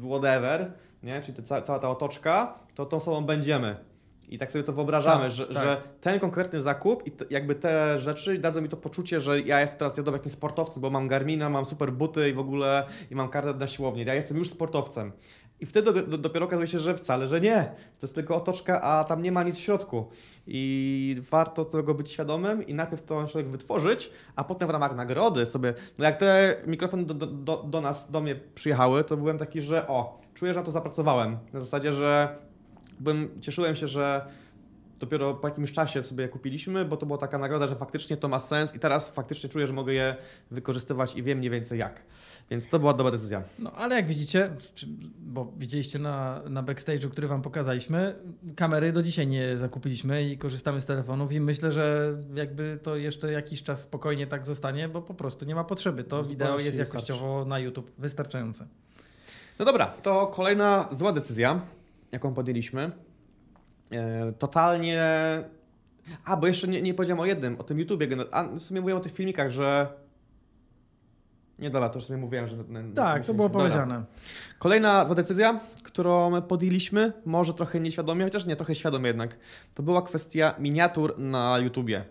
whatever, 0.09 0.73
nie? 1.03 1.21
czyli 1.21 1.43
te, 1.43 1.63
cała 1.63 1.79
ta 1.79 1.91
otoczka, 1.91 2.59
to 2.75 2.87
tą 2.87 2.97
osobą 2.97 3.25
będziemy. 3.25 3.77
I 4.29 4.39
tak 4.39 4.53
sobie 4.53 4.65
to 4.65 4.73
wyobrażamy, 4.73 5.23
tak, 5.23 5.31
że, 5.31 5.47
tak. 5.47 5.57
że, 5.57 5.83
ten 6.01 6.21
konkretny 6.21 6.63
zakup 6.63 7.09
i 7.09 7.13
jakby 7.31 7.55
te 7.55 7.99
rzeczy 7.99 8.39
dadzą 8.39 8.61
mi 8.61 8.69
to 8.69 8.77
poczucie, 8.77 9.21
że 9.21 9.41
ja 9.41 9.61
jestem 9.61 9.79
teraz 9.79 9.97
jadę 9.97 10.13
jakimś 10.13 10.33
sportowcem, 10.33 10.83
bo 10.83 10.91
mam 10.91 11.09
Garmina, 11.09 11.51
mam 11.51 11.65
super 11.65 11.93
buty 11.93 12.29
i 12.29 12.33
w 12.33 12.39
ogóle 12.39 12.87
i 13.11 13.15
mam 13.15 13.29
kartę 13.29 13.55
na 13.55 13.67
siłownię. 13.67 14.05
Ja 14.05 14.15
jestem 14.15 14.37
już 14.37 14.51
sportowcem. 14.51 15.13
I 15.61 15.67
wtedy 15.67 15.93
do, 15.93 16.03
do, 16.03 16.19
dopiero 16.19 16.47
okazuje 16.47 16.69
się, 16.69 16.79
że 16.79 16.95
wcale, 16.95 17.29
że 17.29 17.41
nie. 17.41 17.65
To 18.01 18.07
jest 18.07 18.15
tylko 18.15 18.37
otoczka, 18.37 18.83
a 18.83 19.05
tam 19.05 19.23
nie 19.23 19.33
ma 19.33 19.43
nic 19.43 19.57
w 19.57 19.61
środku. 19.61 20.07
I 20.47 21.23
warto 21.31 21.65
tego 21.65 21.95
być 21.95 22.11
świadomym 22.11 22.67
i 22.67 22.75
najpierw 22.75 23.03
to 23.03 23.29
człowiek 23.29 23.51
wytworzyć, 23.51 24.11
a 24.37 24.45
potem 24.45 24.69
w 24.69 24.71
ramach 24.71 24.97
nagrody 24.97 25.47
sobie. 25.47 25.75
No 25.99 26.05
jak 26.05 26.17
te 26.17 26.57
mikrofony 26.67 27.05
do, 27.05 27.15
do, 27.15 27.57
do 27.57 27.81
nas, 27.81 28.11
do 28.11 28.21
mnie 28.21 28.37
przyjechały, 28.55 29.05
to 29.05 29.17
byłem 29.17 29.39
taki, 29.39 29.63
że 29.63 29.89
o, 29.89 30.21
czuję, 30.35 30.55
że 30.55 30.61
na 30.61 30.67
to 30.67 30.73
zapracowałem. 30.73 31.39
Na 31.53 31.61
zasadzie, 31.61 31.93
że 31.93 32.39
byłem, 33.01 33.41
cieszyłem 33.41 33.77
się, 33.77 33.89
że 33.89 34.27
dopiero 35.01 35.35
po 35.35 35.49
jakimś 35.49 35.73
czasie 35.73 36.03
sobie 36.03 36.23
je 36.23 36.29
kupiliśmy, 36.29 36.85
bo 36.85 36.97
to 36.97 37.07
była 37.07 37.19
taka 37.19 37.39
nagroda, 37.39 37.67
że 37.67 37.77
faktycznie 37.77 38.17
to 38.17 38.29
ma 38.29 38.39
sens 38.39 38.75
i 38.75 38.79
teraz 38.79 39.11
faktycznie 39.11 39.49
czuję, 39.49 39.67
że 39.67 39.73
mogę 39.73 39.93
je 39.93 40.17
wykorzystywać 40.51 41.17
i 41.17 41.23
wiem 41.23 41.39
mniej 41.39 41.51
więcej 41.51 41.79
jak. 41.79 42.03
Więc 42.51 42.69
to 42.69 42.79
była 42.79 42.95
dobra 42.95 43.11
decyzja. 43.13 43.43
No 43.59 43.73
ale 43.73 43.95
jak 43.95 44.07
widzicie, 44.07 44.51
bo 45.19 45.53
widzieliście 45.57 45.99
na, 45.99 46.43
na 46.49 46.63
backstage'u, 46.63 47.11
który 47.11 47.29
wam 47.29 47.43
pokazaliśmy, 47.43 48.15
kamery 48.57 48.93
do 48.93 49.03
dzisiaj 49.03 49.27
nie 49.27 49.59
zakupiliśmy 49.59 50.23
i 50.29 50.39
korzystamy 50.39 50.81
z 50.81 50.87
telefonów 50.87 51.33
i 51.33 51.41
myślę, 51.41 51.73
że 51.73 52.17
jakby 52.35 52.79
to 52.83 52.97
jeszcze 52.97 53.33
jakiś 53.33 53.63
czas 53.63 53.81
spokojnie 53.83 54.27
tak 54.27 54.47
zostanie, 54.47 54.89
bo 54.89 55.03
po 55.03 55.15
prostu 55.15 55.45
nie 55.45 55.55
ma 55.55 55.65
potrzeby. 55.65 56.05
To 56.05 56.25
Zupełnie 56.25 56.31
wideo 56.31 56.59
jest 56.59 56.79
jakościowo 56.79 57.27
wystarczy. 57.35 57.49
na 57.49 57.59
YouTube 57.59 57.91
wystarczające. 57.99 58.67
No 59.59 59.65
dobra, 59.65 59.87
to 59.87 60.27
kolejna 60.27 60.89
zła 60.93 61.13
decyzja, 61.13 61.61
jaką 62.13 62.35
podjęliśmy 62.35 62.91
totalnie. 64.39 65.03
A, 66.25 66.37
bo 66.37 66.47
jeszcze 66.47 66.69
nie, 66.69 66.83
nie 66.83 66.95
powiedziałem 66.95 67.21
o 67.21 67.27
jednym, 67.27 67.61
o 67.61 67.65
tym 67.65 67.79
YouTubie. 67.79 68.09
A 68.31 68.45
w 68.45 68.61
sumie 68.61 68.81
mówiłem 68.81 69.01
o 69.01 69.05
tych 69.05 69.13
filmikach, 69.13 69.51
że. 69.51 69.89
Nie 71.59 71.71
dobra, 71.71 71.89
to 71.89 71.99
już 71.99 72.05
sobie 72.07 72.17
mówiłem, 72.17 72.47
że. 72.47 72.57
Tak, 72.95 73.25
to 73.25 73.35
było 73.35 73.51
powiedziane. 73.51 74.05
Kolejna 74.59 75.05
zła 75.05 75.15
decyzja, 75.15 75.61
którą 75.83 76.43
podjęliśmy, 76.43 77.13
może 77.25 77.55
trochę 77.55 77.81
nieświadomie, 77.81 78.25
chociaż 78.25 78.47
nie, 78.47 78.57
trochę 78.57 78.75
świadomie 78.75 79.07
jednak, 79.07 79.39
to 79.75 79.83
była 79.83 80.03
kwestia 80.03 80.55
miniatur 80.59 81.19
na 81.19 81.59
YouTubie. 81.59 82.05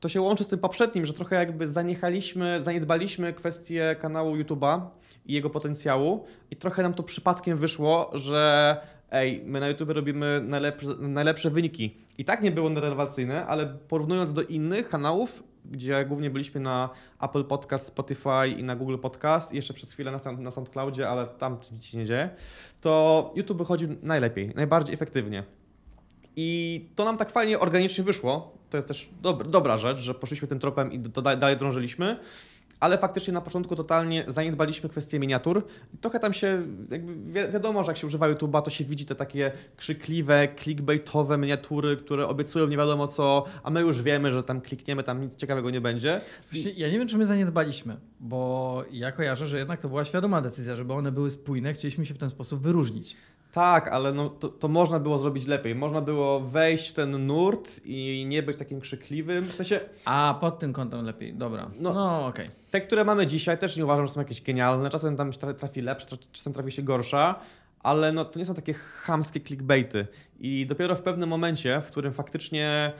To 0.00 0.08
się 0.08 0.20
łączy 0.20 0.44
z 0.44 0.48
tym 0.48 0.58
poprzednim, 0.58 1.06
że 1.06 1.12
trochę 1.12 1.36
jakby 1.36 1.68
zaniechaliśmy, 1.68 2.62
zaniedbaliśmy 2.62 3.32
kwestię 3.32 3.96
kanału 4.00 4.36
YouTube'a 4.36 4.80
i 5.26 5.34
jego 5.34 5.50
potencjału 5.50 6.26
i 6.50 6.56
trochę 6.56 6.82
nam 6.82 6.94
to 6.94 7.02
przypadkiem 7.02 7.58
wyszło, 7.58 8.10
że 8.14 8.76
ej, 9.10 9.42
my 9.44 9.60
na 9.60 9.68
YouTube 9.68 9.90
robimy 9.90 10.40
najlepsze, 10.44 10.86
najlepsze 10.98 11.50
wyniki. 11.50 11.96
I 12.18 12.24
tak 12.24 12.42
nie 12.42 12.50
było 12.50 12.68
relewacyjne, 12.68 13.46
ale 13.46 13.66
porównując 13.66 14.32
do 14.32 14.42
innych 14.42 14.88
kanałów, 14.88 15.42
gdzie 15.64 16.04
głównie 16.04 16.30
byliśmy 16.30 16.60
na 16.60 16.90
Apple 17.22 17.44
Podcast, 17.44 17.86
Spotify 17.86 18.48
i 18.58 18.64
na 18.64 18.76
Google 18.76 18.98
Podcast, 18.98 19.54
jeszcze 19.54 19.74
przez 19.74 19.92
chwilę 19.92 20.12
na, 20.12 20.32
na 20.32 20.50
SoundCloudzie, 20.50 21.08
ale 21.08 21.26
tam 21.26 21.58
nic 21.72 21.84
się 21.84 21.98
nie 21.98 22.04
dzieje, 22.04 22.30
to 22.80 23.32
YouTube 23.36 23.58
wychodził 23.58 23.88
najlepiej, 24.02 24.52
najbardziej 24.54 24.94
efektywnie. 24.94 25.44
I 26.36 26.90
to 26.94 27.04
nam 27.04 27.18
tak 27.18 27.30
fajnie 27.30 27.58
organicznie 27.58 28.04
wyszło. 28.04 28.58
To 28.70 28.76
jest 28.78 28.88
też 28.88 29.10
dobra 29.48 29.76
rzecz, 29.76 29.98
że 29.98 30.14
poszliśmy 30.14 30.48
tym 30.48 30.58
tropem 30.58 30.92
i 30.92 30.98
dalej 31.38 31.56
drążyliśmy 31.56 32.18
ale 32.80 32.98
faktycznie 32.98 33.32
na 33.32 33.40
początku 33.40 33.76
totalnie 33.76 34.24
zaniedbaliśmy 34.28 34.88
kwestię 34.88 35.18
miniatur. 35.18 35.66
Trochę 36.00 36.20
tam 36.20 36.32
się, 36.32 36.62
wi 37.26 37.32
wiadomo, 37.52 37.82
że 37.82 37.90
jak 37.90 37.96
się 37.96 38.06
używa 38.06 38.28
YouTube'a, 38.28 38.62
to 38.62 38.70
się 38.70 38.84
widzi 38.84 39.06
te 39.06 39.14
takie 39.14 39.52
krzykliwe, 39.76 40.48
clickbaitowe 40.62 41.38
miniatury, 41.38 41.96
które 41.96 42.28
obiecują 42.28 42.66
nie 42.66 42.76
wiadomo 42.76 43.06
co, 43.06 43.44
a 43.62 43.70
my 43.70 43.80
już 43.80 44.02
wiemy, 44.02 44.32
że 44.32 44.42
tam 44.42 44.60
klikniemy, 44.60 45.02
tam 45.02 45.20
nic 45.20 45.36
ciekawego 45.36 45.70
nie 45.70 45.80
będzie. 45.80 46.20
Ja 46.76 46.90
nie 46.90 46.98
wiem, 46.98 47.08
czy 47.08 47.18
my 47.18 47.26
zaniedbaliśmy, 47.26 47.96
bo 48.20 48.84
ja 48.90 49.12
kojarzę, 49.12 49.46
że 49.46 49.58
jednak 49.58 49.80
to 49.80 49.88
była 49.88 50.04
świadoma 50.04 50.42
decyzja, 50.42 50.76
żeby 50.76 50.92
one 50.92 51.12
były 51.12 51.30
spójne, 51.30 51.74
chcieliśmy 51.74 52.06
się 52.06 52.14
w 52.14 52.18
ten 52.18 52.30
sposób 52.30 52.60
wyróżnić. 52.60 53.16
Tak, 53.52 53.88
ale 53.88 54.12
no, 54.12 54.28
to, 54.28 54.48
to, 54.48 54.68
można 54.68 55.00
było 55.00 55.18
zrobić 55.18 55.46
lepiej. 55.46 55.74
Można 55.74 56.00
było 56.00 56.40
wejść 56.40 56.90
w 56.90 56.92
ten 56.92 57.26
nurt 57.26 57.80
i 57.84 58.24
nie 58.28 58.42
być 58.42 58.58
takim 58.58 58.80
krzykliwym. 58.80 59.44
W 59.44 59.52
sensie... 59.52 59.80
A, 60.04 60.38
pod 60.40 60.58
tym 60.58 60.72
kątem 60.72 61.04
lepiej, 61.04 61.34
dobra. 61.34 61.70
No, 61.80 61.94
no 61.94 62.26
okej. 62.26 62.44
Okay. 62.44 62.56
Te, 62.70 62.80
które 62.80 63.04
mamy 63.04 63.26
dzisiaj, 63.26 63.58
też 63.58 63.76
nie 63.76 63.84
uważam, 63.84 64.06
że 64.06 64.12
są 64.12 64.20
jakieś 64.20 64.42
genialne. 64.42 64.90
Czasem 64.90 65.16
tam 65.16 65.32
trafi 65.32 65.80
lepsza, 65.80 66.16
czasem 66.32 66.52
trafi 66.52 66.72
się 66.72 66.82
gorsza, 66.82 67.40
ale 67.80 68.12
no, 68.12 68.24
to 68.24 68.38
nie 68.38 68.46
są 68.46 68.54
takie 68.54 68.74
chamskie 68.74 69.40
clickbaity. 69.40 70.06
I 70.40 70.66
dopiero 70.66 70.94
w 70.94 71.02
pewnym 71.02 71.28
momencie, 71.28 71.80
w 71.80 71.86
którym 71.86 72.12
faktycznie 72.12 72.92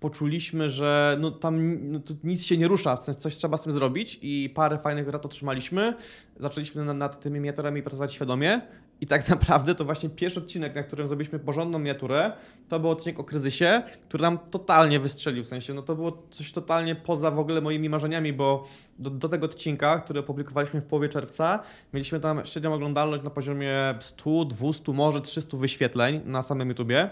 poczuliśmy, 0.00 0.70
że 0.70 1.16
no 1.20 1.30
tam 1.30 1.78
no 1.92 2.00
nic 2.24 2.44
się 2.44 2.56
nie 2.56 2.68
rusza, 2.68 2.96
w 2.96 3.04
sensie 3.04 3.20
coś 3.20 3.36
trzeba 3.36 3.56
z 3.56 3.62
tym 3.62 3.72
zrobić 3.72 4.18
i 4.22 4.50
parę 4.54 4.78
fajnych 4.78 5.08
rat 5.08 5.26
otrzymaliśmy. 5.26 5.94
Zaczęliśmy 6.36 6.84
nad, 6.84 6.96
nad 6.96 7.20
tymi 7.20 7.40
miniaturami 7.40 7.82
pracować 7.82 8.14
świadomie 8.14 8.60
i 9.00 9.06
tak 9.06 9.28
naprawdę 9.34 9.74
to 9.74 9.84
właśnie 9.84 10.08
pierwszy 10.08 10.40
odcinek, 10.40 10.74
na 10.74 10.82
którym 10.82 11.08
zrobiliśmy 11.08 11.38
porządną 11.38 11.78
miniaturę, 11.78 12.32
to 12.68 12.80
był 12.80 12.90
odcinek 12.90 13.20
o 13.20 13.24
kryzysie, 13.24 13.82
który 14.08 14.22
nam 14.22 14.38
totalnie 14.50 15.00
wystrzelił, 15.00 15.44
w 15.44 15.46
sensie 15.46 15.74
no 15.74 15.82
to 15.82 15.94
było 15.94 16.22
coś 16.30 16.52
totalnie 16.52 16.94
poza 16.94 17.30
w 17.30 17.38
ogóle 17.38 17.60
moimi 17.60 17.88
marzeniami, 17.88 18.32
bo 18.32 18.64
do, 18.98 19.10
do 19.10 19.28
tego 19.28 19.46
odcinka, 19.46 19.98
który 19.98 20.20
opublikowaliśmy 20.20 20.80
w 20.80 20.84
połowie 20.84 21.08
czerwca, 21.08 21.62
mieliśmy 21.94 22.20
tam 22.20 22.44
średnią 22.44 22.74
oglądalność 22.74 23.24
na 23.24 23.30
poziomie 23.30 23.94
100, 24.00 24.44
200, 24.44 24.92
może 24.92 25.20
300 25.20 25.56
wyświetleń 25.56 26.20
na 26.24 26.42
samym 26.42 26.68
YouTubie 26.68 27.10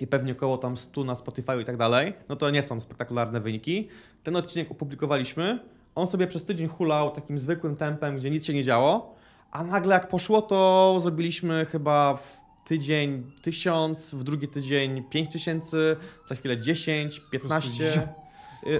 i 0.00 0.06
pewnie 0.06 0.32
około 0.32 0.58
tam 0.58 0.76
100 0.76 1.04
na 1.04 1.14
Spotify 1.14 1.62
i 1.62 1.64
tak 1.64 1.76
dalej, 1.76 2.12
no 2.28 2.36
to 2.36 2.50
nie 2.50 2.62
są 2.62 2.80
spektakularne 2.80 3.40
wyniki. 3.40 3.88
Ten 4.22 4.36
odcinek 4.36 4.70
opublikowaliśmy, 4.70 5.58
on 5.94 6.06
sobie 6.06 6.26
przez 6.26 6.44
tydzień 6.44 6.68
hulał 6.68 7.10
takim 7.10 7.38
zwykłym 7.38 7.76
tempem, 7.76 8.16
gdzie 8.16 8.30
nic 8.30 8.46
się 8.46 8.54
nie 8.54 8.64
działo, 8.64 9.21
a 9.52 9.64
nagle 9.64 9.94
jak 9.94 10.08
poszło, 10.08 10.42
to 10.42 10.96
zrobiliśmy 11.00 11.64
chyba 11.64 12.16
w 12.16 12.42
tydzień 12.64 13.32
1000, 13.42 14.14
w 14.14 14.24
drugi 14.24 14.48
tydzień 14.48 15.02
5000, 15.10 15.96
za 16.26 16.34
chwilę 16.34 16.58
10, 16.58 17.20
15. 17.30 18.08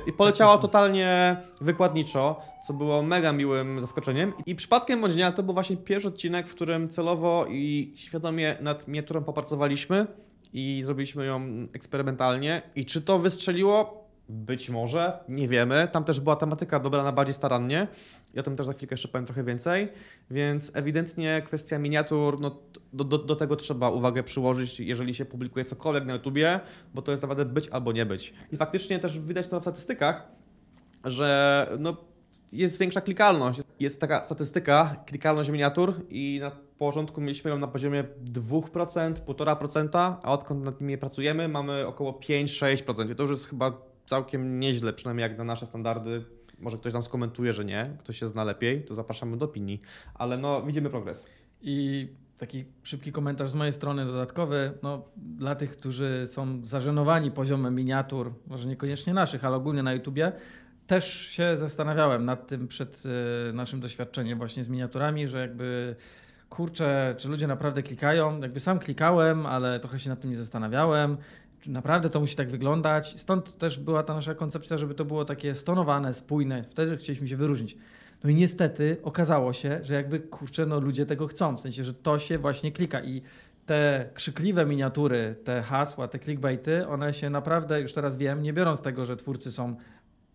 I 0.07 0.13
poleciało 0.13 0.59
totalnie 0.59 1.37
wykładniczo, 1.61 2.41
co 2.67 2.75
było 2.75 3.03
mega 3.03 3.33
miłym 3.33 3.81
zaskoczeniem. 3.81 4.33
I 4.47 4.55
przypadkiem 4.55 5.01
bądź 5.01 5.17
nie, 5.17 5.33
to 5.33 5.43
był 5.43 5.55
właśnie 5.55 5.77
pierwszy 5.77 6.09
odcinek, 6.09 6.49
w 6.49 6.55
którym 6.55 6.89
celowo 6.89 7.47
i 7.51 7.93
świadomie 7.97 8.57
nad 8.61 8.89
miniaturą 8.89 9.25
popracowaliśmy 9.25 10.07
i 10.53 10.83
zrobiliśmy 10.85 11.27
ją 11.27 11.67
eksperymentalnie. 11.73 12.63
I 12.75 12.85
czy 12.85 13.03
to 13.03 13.19
wystrzeliło? 13.19 14.02
Być 14.33 14.71
może, 14.71 15.19
nie 15.29 15.49
wiemy. 15.49 15.89
Tam 15.93 16.05
też 16.05 16.21
była 16.21 16.37
tematyka 16.37 16.81
dobrana 16.81 17.13
bardziej 17.13 17.35
starannie. 17.35 17.89
I 18.35 18.39
o 18.41 18.43
tym 18.43 18.57
też 18.57 18.67
za 18.67 18.73
chwilkę 18.73 18.93
jeszcze 18.93 19.09
powiem 19.09 19.25
trochę 19.25 19.45
więcej. 19.45 19.89
Więc 20.31 20.71
ewidentnie 20.75 21.43
kwestia 21.45 21.79
miniatur, 21.79 22.41
no, 22.41 22.59
do, 22.93 23.05
do, 23.05 23.19
do 23.19 23.37
tego 23.37 23.57
trzeba 23.57 23.91
uwagę 23.91 24.23
przyłożyć, 24.23 24.81
jeżeli 24.81 25.15
się 25.15 25.25
publikuje 25.25 25.65
cokolwiek 25.65 26.05
na 26.05 26.13
YouTubie, 26.13 26.61
bo 26.95 27.03
to 27.03 27.11
jest 27.11 27.23
naprawdę 27.23 27.45
być 27.45 27.69
albo 27.69 27.93
nie 27.93 28.07
być. 28.07 28.35
I 28.53 28.57
faktycznie 28.57 28.99
też 28.99 29.19
widać 29.19 29.47
to 29.47 29.61
w 29.61 29.63
statystykach, 29.63 30.29
że 31.05 31.69
no, 31.79 31.97
jest 32.53 32.79
większa 32.79 33.01
klikalność. 33.01 33.61
Jest 33.81 34.01
taka 34.01 34.25
statystyka, 34.25 34.97
klikalność 35.07 35.51
miniatur 35.51 35.95
i 36.09 36.39
na 36.41 36.51
początku 36.79 37.21
mieliśmy 37.21 37.51
ją 37.51 37.59
na 37.59 37.69
poziomie 37.69 38.05
2%, 38.33 39.13
1,5%, 39.13 40.15
a 40.23 40.33
odkąd 40.33 40.65
nad 40.65 40.81
nimi 40.81 40.99
pracujemy 40.99 41.49
mamy 41.49 41.87
około 41.87 42.13
5-6%. 42.13 43.11
I 43.11 43.15
to 43.15 43.23
już 43.23 43.31
jest 43.31 43.49
chyba 43.49 43.92
całkiem 44.07 44.61
nieźle, 44.61 44.93
przynajmniej 44.93 45.23
jak 45.29 45.39
na 45.39 45.45
nasze 45.45 45.67
standardy. 45.67 46.25
Może 46.59 46.79
ktoś 46.79 46.93
nam 46.93 47.03
skomentuje, 47.03 47.53
że 47.53 47.65
nie, 47.65 47.97
ktoś 47.99 48.19
się 48.19 48.29
zna 48.29 48.45
lepiej, 48.45 48.85
to 48.85 48.95
zapraszamy 48.95 49.37
do 49.37 49.45
opinii, 49.45 49.81
ale 50.15 50.39
no 50.39 50.63
widzimy 50.63 50.91
progres. 50.91 51.27
I 51.63 52.09
taki 52.39 52.65
szybki 52.83 53.13
komentarz 53.13 53.51
z 53.51 53.55
mojej 53.55 53.73
strony 53.73 54.07
dodatkowy. 54.07 54.73
No, 54.83 55.05
dla 55.17 55.55
tych, 55.55 55.71
którzy 55.71 56.23
są 56.27 56.65
zażenowani 56.65 57.31
poziomem 57.31 57.75
miniatur, 57.75 58.35
może 58.47 58.69
niekoniecznie 58.69 59.15
naszych, 59.15 59.45
ale 59.45 59.57
ogólnie 59.57 59.83
na 59.83 59.93
YouTubie, 59.93 60.33
też 60.87 61.21
się 61.21 61.57
zastanawiałem 61.57 62.25
nad 62.25 62.47
tym 62.47 62.69
przed 62.69 63.03
y, 63.51 63.53
naszym 63.53 63.81
doświadczeniem 63.81 64.39
właśnie 64.39 64.65
z 64.65 64.69
miniaturami, 64.69 65.29
że 65.29 65.41
jakby 65.41 65.97
kurczę, 66.51 67.15
czy 67.19 67.29
ludzie 67.29 67.47
naprawdę 67.47 67.83
klikają? 67.83 68.41
Jakby 68.41 68.61
sam 68.61 68.79
klikałem, 68.79 69.47
ale 69.47 69.81
trochę 69.81 69.99
się 69.99 70.11
nad 70.11 70.21
tym 70.21 70.31
nie 70.31 70.37
zastanawiałem. 70.37 71.17
Naprawdę 71.67 72.11
to 72.11 72.21
musi 72.21 72.37
tak 72.37 72.51
wyglądać? 72.51 73.21
Stąd 73.21 73.59
też 73.59 73.79
była 73.79 74.03
ta 74.03 74.15
nasza 74.15 74.35
koncepcja, 74.35 74.79
żeby 74.79 74.95
to 74.95 75.05
było 75.05 75.25
takie 75.25 75.55
stonowane, 75.55 76.15
spójne. 76.15 76.65
Wtedy 76.71 76.97
chcieliśmy 76.97 77.29
się 77.29 77.37
wyróżnić. 77.37 77.77
No 78.25 78.31
i 78.31 78.35
niestety 78.35 78.97
okazało 79.03 79.53
się, 79.53 79.79
że 79.83 79.95
jakby 79.95 80.21
kurczę, 80.21 80.67
no 80.67 80.81
ludzie 80.81 81.07
tego 81.07 81.27
chcą, 81.27 81.57
w 81.57 81.61
sensie, 81.61 81.85
że 81.85 81.95
to 81.95 82.19
się 82.19 82.39
właśnie 82.39 82.73
klika 82.73 83.03
i 83.03 83.23
te 83.67 84.11
krzykliwe 84.15 84.67
miniatury, 84.67 85.35
te 85.45 85.63
hasła, 85.63 86.09
te 86.09 86.19
clickbaity, 86.19 86.89
one 86.89 87.15
się 87.15 87.31
naprawdę, 87.31 87.81
już 87.81 87.93
teraz 87.93 88.17
wiem, 88.17 88.43
nie 88.43 88.53
biorą 88.53 88.77
z 88.77 88.83
tego, 88.83 89.07
że 89.07 89.17
twórcy 89.17 89.53
są 89.53 89.77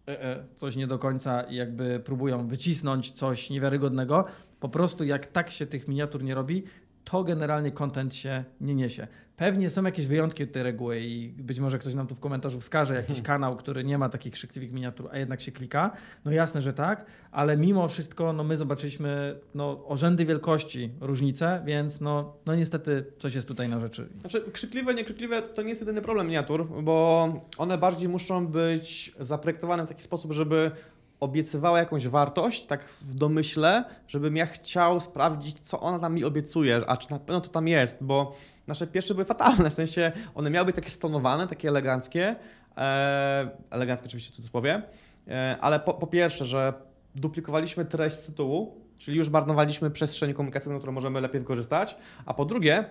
e, 0.07 0.23
e, 0.23 0.43
coś 0.57 0.75
nie 0.75 0.87
do 0.87 0.99
końca 0.99 1.43
jakby 1.49 1.99
próbują 1.99 2.47
wycisnąć 2.47 3.11
coś 3.11 3.49
niewiarygodnego. 3.49 4.25
Po 4.59 4.69
prostu 4.69 5.03
jak 5.03 5.27
tak 5.27 5.51
się 5.51 5.65
tych 5.65 5.87
miniatur 5.87 6.23
nie 6.23 6.35
robi, 6.35 6.63
to 7.11 7.23
generalnie 7.23 7.71
content 7.71 8.15
się 8.15 8.43
nie 8.61 8.75
niesie. 8.75 9.07
Pewnie 9.37 9.69
są 9.69 9.83
jakieś 9.83 10.07
wyjątki 10.07 10.43
od 10.43 10.51
tej 10.51 10.63
reguły 10.63 10.99
i 10.99 11.29
być 11.29 11.59
może 11.59 11.79
ktoś 11.79 11.93
nam 11.93 12.07
tu 12.07 12.15
w 12.15 12.19
komentarzu 12.19 12.59
wskaże 12.59 12.93
jakiś 12.93 13.07
Hmm. 13.07 13.25
kanał, 13.25 13.55
który 13.55 13.83
nie 13.83 13.97
ma 13.97 14.09
takich 14.09 14.33
krzykliwych 14.33 14.71
miniatur, 14.71 15.09
a 15.11 15.17
jednak 15.17 15.41
się 15.41 15.51
klika. 15.51 15.91
No 16.25 16.31
jasne, 16.31 16.61
że 16.61 16.73
tak, 16.73 17.05
ale 17.31 17.57
mimo 17.57 17.87
wszystko 17.87 18.33
no 18.33 18.43
my 18.43 18.57
zobaczyliśmy 18.57 19.39
no, 19.55 19.87
o 19.87 19.97
rzędy 19.97 20.25
wielkości 20.25 20.89
różnice, 21.01 21.61
więc 21.65 22.01
no, 22.01 22.33
no 22.45 22.55
niestety 22.55 23.05
coś 23.17 23.35
jest 23.35 23.47
tutaj 23.47 23.69
na 23.69 23.79
rzeczy. 23.79 24.07
Znaczy, 24.21 24.41
krzykliwe, 24.51 24.93
niekrzykliwe 24.93 25.41
to 25.41 25.61
nie 25.61 25.69
jest 25.69 25.81
jedyny 25.81 26.01
problem 26.01 26.27
miniatur, 26.27 26.83
bo 26.83 27.27
one 27.57 27.77
bardziej 27.77 28.09
muszą 28.09 28.47
być 28.47 29.13
zaprojektowane 29.19 29.85
w 29.85 29.87
taki 29.87 30.01
sposób, 30.01 30.31
żeby 30.33 30.71
obiecywały 31.19 31.79
jakąś 31.79 32.07
wartość, 32.07 32.65
tak 32.65 32.85
w 33.01 33.15
domyśle, 33.15 33.83
żebym 34.07 34.37
ja 34.37 34.45
chciał 34.45 34.99
sprawdzić, 34.99 35.59
co 35.59 35.79
ona 35.79 35.99
tam 35.99 36.13
mi 36.13 36.23
obiecuje, 36.23 36.81
a 36.87 36.97
czy 36.97 37.11
na 37.11 37.19
pewno 37.19 37.41
to 37.41 37.49
tam 37.49 37.67
jest, 37.67 37.97
bo 38.01 38.35
nasze 38.67 38.87
pierwsze 38.87 39.13
były 39.13 39.25
fatalne, 39.25 39.69
w 39.69 39.73
sensie 39.73 40.11
one 40.35 40.49
miały 40.49 40.65
być 40.65 40.75
takie 40.75 40.89
stonowane, 40.89 41.47
takie 41.47 41.67
eleganckie, 41.67 42.35
e, 42.77 43.49
eleganckie 43.69 44.05
oczywiście 44.07 44.31
w 44.31 44.35
cudzysłowie, 44.35 44.81
e, 45.27 45.57
ale 45.61 45.79
po, 45.79 45.93
po 45.93 46.07
pierwsze, 46.07 46.45
że 46.45 46.73
duplikowaliśmy 47.15 47.85
treść 47.85 48.15
z 48.15 48.25
tytułu, 48.25 48.81
czyli 48.97 49.17
już 49.17 49.29
marnowaliśmy 49.29 49.91
przestrzeń 49.91 50.33
komunikacyjną, 50.33 50.77
którą 50.77 50.93
możemy 50.93 51.21
lepiej 51.21 51.41
wykorzystać, 51.41 51.97
a 52.25 52.33
po 52.33 52.45
drugie, 52.45 52.85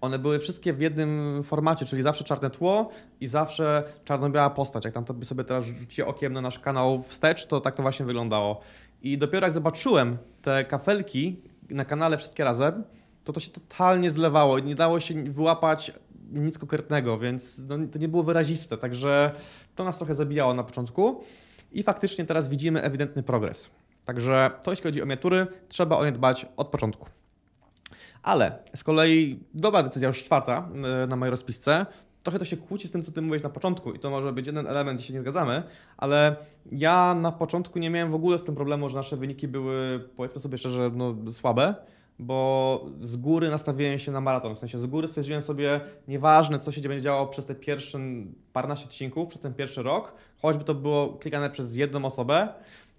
one 0.00 0.18
były 0.18 0.38
wszystkie 0.38 0.72
w 0.72 0.80
jednym 0.80 1.42
formacie, 1.42 1.86
czyli 1.86 2.02
zawsze 2.02 2.24
czarne 2.24 2.50
tło 2.50 2.90
i 3.20 3.26
zawsze 3.26 3.82
czarno-biała 4.04 4.50
postać. 4.50 4.84
Jak 4.84 4.94
tam 4.94 5.04
to 5.04 5.24
sobie 5.24 5.44
teraz 5.44 5.64
rzucicie 5.64 6.06
okiem 6.06 6.32
na 6.32 6.40
nasz 6.40 6.58
kanał 6.58 7.02
wstecz, 7.02 7.46
to 7.46 7.60
tak 7.60 7.76
to 7.76 7.82
właśnie 7.82 8.06
wyglądało. 8.06 8.60
I 9.02 9.18
dopiero 9.18 9.46
jak 9.46 9.54
zobaczyłem 9.54 10.18
te 10.42 10.64
kafelki 10.64 11.42
na 11.70 11.84
kanale 11.84 12.18
wszystkie 12.18 12.44
razem, 12.44 12.84
to 13.24 13.32
to 13.32 13.40
się 13.40 13.50
totalnie 13.50 14.10
zlewało 14.10 14.58
i 14.58 14.62
nie 14.62 14.74
dało 14.74 15.00
się 15.00 15.24
wyłapać 15.24 15.92
nic 16.32 16.58
konkretnego, 16.58 17.18
więc 17.18 17.66
no, 17.68 17.76
to 17.92 17.98
nie 17.98 18.08
było 18.08 18.22
wyraziste, 18.22 18.78
także 18.78 19.32
to 19.74 19.84
nas 19.84 19.98
trochę 19.98 20.14
zabijało 20.14 20.54
na 20.54 20.64
początku 20.64 21.24
i 21.72 21.82
faktycznie 21.82 22.24
teraz 22.24 22.48
widzimy 22.48 22.82
ewidentny 22.82 23.22
progres. 23.22 23.70
Także 24.04 24.50
to 24.62 24.70
jeśli 24.70 24.82
chodzi 24.82 25.02
o 25.02 25.04
miniatury, 25.04 25.46
trzeba 25.68 25.98
o 25.98 26.04
nie 26.04 26.12
dbać 26.12 26.46
od 26.56 26.68
początku. 26.68 27.19
Ale 28.22 28.58
z 28.74 28.84
kolei 28.84 29.40
dobra 29.54 29.82
decyzja, 29.82 30.08
już 30.08 30.24
czwarta 30.24 30.68
e, 31.02 31.06
na 31.06 31.16
mojej 31.16 31.30
rozpisce. 31.30 31.86
Trochę 32.22 32.38
to 32.38 32.44
się 32.44 32.56
kłóci 32.56 32.88
z 32.88 32.90
tym, 32.90 33.02
co 33.02 33.12
ty 33.12 33.22
mówiłeś 33.22 33.42
na 33.42 33.50
początku, 33.50 33.92
i 33.92 33.98
to 33.98 34.10
może 34.10 34.32
być 34.32 34.46
jeden 34.46 34.66
element, 34.66 34.98
gdzie 34.98 35.08
się 35.08 35.14
nie 35.14 35.20
zgadzamy, 35.20 35.62
ale 35.96 36.36
ja 36.72 37.14
na 37.14 37.32
początku 37.32 37.78
nie 37.78 37.90
miałem 37.90 38.10
w 38.10 38.14
ogóle 38.14 38.38
z 38.38 38.44
tym 38.44 38.54
problemu, 38.54 38.88
że 38.88 38.96
nasze 38.96 39.16
wyniki 39.16 39.48
były, 39.48 40.08
powiedzmy 40.16 40.40
sobie 40.40 40.58
szczerze, 40.58 40.90
no, 40.94 41.14
słabe, 41.32 41.74
bo 42.18 42.86
z 43.00 43.16
góry 43.16 43.50
nastawiłem 43.50 43.98
się 43.98 44.12
na 44.12 44.20
maraton. 44.20 44.56
W 44.56 44.58
sensie 44.58 44.78
z 44.78 44.86
góry 44.86 45.08
stwierdziłem 45.08 45.42
sobie, 45.42 45.80
nieważne 46.08 46.58
co 46.58 46.72
się 46.72 46.80
będzie 46.80 47.02
działo 47.02 47.26
przez 47.26 47.46
te 47.46 47.54
pierwsze 47.54 47.98
paręnaście 48.52 48.86
odcinków, 48.86 49.28
przez 49.28 49.42
ten 49.42 49.54
pierwszy 49.54 49.82
rok, 49.82 50.14
choćby 50.42 50.64
to 50.64 50.74
było 50.74 51.08
klikane 51.08 51.50
przez 51.50 51.76
jedną 51.76 52.04
osobę, 52.04 52.48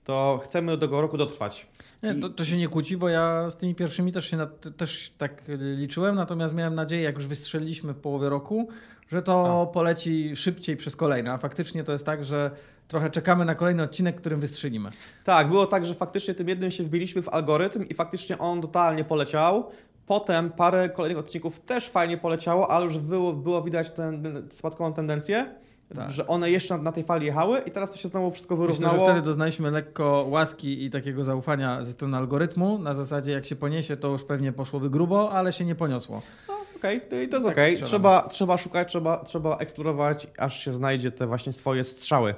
to 0.03 0.39
chcemy 0.43 0.71
do 0.71 0.77
tego 0.77 1.01
roku 1.01 1.17
dotrwać. 1.17 1.67
Nie, 2.03 2.15
to, 2.15 2.29
to 2.29 2.45
się 2.45 2.57
nie 2.57 2.67
kłóci, 2.67 2.97
bo 2.97 3.09
ja 3.09 3.49
z 3.49 3.57
tymi 3.57 3.75
pierwszymi 3.75 4.11
też 4.11 4.29
się 4.29 4.37
na, 4.37 4.45
też 4.77 5.13
tak 5.17 5.41
liczyłem, 5.57 6.15
natomiast 6.15 6.55
miałem 6.55 6.75
nadzieję, 6.75 7.01
jak 7.01 7.15
już 7.15 7.27
wystrzeliliśmy 7.27 7.93
w 7.93 7.99
połowie 7.99 8.29
roku, 8.29 8.67
że 9.09 9.21
to 9.21 9.69
poleci 9.73 10.35
szybciej 10.35 10.77
przez 10.77 10.95
kolejne. 10.95 11.31
A 11.31 11.37
faktycznie 11.37 11.83
to 11.83 11.91
jest 11.91 12.05
tak, 12.05 12.25
że 12.25 12.51
trochę 12.87 13.09
czekamy 13.09 13.45
na 13.45 13.55
kolejny 13.55 13.83
odcinek, 13.83 14.15
którym 14.15 14.39
wystrzelimy. 14.39 14.89
Tak, 15.23 15.49
było 15.49 15.67
tak, 15.67 15.85
że 15.85 15.95
faktycznie 15.95 16.33
tym 16.33 16.49
jednym 16.49 16.71
się 16.71 16.83
wbiliśmy 16.83 17.21
w 17.21 17.29
algorytm 17.29 17.83
i 17.83 17.93
faktycznie 17.93 18.37
on 18.37 18.61
totalnie 18.61 19.03
poleciał. 19.03 19.69
Potem 20.05 20.51
parę 20.51 20.89
kolejnych 20.89 21.25
odcinków 21.25 21.59
też 21.59 21.89
fajnie 21.89 22.17
poleciało, 22.17 22.71
ale 22.71 22.85
już 22.85 22.97
było, 22.97 23.33
było 23.33 23.61
widać 23.61 23.91
tę 23.91 24.21
spadkową 24.51 24.93
tendencję, 24.93 25.55
Tak. 25.95 26.11
że 26.11 26.27
one 26.27 26.51
jeszcze 26.51 26.77
na 26.77 26.91
tej 26.91 27.03
fali 27.03 27.25
jechały 27.25 27.59
i 27.59 27.71
teraz 27.71 27.91
to 27.91 27.97
się 27.97 28.07
znowu 28.07 28.31
wszystko 28.31 28.55
Myślę, 28.55 28.67
wyrównało. 28.67 28.97
że 28.99 29.03
wtedy 29.11 29.21
doznaliśmy 29.25 29.71
lekko 29.71 30.25
łaski 30.29 30.85
i 30.85 30.89
takiego 30.89 31.23
zaufania 31.23 31.83
ze 31.83 31.91
strony 31.91 32.17
algorytmu. 32.17 32.77
Na 32.79 32.93
zasadzie, 32.93 33.31
jak 33.31 33.45
się 33.45 33.55
poniesie, 33.55 33.97
to 33.97 34.07
już 34.07 34.23
pewnie 34.23 34.51
poszłoby 34.53 34.89
grubo, 34.89 35.31
ale 35.31 35.53
się 35.53 35.65
nie 35.65 35.75
poniosło. 35.75 36.21
No, 36.47 36.53
Okej, 36.77 37.01
to, 37.01 37.15
i 37.15 37.27
to 37.27 37.37
jest 37.37 37.47
Tak 37.47 37.53
okej. 37.57 37.71
strzelam. 37.75 37.89
Trzeba, 37.89 38.21
trzeba 38.29 38.57
szukać, 38.57 38.87
trzeba, 38.89 39.17
trzeba 39.23 39.57
eksplorować, 39.57 40.27
aż 40.37 40.59
się 40.63 40.73
znajdzie 40.73 41.11
te 41.11 41.27
właśnie 41.27 41.53
swoje 41.53 41.83
strzały. 41.83 42.35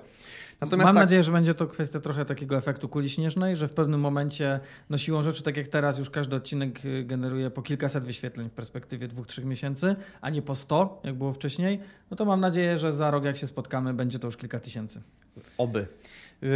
Natomiast 0.66 0.86
Mam 0.86 0.96
tak, 0.96 1.04
nadzieję, 1.04 1.24
że 1.24 1.32
będzie 1.32 1.54
to 1.54 1.68
kwestia 1.68 2.00
trochę 2.00 2.26
takiego 2.26 2.58
efektu 2.58 2.90
kuli 2.90 3.10
śnieżnej, 3.10 3.56
że 3.56 3.68
w 3.68 3.74
pewnym 3.74 4.00
momencie, 4.00 4.60
no 4.90 4.98
siłą 4.98 5.24
rzeczy, 5.24 5.44
tak 5.44 5.58
jak 5.58 5.68
teraz, 5.68 5.98
już 5.98 6.10
każdy 6.10 6.36
odcinek 6.36 6.86
y, 6.86 7.04
generuje 7.04 7.50
po 7.50 7.62
kilkaset 7.62 8.04
wyświetleń 8.04 8.50
w 8.50 8.52
perspektywie 8.52 9.08
dwóch, 9.08 9.28
trzech 9.28 9.46
miesięcy, 9.46 9.96
a 10.22 10.30
nie 10.30 10.42
po 10.42 10.56
100, 10.56 11.02
jak 11.04 11.16
było 11.16 11.34
wcześniej, 11.34 11.80
no 12.12 12.18
to 12.18 12.26
mam 12.26 12.40
nadzieję, 12.40 12.80
że 12.80 12.94
za 12.94 13.12
rok, 13.12 13.24
jak 13.24 13.38
się 13.38 13.48
spotkamy, 13.48 13.94
będzie 13.94 14.20
to 14.20 14.28
już 14.28 14.38
kilka 14.38 14.60
tysięcy. 14.60 15.02
Oby. 15.58 15.88
Yy, 16.42 16.50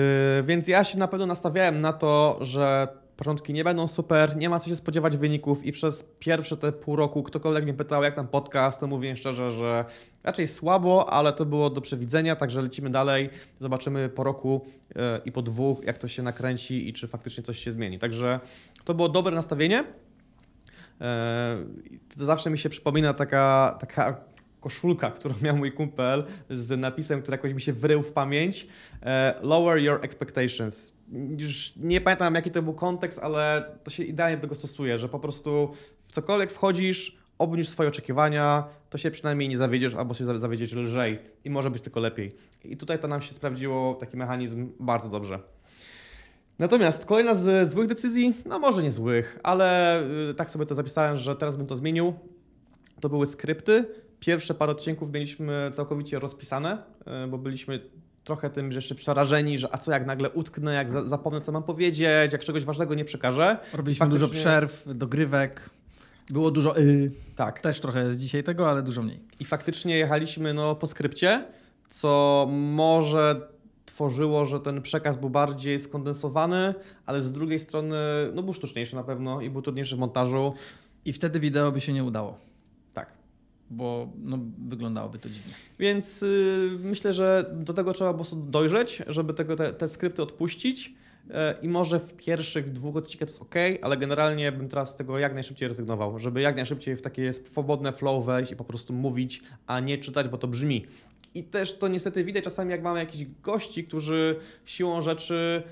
więc 0.44 0.68
ja 0.68 0.84
się 0.84 0.98
na 0.98 1.08
pewno 1.08 1.26
nastawiałem 1.26 1.80
na 1.80 1.94
to, 1.94 2.40
że 2.42 2.88
początki 3.18 3.54
nie 3.54 3.64
będą 3.64 3.88
super, 3.88 4.38
nie 4.38 4.50
ma 4.50 4.60
co 4.60 4.70
się 4.70 4.76
spodziewać 4.76 5.18
wyników 5.18 5.66
i 5.66 5.72
przez 5.72 6.04
pierwsze 6.20 6.58
te 6.58 6.72
pół 6.72 6.96
roku 6.96 7.24
ktokolwiek 7.24 7.64
mnie 7.64 7.74
pytał, 7.74 8.04
jak 8.04 8.16
tam 8.16 8.28
podcast, 8.28 8.80
to 8.80 8.88
mówię 8.88 9.16
szczerze, 9.16 9.52
że 9.52 9.86
raczej 10.24 10.48
słabo, 10.48 11.10
ale 11.14 11.34
to 11.34 11.46
było 11.46 11.70
do 11.70 11.82
przewidzenia, 11.82 12.36
także 12.36 12.62
lecimy 12.62 12.90
dalej, 12.90 13.30
zobaczymy 13.60 14.10
po 14.10 14.24
roku 14.24 14.66
yy, 14.96 15.02
i 15.26 15.32
po 15.32 15.42
dwóch, 15.42 15.84
jak 15.84 15.98
to 15.98 16.08
się 16.08 16.24
nakręci 16.24 16.90
i 16.90 16.94
czy 16.94 17.08
faktycznie 17.08 17.44
coś 17.44 17.60
się 17.60 17.72
zmieni. 17.72 18.00
Także 18.00 18.40
to 18.84 18.94
było 18.94 19.10
dobre 19.10 19.36
nastawienie. 19.36 19.84
Yy, 21.00 21.06
To 22.18 22.26
zawsze 22.26 22.50
mi 22.50 22.58
się 22.58 22.70
przypomina 22.70 23.14
taka, 23.14 23.78
taka 23.80 24.22
koszulka, 24.72 25.12
którą 25.12 25.36
miał 25.46 25.58
mój 25.58 25.72
kumpel 25.72 26.24
z 26.50 26.80
napisem, 26.80 27.22
który 27.22 27.36
jakoś 27.36 27.54
mi 27.54 27.62
się 27.62 27.74
wrył 27.74 28.02
w 28.04 28.12
pamięć. 28.12 28.68
e, 29.04 29.40
Lower 29.42 29.78
your 29.80 30.00
expectations. 30.06 30.96
Już 31.38 31.76
nie 31.76 32.02
pamiętam 32.02 32.36
jaki 32.36 32.52
to 32.52 32.62
był 32.62 32.74
kontekst, 32.74 33.20
ale 33.20 33.66
to 33.84 33.92
się 33.92 34.04
idealnie 34.04 34.38
do 34.38 34.42
tego 34.42 34.56
stosuje, 34.56 35.00
że 35.00 35.10
po 35.10 35.20
prostu 35.20 35.74
w 36.08 36.12
cokolwiek 36.12 36.52
wchodzisz, 36.52 37.18
obniż 37.38 37.70
swoje 37.70 37.90
oczekiwania, 37.90 38.68
to 38.90 38.98
się 38.98 39.12
przynajmniej 39.12 39.50
nie 39.50 39.58
zawiedziesz 39.58 39.94
albo 39.96 40.14
się 40.14 40.26
za- 40.26 40.40
zawiedziesz 40.40 40.74
lżej 40.74 41.20
i 41.46 41.50
może 41.50 41.72
być 41.72 41.84
tylko 41.84 42.00
lepiej. 42.00 42.32
I 42.66 42.78
tutaj 42.78 43.00
to 43.00 43.08
nam 43.08 43.22
się 43.22 43.34
sprawdziło, 43.34 43.94
taki 43.96 44.18
mechanizm 44.18 44.70
bardzo 44.80 45.10
dobrze. 45.10 45.40
Natomiast 46.60 47.06
kolejna 47.06 47.34
z 47.36 47.72
złych 47.72 47.88
decyzji, 47.88 48.34
no 48.46 48.60
może 48.60 48.84
nie 48.84 48.92
złych, 48.92 49.40
ale 49.44 50.02
y, 50.30 50.34
tak 50.34 50.50
sobie 50.50 50.66
to 50.66 50.76
zapisałem, 50.76 51.18
że 51.18 51.36
teraz 51.36 51.56
bym 51.56 51.68
to 51.68 51.76
zmienił. 51.76 52.14
To 53.02 53.10
były 53.10 53.26
skrypty. 53.26 53.86
Pierwsze 54.20 54.54
parę 54.54 54.72
odcinków 54.72 55.12
mieliśmy 55.14 55.72
całkowicie 55.74 56.20
rozpisane, 56.20 56.78
y, 57.26 57.28
bo 57.28 57.38
byliśmy 57.38 57.80
trochę 58.24 58.50
tym 58.50 58.72
jeszcze 58.72 58.96
przerażeni, 58.96 59.58
że 59.58 59.74
a 59.74 59.78
co 59.78 59.92
jak 59.92 60.06
nagle 60.06 60.30
utknę, 60.30 60.74
jak 60.74 60.90
za, 60.90 61.08
zapomnę 61.08 61.42
co 61.42 61.52
mam 61.52 61.64
powiedzieć, 61.64 62.32
jak 62.32 62.44
czegoś 62.44 62.64
ważnego 62.66 62.96
nie 62.96 63.06
przekażę. 63.06 63.58
Robiliśmy 63.74 64.10
dużo 64.10 64.26
Faktycznie- 64.28 64.44
przerw, 64.52 64.84
dogrywek, 64.96 65.70
było 66.30 66.52
dużo 66.52 66.80
y, 66.80 67.12
Tak. 67.36 67.60
też 67.62 67.80
trochę 67.82 68.04
jest 68.06 68.20
dzisiaj 68.20 68.44
tego, 68.44 68.70
ale 68.70 68.82
dużo 68.84 69.02
mniej. 69.04 69.20
I 69.40 69.46
faktycznie 69.46 69.98
jechaliśmy 69.98 70.54
no, 70.54 70.76
po 70.76 70.88
skrypcie, 70.88 71.46
co 71.90 72.46
może 72.52 73.42
tworzyło, 73.86 74.46
że 74.46 74.60
ten 74.60 74.82
przekaz 74.82 75.18
był 75.18 75.30
bardziej 75.30 75.80
skondensowany, 75.80 76.74
ale 77.06 77.22
z 77.22 77.32
drugiej 77.32 77.60
strony 77.60 77.96
no, 78.34 78.44
był 78.44 78.54
sztuczniejszy 78.54 78.96
na 78.96 79.04
pewno 79.04 79.42
i 79.42 79.50
był 79.50 79.62
trudniejszy 79.62 79.96
w 79.96 80.00
montażu. 80.00 80.54
I 81.06 81.14
wtedy 81.14 81.40
wideo 81.40 81.72
by 81.72 81.82
się 81.82 81.94
nie 81.94 82.04
udało. 82.04 82.38
Bo 83.70 84.10
no, 84.24 84.40
wyglądało 84.68 85.10
to 85.10 85.30
dziwnie. 85.30 85.54
Więc 85.80 86.24
y, 86.24 86.70
myślę, 86.84 87.14
że 87.14 87.56
do 87.56 87.74
tego 87.74 87.94
trzeba 87.94 88.12
po 88.12 88.18
prostu 88.18 88.36
dojrzeć, 88.36 89.04
żeby 89.08 89.34
tego, 89.34 89.56
te, 89.56 89.74
te 89.74 89.88
skrypty 89.88 90.22
odpuścić. 90.24 90.94
E, 91.32 91.56
I 91.62 91.70
może 91.70 92.00
w 92.00 92.14
pierwszych 92.14 92.72
dwóch 92.72 92.96
odcinkach 92.96 93.28
to 93.28 93.32
jest 93.32 93.42
ok, 93.42 93.56
ale 93.82 93.98
generalnie 93.98 94.52
bym 94.52 94.70
teraz 94.70 94.92
z 94.92 94.96
tego 94.96 95.20
jak 95.20 95.34
najszybciej 95.34 95.68
rezygnował, 95.68 96.20
żeby 96.20 96.42
jak 96.42 96.56
najszybciej 96.56 96.96
w 96.96 97.02
takie 97.02 97.34
swobodne 97.34 97.92
flow 97.92 98.26
wejść 98.26 98.52
i 98.52 98.56
po 98.56 98.64
prostu 98.64 98.94
mówić, 98.94 99.42
a 99.68 99.80
nie 99.80 99.98
czytać, 99.98 100.28
bo 100.28 100.38
to 100.38 100.48
brzmi. 100.48 100.86
I 101.36 101.44
też 101.44 101.78
to 101.78 101.88
niestety 101.88 102.24
widać 102.24 102.44
czasami, 102.44 102.72
jak 102.72 102.84
mamy 102.84 103.00
jakichś 103.00 103.32
gości, 103.44 103.84
którzy 103.84 104.36
siłą 104.66 105.02
rzeczy. 105.02 105.64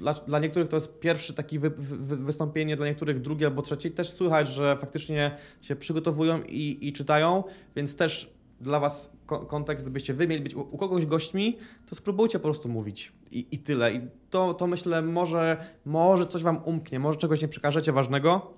Dla, 0.00 0.14
dla 0.14 0.38
niektórych 0.38 0.68
to 0.68 0.76
jest 0.76 1.00
pierwszy 1.00 1.34
taki 1.34 1.58
wy, 1.58 1.70
wy, 1.70 2.16
wystąpienie, 2.16 2.76
dla 2.76 2.86
niektórych 2.86 3.20
drugie 3.20 3.46
albo 3.46 3.62
trzecie. 3.62 3.88
I 3.88 3.92
Też 3.92 4.10
słychać, 4.12 4.48
że 4.48 4.76
faktycznie 4.76 5.36
się 5.60 5.76
przygotowują 5.76 6.42
i, 6.42 6.78
i 6.88 6.92
czytają, 6.92 7.44
więc 7.76 7.96
też 7.96 8.30
dla 8.60 8.80
Was 8.80 9.12
ko- 9.26 9.46
kontekst, 9.46 9.84
gdybyście 9.84 10.14
wy 10.14 10.28
mieli 10.28 10.42
być 10.42 10.54
u, 10.54 10.60
u 10.60 10.78
kogoś 10.78 11.06
gośćmi, 11.06 11.58
to 11.88 11.94
spróbujcie 11.94 12.38
po 12.38 12.42
prostu 12.42 12.68
mówić 12.68 13.12
i, 13.30 13.46
i 13.50 13.58
tyle. 13.58 13.92
I 13.92 14.00
to, 14.30 14.54
to 14.54 14.66
myślę, 14.66 15.02
może, 15.02 15.56
może 15.84 16.26
coś 16.26 16.42
Wam 16.42 16.64
umknie, 16.64 16.98
może 16.98 17.18
czegoś 17.18 17.42
nie 17.42 17.48
przekażecie 17.48 17.92
ważnego, 17.92 18.54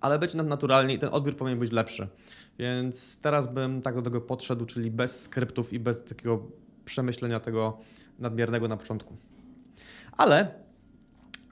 ale 0.00 0.18
będzie 0.18 0.36
nam 0.36 0.48
naturalnie 0.48 0.94
i 0.94 0.98
ten 0.98 1.08
odbiór 1.12 1.36
powinien 1.36 1.58
być 1.58 1.72
lepszy. 1.72 2.08
Więc 2.58 3.20
teraz 3.20 3.54
bym 3.54 3.82
tak 3.82 3.94
do 3.94 4.02
tego 4.02 4.20
podszedł, 4.20 4.66
czyli 4.66 4.90
bez 4.90 5.22
skryptów 5.22 5.72
i 5.72 5.78
bez 5.78 6.04
takiego 6.04 6.42
przemyślenia 6.84 7.40
tego 7.40 7.78
nadmiernego 8.18 8.68
na 8.68 8.76
początku. 8.76 9.16
Ale 10.20 10.54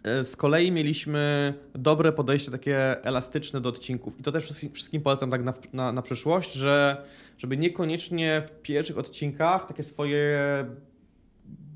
e, 0.05 0.25
z 0.25 0.37
kolei 0.37 0.73
mieliśmy 0.73 1.55
dobre 1.75 2.13
podejście 2.13 2.51
takie 2.51 3.05
elastyczne 3.05 3.61
do 3.61 3.69
odcinków. 3.69 4.21
I 4.21 4.23
to 4.23 4.33
też 4.33 4.49
wszystkim, 4.73 5.03
polecam 5.03 5.31
tak 5.31 5.45
na, 5.45 5.53
na, 5.73 5.93
na 5.93 6.03
przyszłość, 6.03 6.53
że 6.53 7.05
żeby 7.39 7.57
niekoniecznie 7.57 8.43
w 8.47 8.63
pierwszych 8.63 8.99
odcinkach 8.99 9.67
takie 9.69 9.83
swoje 9.83 10.39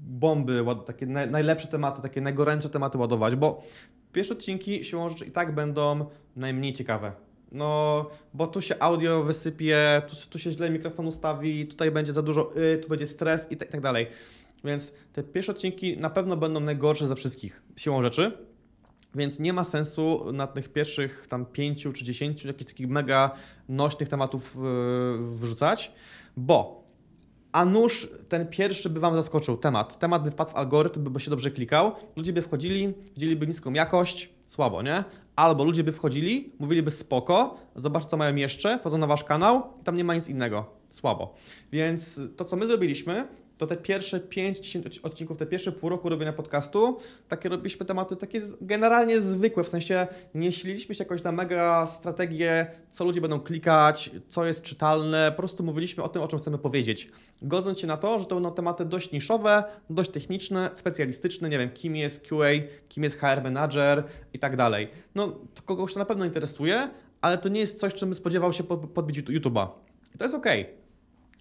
bomby, 0.03 0.64
takie 0.86 1.07
najlepsze 1.07 1.68
tematy, 1.68 2.03
takie 2.03 2.20
najgorętsze 2.20 2.68
tematy 2.68 2.99
ładować, 2.99 3.36
bo 3.36 3.62
pierwsze 4.12 4.34
odcinki 4.34 4.84
siłą 4.84 5.09
rzeczy 5.09 5.24
i 5.24 5.30
tak 5.30 5.55
będą 5.55 6.07
najmniej 6.36 6.72
ciekawe. 6.72 7.12
No, 7.53 8.07
bo 8.34 8.47
tu 8.47 8.61
się 8.61 8.74
audio 8.78 9.22
wysypie, 9.22 10.03
tu, 10.09 10.16
tu 10.30 10.38
się 10.38 10.51
źle 10.51 10.70
mikrofon 10.70 11.07
ustawi, 11.07 11.66
tutaj 11.66 11.90
będzie 11.90 12.12
za 12.12 12.22
dużo 12.22 12.57
y, 12.57 12.78
tu 12.78 12.88
będzie 12.88 13.07
stres 13.07 13.53
i 13.53 13.57
tak, 13.57 13.68
i 13.68 13.72
tak 13.72 13.80
dalej. 13.80 14.07
Więc 14.65 14.93
te 15.13 15.23
pierwsze 15.23 15.53
odcinki 15.53 15.97
na 15.97 16.11
pewno 16.11 16.37
będą 16.37 16.61
najgorsze 16.61 17.09
ze 17.09 17.17
wszystkich, 17.17 17.63
siłą 17.77 18.03
rzeczy. 18.03 18.33
Więc 19.15 19.39
nie 19.39 19.53
ma 19.53 19.65
sensu 19.65 20.33
na 20.33 20.47
tych 20.47 20.69
pierwszych 20.69 21.27
tam 21.29 21.47
pięciu 21.47 21.93
czy 21.93 22.05
dziesięciu 22.05 22.49
jakichś 22.49 22.71
takich 22.71 22.89
mega 22.89 23.31
nośnych 23.69 24.09
tematów 24.09 24.57
yy, 24.57 25.37
wrzucać, 25.37 25.93
bo 26.37 26.83
a 27.53 27.65
nuż 27.65 28.09
ten 28.29 28.47
pierwszy 28.47 28.91
by 28.91 29.01
Wam 29.01 29.17
zaskoczył 29.17 29.57
temat. 29.57 29.99
Temat 29.99 30.25
by 30.25 30.31
wpadł 30.31 30.51
w 30.51 30.57
algorytm, 30.57 31.05
by 31.05 31.21
się 31.21 31.31
dobrze 31.31 31.51
klikał. 31.51 31.93
Ludzie 32.17 32.33
by 32.33 32.43
wchodzili, 32.43 32.95
widzieliby 33.15 33.47
niską 33.47 33.73
jakość, 33.73 34.31
słabo, 34.47 34.83
nie? 34.83 35.05
Albo 35.37 35.65
ludzie 35.65 35.85
by 35.85 35.93
wchodzili, 35.93 36.53
mówiliby 36.59 36.91
spoko, 36.91 37.57
zobacz 37.77 38.05
co 38.05 38.17
mają 38.17 38.37
jeszcze, 38.37 38.79
wchodzą 38.79 38.99
na 38.99 39.07
Wasz 39.07 39.25
kanał 39.25 39.63
i 39.81 39.85
tam 39.85 39.97
nie 39.97 40.05
ma 40.05 40.15
nic 40.15 40.29
innego, 40.29 40.67
słabo. 40.91 41.35
Więc 41.73 42.21
to, 42.37 42.45
co 42.45 42.57
my 42.57 42.67
zrobiliśmy, 42.67 43.29
to 43.63 43.67
te 43.67 43.77
pierwsze 43.77 44.21
5-10 44.21 44.99
odcinków, 45.03 45.39
te 45.39 45.47
pierwsze 45.47 45.73
pół 45.73 45.91
roku 45.91 46.09
robienia 46.09 46.33
podcastu, 46.33 46.99
takie 47.29 47.49
robiliśmy 47.49 47.87
tematy 47.87 48.17
takie 48.17 48.41
generalnie 48.61 49.21
zwykłe, 49.21 49.65
w 49.65 49.69
sensie 49.69 50.07
nie 50.35 50.53
sililiśmy 50.53 50.95
się 50.95 51.05
jakoś 51.05 51.23
na 51.23 51.33
mega 51.33 51.87
strategię, 51.87 52.67
co 52.91 53.05
ludzie 53.05 53.21
będą 53.21 53.41
klikać, 53.41 54.11
co 54.29 54.47
jest 54.47 54.63
czytalne, 54.63 55.31
po 55.31 55.37
prostu 55.37 55.65
mówiliśmy 55.65 56.03
o 56.03 56.09
tym, 56.09 56.23
o 56.23 56.29
czym 56.29 56.39
chcemy 56.39 56.59
powiedzieć. 56.59 57.11
Godząc 57.43 57.79
się 57.79 57.87
na 57.87 57.97
to, 57.97 58.19
że 58.19 58.25
to 58.25 58.35
będą 58.35 58.53
tematy 58.53 58.85
dość 58.85 59.13
niszowe, 59.13 59.65
dość 59.91 60.11
techniczne, 60.11 60.71
specjalistyczne, 60.73 61.49
nie 61.49 61.59
wiem, 61.59 61.71
kim 61.71 61.97
jest 61.97 62.29
QA, 62.29 62.51
kim 62.89 63.05
jest 63.05 63.19
HR 63.19 63.43
manager 63.43 64.05
i 64.33 64.39
tak 64.39 64.57
dalej. 64.57 64.89
No, 65.15 65.29
to 65.55 65.63
kogoś 65.63 65.93
to 65.93 65.99
na 65.99 66.05
pewno 66.07 66.25
interesuje, 66.25 66.91
ale 67.21 67.39
to 67.39 67.49
nie 67.49 67.61
jest 67.61 67.81
coś, 67.81 67.95
czym 67.95 68.15
spodziewał 68.15 68.53
się 68.53 68.65
podbić 68.65 69.19
YouTube'a. 69.19 69.69
I 70.15 70.19
to 70.19 70.25
jest 70.25 70.35
ok 70.35 70.47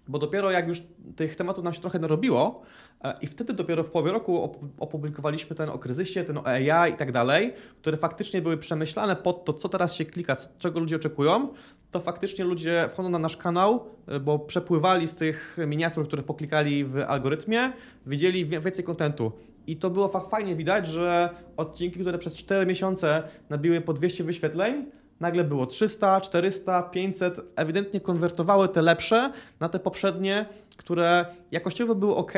bo 0.07 0.19
dopiero 0.19 0.51
jak 0.51 0.67
już 0.67 0.83
tych 1.15 1.35
tematów 1.35 1.63
nam 1.63 1.73
się 1.73 1.81
trochę 1.81 1.99
narobiło 1.99 2.61
e, 3.03 3.17
i 3.21 3.27
wtedy 3.27 3.53
dopiero 3.53 3.83
w 3.83 3.89
połowie 3.89 4.11
roku 4.11 4.55
opublikowaliśmy 4.79 5.55
ten 5.55 5.69
o 5.69 5.79
kryzysie, 5.79 6.23
ten 6.23 6.37
o 6.37 6.47
AI 6.47 6.91
i 6.91 6.95
tak 6.97 7.11
dalej, 7.11 7.53
które 7.81 7.97
faktycznie 7.97 8.41
były 8.41 8.57
przemyślane 8.57 9.15
pod 9.15 9.45
to, 9.45 9.53
co 9.53 9.69
teraz 9.69 9.93
się 9.93 10.05
klika, 10.05 10.35
czego 10.57 10.79
ludzie 10.79 10.95
oczekują, 10.95 11.47
to 11.91 11.99
faktycznie 11.99 12.45
ludzie 12.45 12.89
wchodzą 12.93 13.09
na 13.09 13.19
nasz 13.19 13.37
kanał, 13.37 13.85
e, 14.07 14.19
bo 14.19 14.39
przepływali 14.39 15.07
z 15.07 15.15
tych 15.15 15.57
miniatur, 15.67 16.07
które 16.07 16.23
poklikali 16.23 16.85
w 16.85 16.97
algorytmie, 16.97 17.73
widzieli 18.05 18.45
więcej 18.45 18.83
kontentu. 18.83 19.31
I 19.67 19.77
to 19.77 19.89
było 19.89 20.07
fajnie 20.07 20.55
widać, 20.55 20.87
że 20.87 21.29
odcinki, 21.57 21.99
które 21.99 22.17
przez 22.17 22.35
4 22.35 22.65
miesiące 22.65 23.23
nabiły 23.49 23.81
po 23.81 23.93
200 23.93 24.23
wyświetleń, 24.23 24.85
nagle 25.22 25.43
było 25.43 25.65
300, 25.65 26.22
400, 26.22 26.84
500, 26.84 27.39
ewidentnie 27.55 28.01
konwertowały 28.01 28.69
te 28.69 28.82
lepsze 28.82 29.32
na 29.59 29.69
te 29.69 29.80
poprzednie, 29.80 30.45
które 30.78 31.26
jakościowo 31.51 31.95
były 31.95 32.15
ok, 32.15 32.34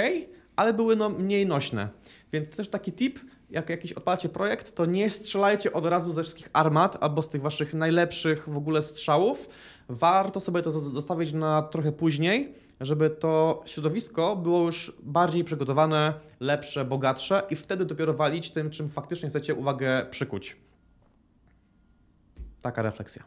ale 0.55 0.73
były 0.73 0.95
no 0.95 1.09
mniej 1.09 1.47
nośne. 1.47 1.89
Więc 2.33 2.55
też 2.55 2.69
taki 2.69 2.91
tip, 2.91 3.19
jak 3.49 3.69
jakiś 3.69 3.93
odpalacie 3.93 4.29
projekt, 4.29 4.75
to 4.75 4.85
nie 4.85 5.09
strzelajcie 5.09 5.73
od 5.73 5.85
razu 5.85 6.11
ze 6.11 6.23
wszystkich 6.23 6.49
armat 6.53 6.97
albo 7.01 7.21
z 7.21 7.29
tych 7.29 7.41
waszych 7.41 7.73
najlepszych 7.73 8.49
w 8.49 8.57
ogóle 8.57 8.81
strzałów. 8.81 9.49
Warto 9.89 10.39
sobie 10.39 10.61
to 10.61 10.71
zostawić 10.71 11.33
na 11.33 11.61
trochę 11.61 11.91
później, 11.91 12.53
żeby 12.81 13.09
to 13.09 13.63
środowisko 13.65 14.35
było 14.35 14.65
już 14.65 14.93
bardziej 15.03 15.43
przygotowane, 15.43 16.13
lepsze, 16.39 16.85
bogatsze 16.85 17.41
i 17.49 17.55
wtedy 17.55 17.85
dopiero 17.85 18.13
walić 18.13 18.51
tym, 18.51 18.69
czym 18.69 18.89
faktycznie 18.89 19.29
chcecie 19.29 19.55
uwagę 19.55 20.05
przykuć. 20.09 20.57
Taka 22.63 22.81
refleksja. 22.81 23.23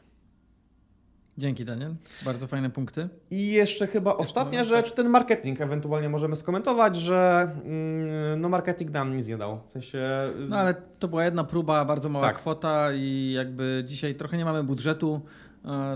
Dzięki 1.38 1.64
Daniel, 1.64 1.94
bardzo 2.24 2.46
fajne 2.46 2.70
punkty. 2.70 3.08
I 3.30 3.52
jeszcze 3.52 3.86
chyba 3.86 4.10
jeszcze 4.10 4.20
ostatnia 4.20 4.64
rzecz, 4.64 4.86
tak. 4.86 4.96
ten 4.96 5.08
marketing 5.08 5.60
ewentualnie 5.60 6.08
możemy 6.08 6.36
skomentować, 6.36 6.96
że 6.96 7.50
mm, 7.64 8.40
no 8.40 8.48
marketing 8.48 8.90
nam 8.90 9.16
nic 9.16 9.26
nie 9.26 9.38
dał. 9.38 9.60
W 9.68 9.72
sensie... 9.72 10.30
No 10.48 10.56
ale 10.56 10.74
to 10.98 11.08
była 11.08 11.24
jedna 11.24 11.44
próba, 11.44 11.84
bardzo 11.84 12.08
mała 12.08 12.26
tak. 12.26 12.36
kwota 12.36 12.92
i 12.92 13.32
jakby 13.36 13.84
dzisiaj 13.86 14.14
trochę 14.14 14.36
nie 14.36 14.44
mamy 14.44 14.64
budżetu, 14.64 15.20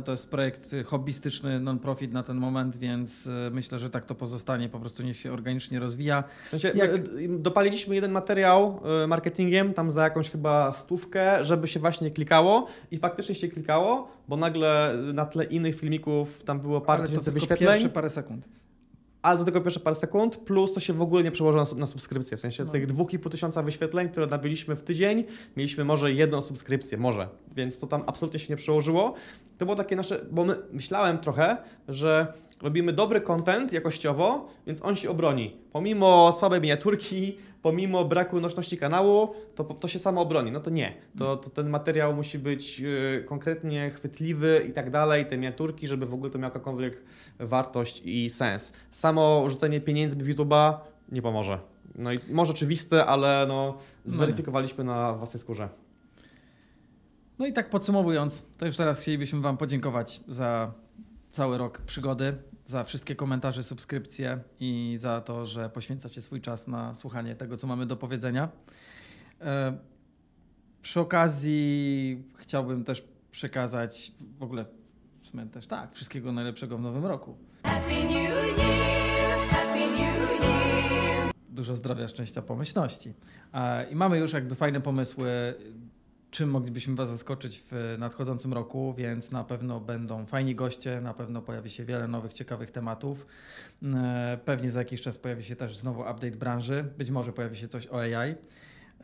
to 0.05 0.13
jest 0.13 0.31
projekt 0.31 0.71
hobbystyczny, 0.87 1.61
non-profit 1.61 2.13
na 2.13 2.23
ten 2.23 2.37
moment, 2.37 2.77
więc 2.77 3.27
e, 3.27 3.51
myślę, 3.51 3.79
że 3.79 3.91
tak 3.91 4.05
to 4.05 4.15
pozostanie, 4.15 4.69
po 4.69 4.81
prostu 4.81 5.03
niech 5.03 5.17
się 5.17 5.33
organicznie 5.33 5.81
rozwija. 5.81 6.25
W 6.47 6.51
sensie 6.51 6.73
Jak... 6.75 6.91
dopaliliśmy 7.39 7.95
jeden 7.95 8.13
materiał 8.13 8.81
e, 9.05 9.07
marketingiem, 9.07 9.75
tam 9.75 9.91
za 9.91 10.05
jakąś 10.05 10.31
chyba 10.31 10.73
stówkę, 10.73 11.45
żeby 11.45 11.69
się 11.69 11.81
właśnie 11.81 12.11
klikało 12.11 12.67
i 12.91 12.99
faktycznie 12.99 13.35
się 13.35 13.49
klikało, 13.49 14.09
bo 14.29 14.37
nagle 14.37 14.95
na 15.15 15.27
tle 15.27 15.45
innych 15.45 15.75
filmików 15.81 16.43
tam 16.43 16.61
było 16.61 16.81
parę 16.81 17.07
tysięcy 17.07 17.33
wyświetleń. 17.33 17.69
pierwsze 17.69 17.89
parę 17.89 18.11
sekund 18.11 18.49
ale 19.23 19.39
do 19.39 19.45
tego 19.45 19.61
pierwsze 19.61 19.81
parę 19.81 19.97
sekund, 19.97 20.37
plus 20.37 20.73
to 20.73 20.81
się 20.81 20.93
w 20.93 21.03
ogóle 21.03 21.23
nie 21.23 21.31
przełożyło 21.31 21.65
na, 21.65 21.81
na 21.81 21.87
subskrypcję. 21.87 22.37
W 22.37 22.41
sensie 22.41 22.65
no. 22.65 22.73
tych 22.73 22.87
2,5 22.87 23.31
tysiąca 23.31 23.63
wyświetleń, 23.63 24.09
które 24.09 24.27
nabiliśmy 24.27 24.77
w 24.77 24.83
tydzień, 24.83 25.25
mieliśmy 25.57 25.85
może 25.85 26.13
jedną 26.13 26.43
subskrypcję, 26.43 26.99
może. 26.99 27.29
Więc 27.57 27.79
to 27.79 27.87
tam 27.87 28.03
absolutnie 28.07 28.39
się 28.39 28.47
nie 28.51 28.57
przełożyło. 28.57 29.15
To 29.59 29.65
było 29.65 29.77
takie 29.77 29.97
nasze, 29.97 30.27
bo 30.31 30.45
my 30.45 30.57
myślałem 30.73 31.19
trochę, 31.19 31.57
że 31.89 32.33
robimy 32.63 32.93
dobry 32.93 33.21
content 33.21 33.73
jakościowo, 33.73 34.49
więc 34.67 34.85
on 34.85 34.97
się 34.97 35.11
obroni. 35.11 35.57
Pomimo 35.73 36.33
słabej 36.33 36.61
miniaturki, 36.61 37.37
pomimo 37.63 38.05
braku 38.05 38.41
nośności 38.41 38.77
kanału, 38.77 39.35
to, 39.55 39.65
to 39.65 39.89
się 39.89 39.99
samo 39.99 40.21
obroni. 40.21 40.53
No 40.53 40.61
to 40.61 40.71
nie. 40.71 40.95
To, 41.19 41.37
to 41.37 41.51
ten 41.51 41.71
materiał 41.71 42.15
musi 42.15 42.39
być 42.39 42.81
yy, 42.81 43.25
konkretnie 43.29 43.91
chwytliwy 43.91 44.67
i 44.69 44.73
tak 44.73 44.91
dalej, 44.91 45.27
te 45.27 45.37
miniaturki, 45.37 45.87
żeby 45.87 46.07
w 46.07 46.15
ogóle 46.15 46.31
to 46.31 46.39
miało 46.39 46.49
jakąkolwiek 46.49 47.03
wartość 47.39 48.03
i 48.05 48.31
sens. 48.31 48.73
Samo 48.91 49.49
rzucenie 49.49 49.81
pieniędzy 49.81 50.17
w 50.17 50.29
YouTube'a 50.29 50.75
nie 51.13 51.23
pomoże. 51.23 51.59
No 51.95 52.13
i 52.13 52.19
może 52.31 52.53
oczywiste, 52.53 53.07
ale 53.07 53.45
no, 53.49 53.79
no 54.07 54.13
zweryfikowaliśmy 54.13 54.85
na 54.85 55.13
własnej 55.13 55.41
skórze. 55.41 55.69
No 57.39 57.47
i 57.47 57.53
tak 57.53 57.71
podsumowując, 57.71 58.45
to 58.59 58.67
już 58.67 58.77
teraz 58.77 59.01
chcielibyśmy 59.01 59.41
Wam 59.41 59.57
podziękować 59.57 60.21
za 60.29 60.73
cały 61.31 61.59
rok 61.59 61.79
przygody, 61.79 62.37
za 62.71 62.85
wszystkie 62.85 63.17
komentarze, 63.17 63.63
subskrypcje 63.63 64.39
i 64.61 64.95
za 64.99 65.21
to, 65.21 65.47
że 65.47 65.71
poświęcacie 65.71 66.23
swój 66.23 66.41
czas 66.41 66.69
na 66.69 66.95
słuchanie 66.95 67.35
tego, 67.37 67.57
co 67.57 67.67
mamy 67.67 67.87
do 67.87 67.97
powiedzenia. 67.97 68.49
E, 69.41 69.79
przy 70.83 71.01
okazji 71.01 72.23
chciałbym 72.37 72.85
też 72.85 73.05
przekazać 73.31 74.13
w 74.39 74.43
ogóle 74.43 74.65
w 75.21 75.27
sumie 75.27 75.47
też 75.47 75.67
tak, 75.67 75.95
wszystkiego 75.95 76.33
najlepszego 76.33 76.79
w 76.79 76.81
nowym 76.81 77.07
roku. 77.07 77.37
Happy 77.65 78.05
New 78.05 78.59
Year, 78.59 79.49
Happy 79.51 79.81
New 79.81 80.41
Year. 80.43 81.33
Dużo 81.49 81.77
zdrowia, 81.77 82.09
szczęścia, 82.09 82.43
pomyślności. 82.43 83.15
E, 83.53 83.91
I 83.91 83.95
mamy 83.95 84.19
już 84.19 84.33
jakby 84.33 84.55
fajne 84.55 84.81
pomysły 84.81 85.55
czym 86.31 86.51
moglibyśmy 86.51 86.95
Was 86.95 87.09
zaskoczyć 87.09 87.65
w 87.71 87.97
nadchodzącym 87.99 88.53
roku, 88.53 88.95
więc 88.99 89.31
na 89.31 89.45
pewno 89.45 89.81
będą 89.81 90.27
fajni 90.27 90.55
goście, 90.55 91.01
na 91.01 91.15
pewno 91.15 91.43
pojawi 91.43 91.71
się 91.71 91.85
wiele 91.85 92.09
nowych, 92.09 92.33
ciekawych 92.33 92.71
tematów. 92.71 93.27
E, 93.83 94.39
pewnie 94.45 94.71
za 94.71 94.79
jakiś 94.79 95.03
czas 95.03 95.19
pojawi 95.19 95.45
się 95.45 95.57
też 95.57 95.77
znowu 95.77 96.01
update 96.01 96.31
branży, 96.31 96.85
być 96.99 97.11
może 97.11 97.33
pojawi 97.33 97.57
się 97.57 97.69
coś 97.69 97.87
o 97.87 98.01
AI. 98.01 98.35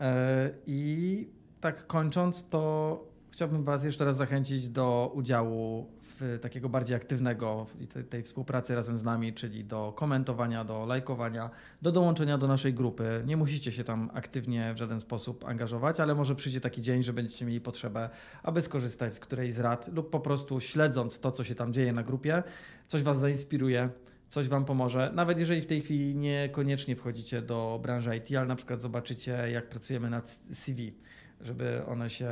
E, 0.00 0.50
I 0.66 1.28
tak 1.60 1.86
kończąc, 1.86 2.48
to 2.48 3.04
chciałbym 3.30 3.64
Was 3.64 3.84
jeszcze 3.84 4.04
raz 4.04 4.16
zachęcić 4.16 4.68
do 4.68 5.12
udziału 5.14 5.95
takiego 6.40 6.68
bardziej 6.68 6.96
aktywnego 6.96 7.66
tej, 8.10 8.22
współpracy 8.22 8.74
razem 8.74 8.98
z 8.98 9.02
nami, 9.02 9.32
czyli 9.34 9.64
do 9.64 9.92
komentowania, 9.96 10.64
do 10.64 10.86
lajkowania, 10.86 11.50
do 11.82 11.92
dołączenia 11.92 12.38
do 12.38 12.48
naszej 12.48 12.74
grupy. 12.74 13.22
Nie 13.26 13.36
musicie 13.36 13.72
się 13.72 13.84
tam 13.84 14.10
aktywnie 14.14 14.74
w 14.74 14.78
żaden 14.78 15.00
sposób 15.00 15.44
angażować, 15.44 16.00
ale 16.00 16.14
może 16.14 16.34
przyjdzie 16.34 16.60
taki 16.60 16.82
dzień, 16.82 17.02
że 17.02 17.12
będziecie 17.12 17.46
mieli 17.46 17.60
potrzebę, 17.60 18.10
aby 18.42 18.62
skorzystać 18.62 19.14
z 19.14 19.20
którejś 19.20 19.52
z 19.52 19.58
rad 19.58 19.88
lub 19.88 20.10
po 20.10 20.20
prostu 20.20 20.60
śledząc 20.60 21.20
to, 21.20 21.32
co 21.32 21.44
się 21.44 21.54
tam 21.54 21.72
dzieje 21.72 21.92
na 21.92 22.02
grupie, 22.02 22.42
coś 22.86 23.02
Was 23.02 23.18
zainspiruje 23.18 23.90
coś 24.28 24.48
Wam 24.48 24.64
pomoże. 24.64 25.10
Nawet 25.14 25.38
jeżeli 25.38 25.60
w 25.62 25.66
tej 25.66 25.80
chwili 25.82 26.14
niekoniecznie 26.14 26.96
wchodzicie 26.96 27.42
do 27.42 27.80
branży 27.82 28.16
IT, 28.16 28.36
ale 28.36 28.46
na 28.46 28.56
przykład 28.56 28.80
zobaczycie, 28.80 29.50
jak 29.52 29.68
pracujemy 29.68 30.10
nad 30.10 30.28
CV 30.52 30.92
żeby 31.40 31.82
one 31.86 32.10
się 32.10 32.28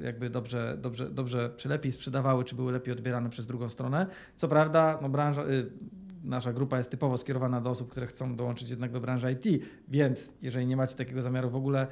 y, 0.00 0.04
jakby 0.04 0.30
dobrze, 0.30 0.78
dobrze, 0.80 1.10
dobrze 1.10 1.50
czy 1.56 1.68
lepiej 1.68 1.92
sprzedawały, 1.92 2.44
czy 2.44 2.54
były 2.54 2.72
lepiej 2.72 2.92
odbierane 2.92 3.30
przez 3.30 3.46
drugą 3.46 3.68
stronę. 3.68 4.06
Co 4.36 4.48
prawda, 4.48 4.98
no 5.02 5.08
branża, 5.08 5.44
y, 5.44 5.66
nasza 6.24 6.52
grupa 6.52 6.78
jest 6.78 6.90
typowo 6.90 7.18
skierowana 7.18 7.60
do 7.60 7.70
osób, 7.70 7.90
które 7.90 8.06
chcą 8.06 8.36
dołączyć 8.36 8.70
jednak 8.70 8.92
do 8.92 9.00
branży 9.00 9.32
IT, 9.32 9.64
więc 9.88 10.32
jeżeli 10.42 10.66
nie 10.66 10.76
macie 10.76 10.96
takiego 10.96 11.22
zamiaru 11.22 11.50
w 11.50 11.56
ogóle, 11.56 11.86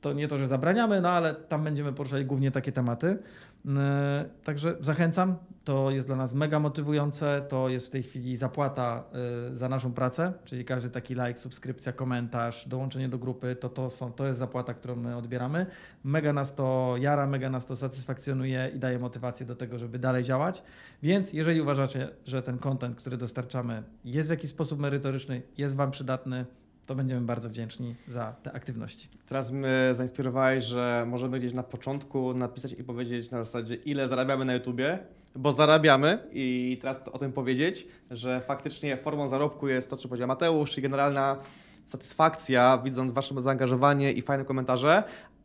to 0.00 0.12
nie 0.12 0.28
to, 0.28 0.38
że 0.38 0.46
zabraniamy, 0.46 1.00
no 1.00 1.10
ale 1.10 1.34
tam 1.34 1.64
będziemy 1.64 1.92
poruszali 1.92 2.24
głównie 2.24 2.50
takie 2.50 2.72
tematy. 2.72 3.18
E, 3.66 4.24
także 4.44 4.76
zachęcam, 4.80 5.36
to 5.64 5.90
jest 5.90 6.08
dla 6.08 6.16
nas 6.16 6.34
mega 6.34 6.58
motywujące, 6.60 7.46
to 7.48 7.68
jest 7.68 7.86
w 7.86 7.90
tej 7.90 8.02
chwili 8.02 8.36
zapłata 8.36 9.04
e, 9.52 9.56
za 9.56 9.68
naszą 9.68 9.92
pracę, 9.92 10.32
czyli 10.44 10.64
każdy 10.64 10.90
taki 10.90 11.14
like, 11.14 11.36
subskrypcja, 11.36 11.92
komentarz, 11.92 12.68
dołączenie 12.68 13.08
do 13.08 13.18
grupy, 13.18 13.56
to, 13.56 13.68
to, 13.68 13.90
są, 13.90 14.12
to 14.12 14.26
jest 14.26 14.38
zapłata, 14.38 14.74
którą 14.74 14.96
my 14.96 15.16
odbieramy. 15.16 15.66
Mega 16.04 16.32
nas 16.32 16.54
to 16.54 16.94
jara, 17.00 17.26
mega 17.26 17.50
nas 17.50 17.66
to 17.66 17.76
satysfakcjonuje 17.76 18.70
i 18.74 18.78
daje 18.78 18.98
motywację 18.98 19.46
do 19.46 19.56
tego, 19.56 19.78
żeby 19.78 19.98
dalej 19.98 20.24
działać. 20.24 20.62
Więc 21.02 21.32
jeżeli 21.32 21.60
uważacie, 21.60 22.08
że 22.24 22.42
ten 22.42 22.58
content, 22.58 22.96
który 22.96 23.16
dostarczamy 23.16 23.82
jest 24.04 24.28
w 24.28 24.30
jakiś 24.30 24.50
sposób 24.50 24.80
merytoryczny, 24.80 25.42
jest 25.58 25.76
Wam 25.76 25.90
przydatny, 25.90 26.46
to 26.86 26.94
będziemy 26.94 27.20
bardzo 27.20 27.48
wdzięczni 27.48 27.94
za 28.08 28.32
te 28.42 28.52
aktywności. 28.52 29.08
Teraz 29.26 29.50
mnie 29.50 29.68
zainspirowałeś, 29.92 30.64
że 30.64 31.04
możemy 31.08 31.38
gdzieś 31.38 31.52
na 31.52 31.62
początku 31.62 32.34
napisać 32.34 32.72
i 32.72 32.84
powiedzieć 32.84 33.30
na 33.30 33.44
zasadzie, 33.44 33.74
ile 33.74 34.08
zarabiamy 34.08 34.44
na 34.44 34.54
YouTubie, 34.54 34.98
bo 35.36 35.52
zarabiamy 35.52 36.18
i 36.32 36.78
teraz 36.80 37.00
o 37.12 37.18
tym 37.18 37.32
powiedzieć, 37.32 37.86
że 38.10 38.40
faktycznie 38.40 38.96
formą 38.96 39.28
zarobku 39.28 39.68
jest 39.68 39.90
to, 39.90 39.96
co 39.96 40.08
powiedział 40.08 40.28
Mateusz 40.28 40.78
i 40.78 40.82
generalna 40.82 41.36
satysfakcja, 41.84 42.78
widząc 42.84 43.12
Wasze 43.12 43.42
zaangażowanie 43.42 44.12
i 44.12 44.22
fajne 44.22 44.44
komentarze, 44.44 45.02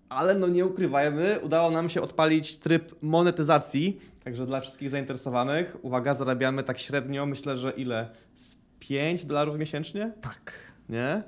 ale 0.09 0.35
no 0.35 0.47
nie 0.47 0.65
ukrywajmy, 0.65 1.39
udało 1.39 1.71
nam 1.71 1.89
się 1.89 2.01
odpalić 2.01 2.57
tryb 2.57 2.95
monetyzacji, 3.01 3.99
także 4.23 4.45
dla 4.45 4.61
wszystkich 4.61 4.89
zainteresowanych, 4.89 5.77
uwaga, 5.81 6.13
zarabiamy 6.13 6.63
tak 6.63 6.79
średnio, 6.79 7.25
myślę, 7.25 7.57
że 7.57 7.71
ile? 7.71 8.09
Z 8.35 8.55
5 8.79 9.25
dolarów 9.25 9.57
miesięcznie? 9.57 10.11
Tak. 10.21 10.66
Nie? 10.89 11.23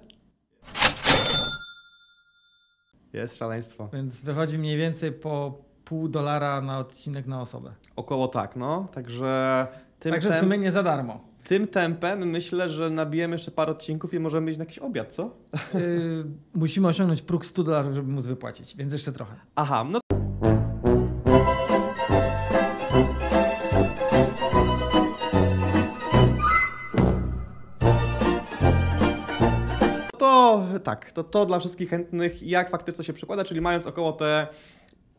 Jest 3.13 3.37
szaleństwo. 3.37 3.89
Więc 3.93 4.21
wychodzi 4.21 4.57
mniej 4.57 4.77
więcej 4.77 5.11
po 5.11 5.61
pół 5.85 6.07
dolara 6.07 6.61
na 6.61 6.79
odcinek 6.79 7.27
na 7.27 7.41
osobę. 7.41 7.73
Około 7.95 8.27
tak, 8.27 8.55
no. 8.55 8.87
Także 8.93 9.67
tym, 9.99 10.11
Także 10.11 10.31
w 10.31 10.39
sumie 10.39 10.57
nie 10.57 10.71
za 10.71 10.83
darmo. 10.83 11.19
tym 11.43 11.67
tempem 11.67 12.29
myślę, 12.29 12.69
że 12.69 12.89
nabijemy 12.89 13.35
jeszcze 13.35 13.51
parę 13.51 13.71
odcinków 13.71 14.13
i 14.13 14.19
możemy 14.19 14.49
iść 14.51 14.57
na 14.59 14.65
jakiś 14.65 14.79
obiad, 14.79 15.13
co? 15.13 15.35
Yy, 15.73 16.25
musimy 16.53 16.87
osiągnąć 16.87 17.21
próg 17.21 17.45
100 17.45 17.63
dolarów, 17.63 17.95
żeby 17.95 18.11
móc 18.11 18.25
wypłacić, 18.25 18.75
więc 18.75 18.93
jeszcze 18.93 19.11
trochę. 19.11 19.35
Aha, 19.55 19.85
no 19.91 19.99
Tak, 30.79 31.11
to, 31.11 31.23
to 31.23 31.45
dla 31.45 31.59
wszystkich 31.59 31.89
chętnych, 31.89 32.43
jak 32.43 32.69
faktycznie 32.69 32.97
to 32.97 33.03
się 33.03 33.13
przekłada, 33.13 33.43
czyli 33.43 33.61
mając 33.61 33.85
około 33.85 34.11
te. 34.11 34.47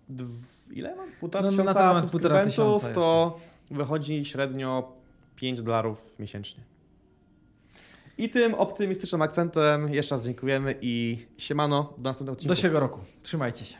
Dw, 0.08 0.32
ile 0.70 0.96
mam? 0.96 1.08
Półtora 1.20 1.42
No, 1.42 1.50
na 1.50 1.56
tysiąca 1.56 1.74
temat 1.74 2.10
półtora 2.10 2.44
subskrybentów, 2.44 2.82
tysiąca 2.82 3.00
to 3.00 3.40
wychodzi 3.70 4.24
średnio 4.24 4.92
5 5.36 5.62
dolarów 5.62 6.14
miesięcznie. 6.18 6.62
I 8.18 8.30
tym 8.30 8.54
optymistycznym 8.54 9.22
akcentem 9.22 9.94
jeszcze 9.94 10.14
raz 10.14 10.24
dziękujemy 10.24 10.74
i 10.80 11.26
siemano, 11.38 11.94
do 11.98 12.10
następnego 12.10 12.32
odcinka. 12.32 12.54
Do 12.54 12.60
siego 12.60 12.80
roku. 12.80 13.00
Trzymajcie 13.22 13.64
się. 13.64 13.76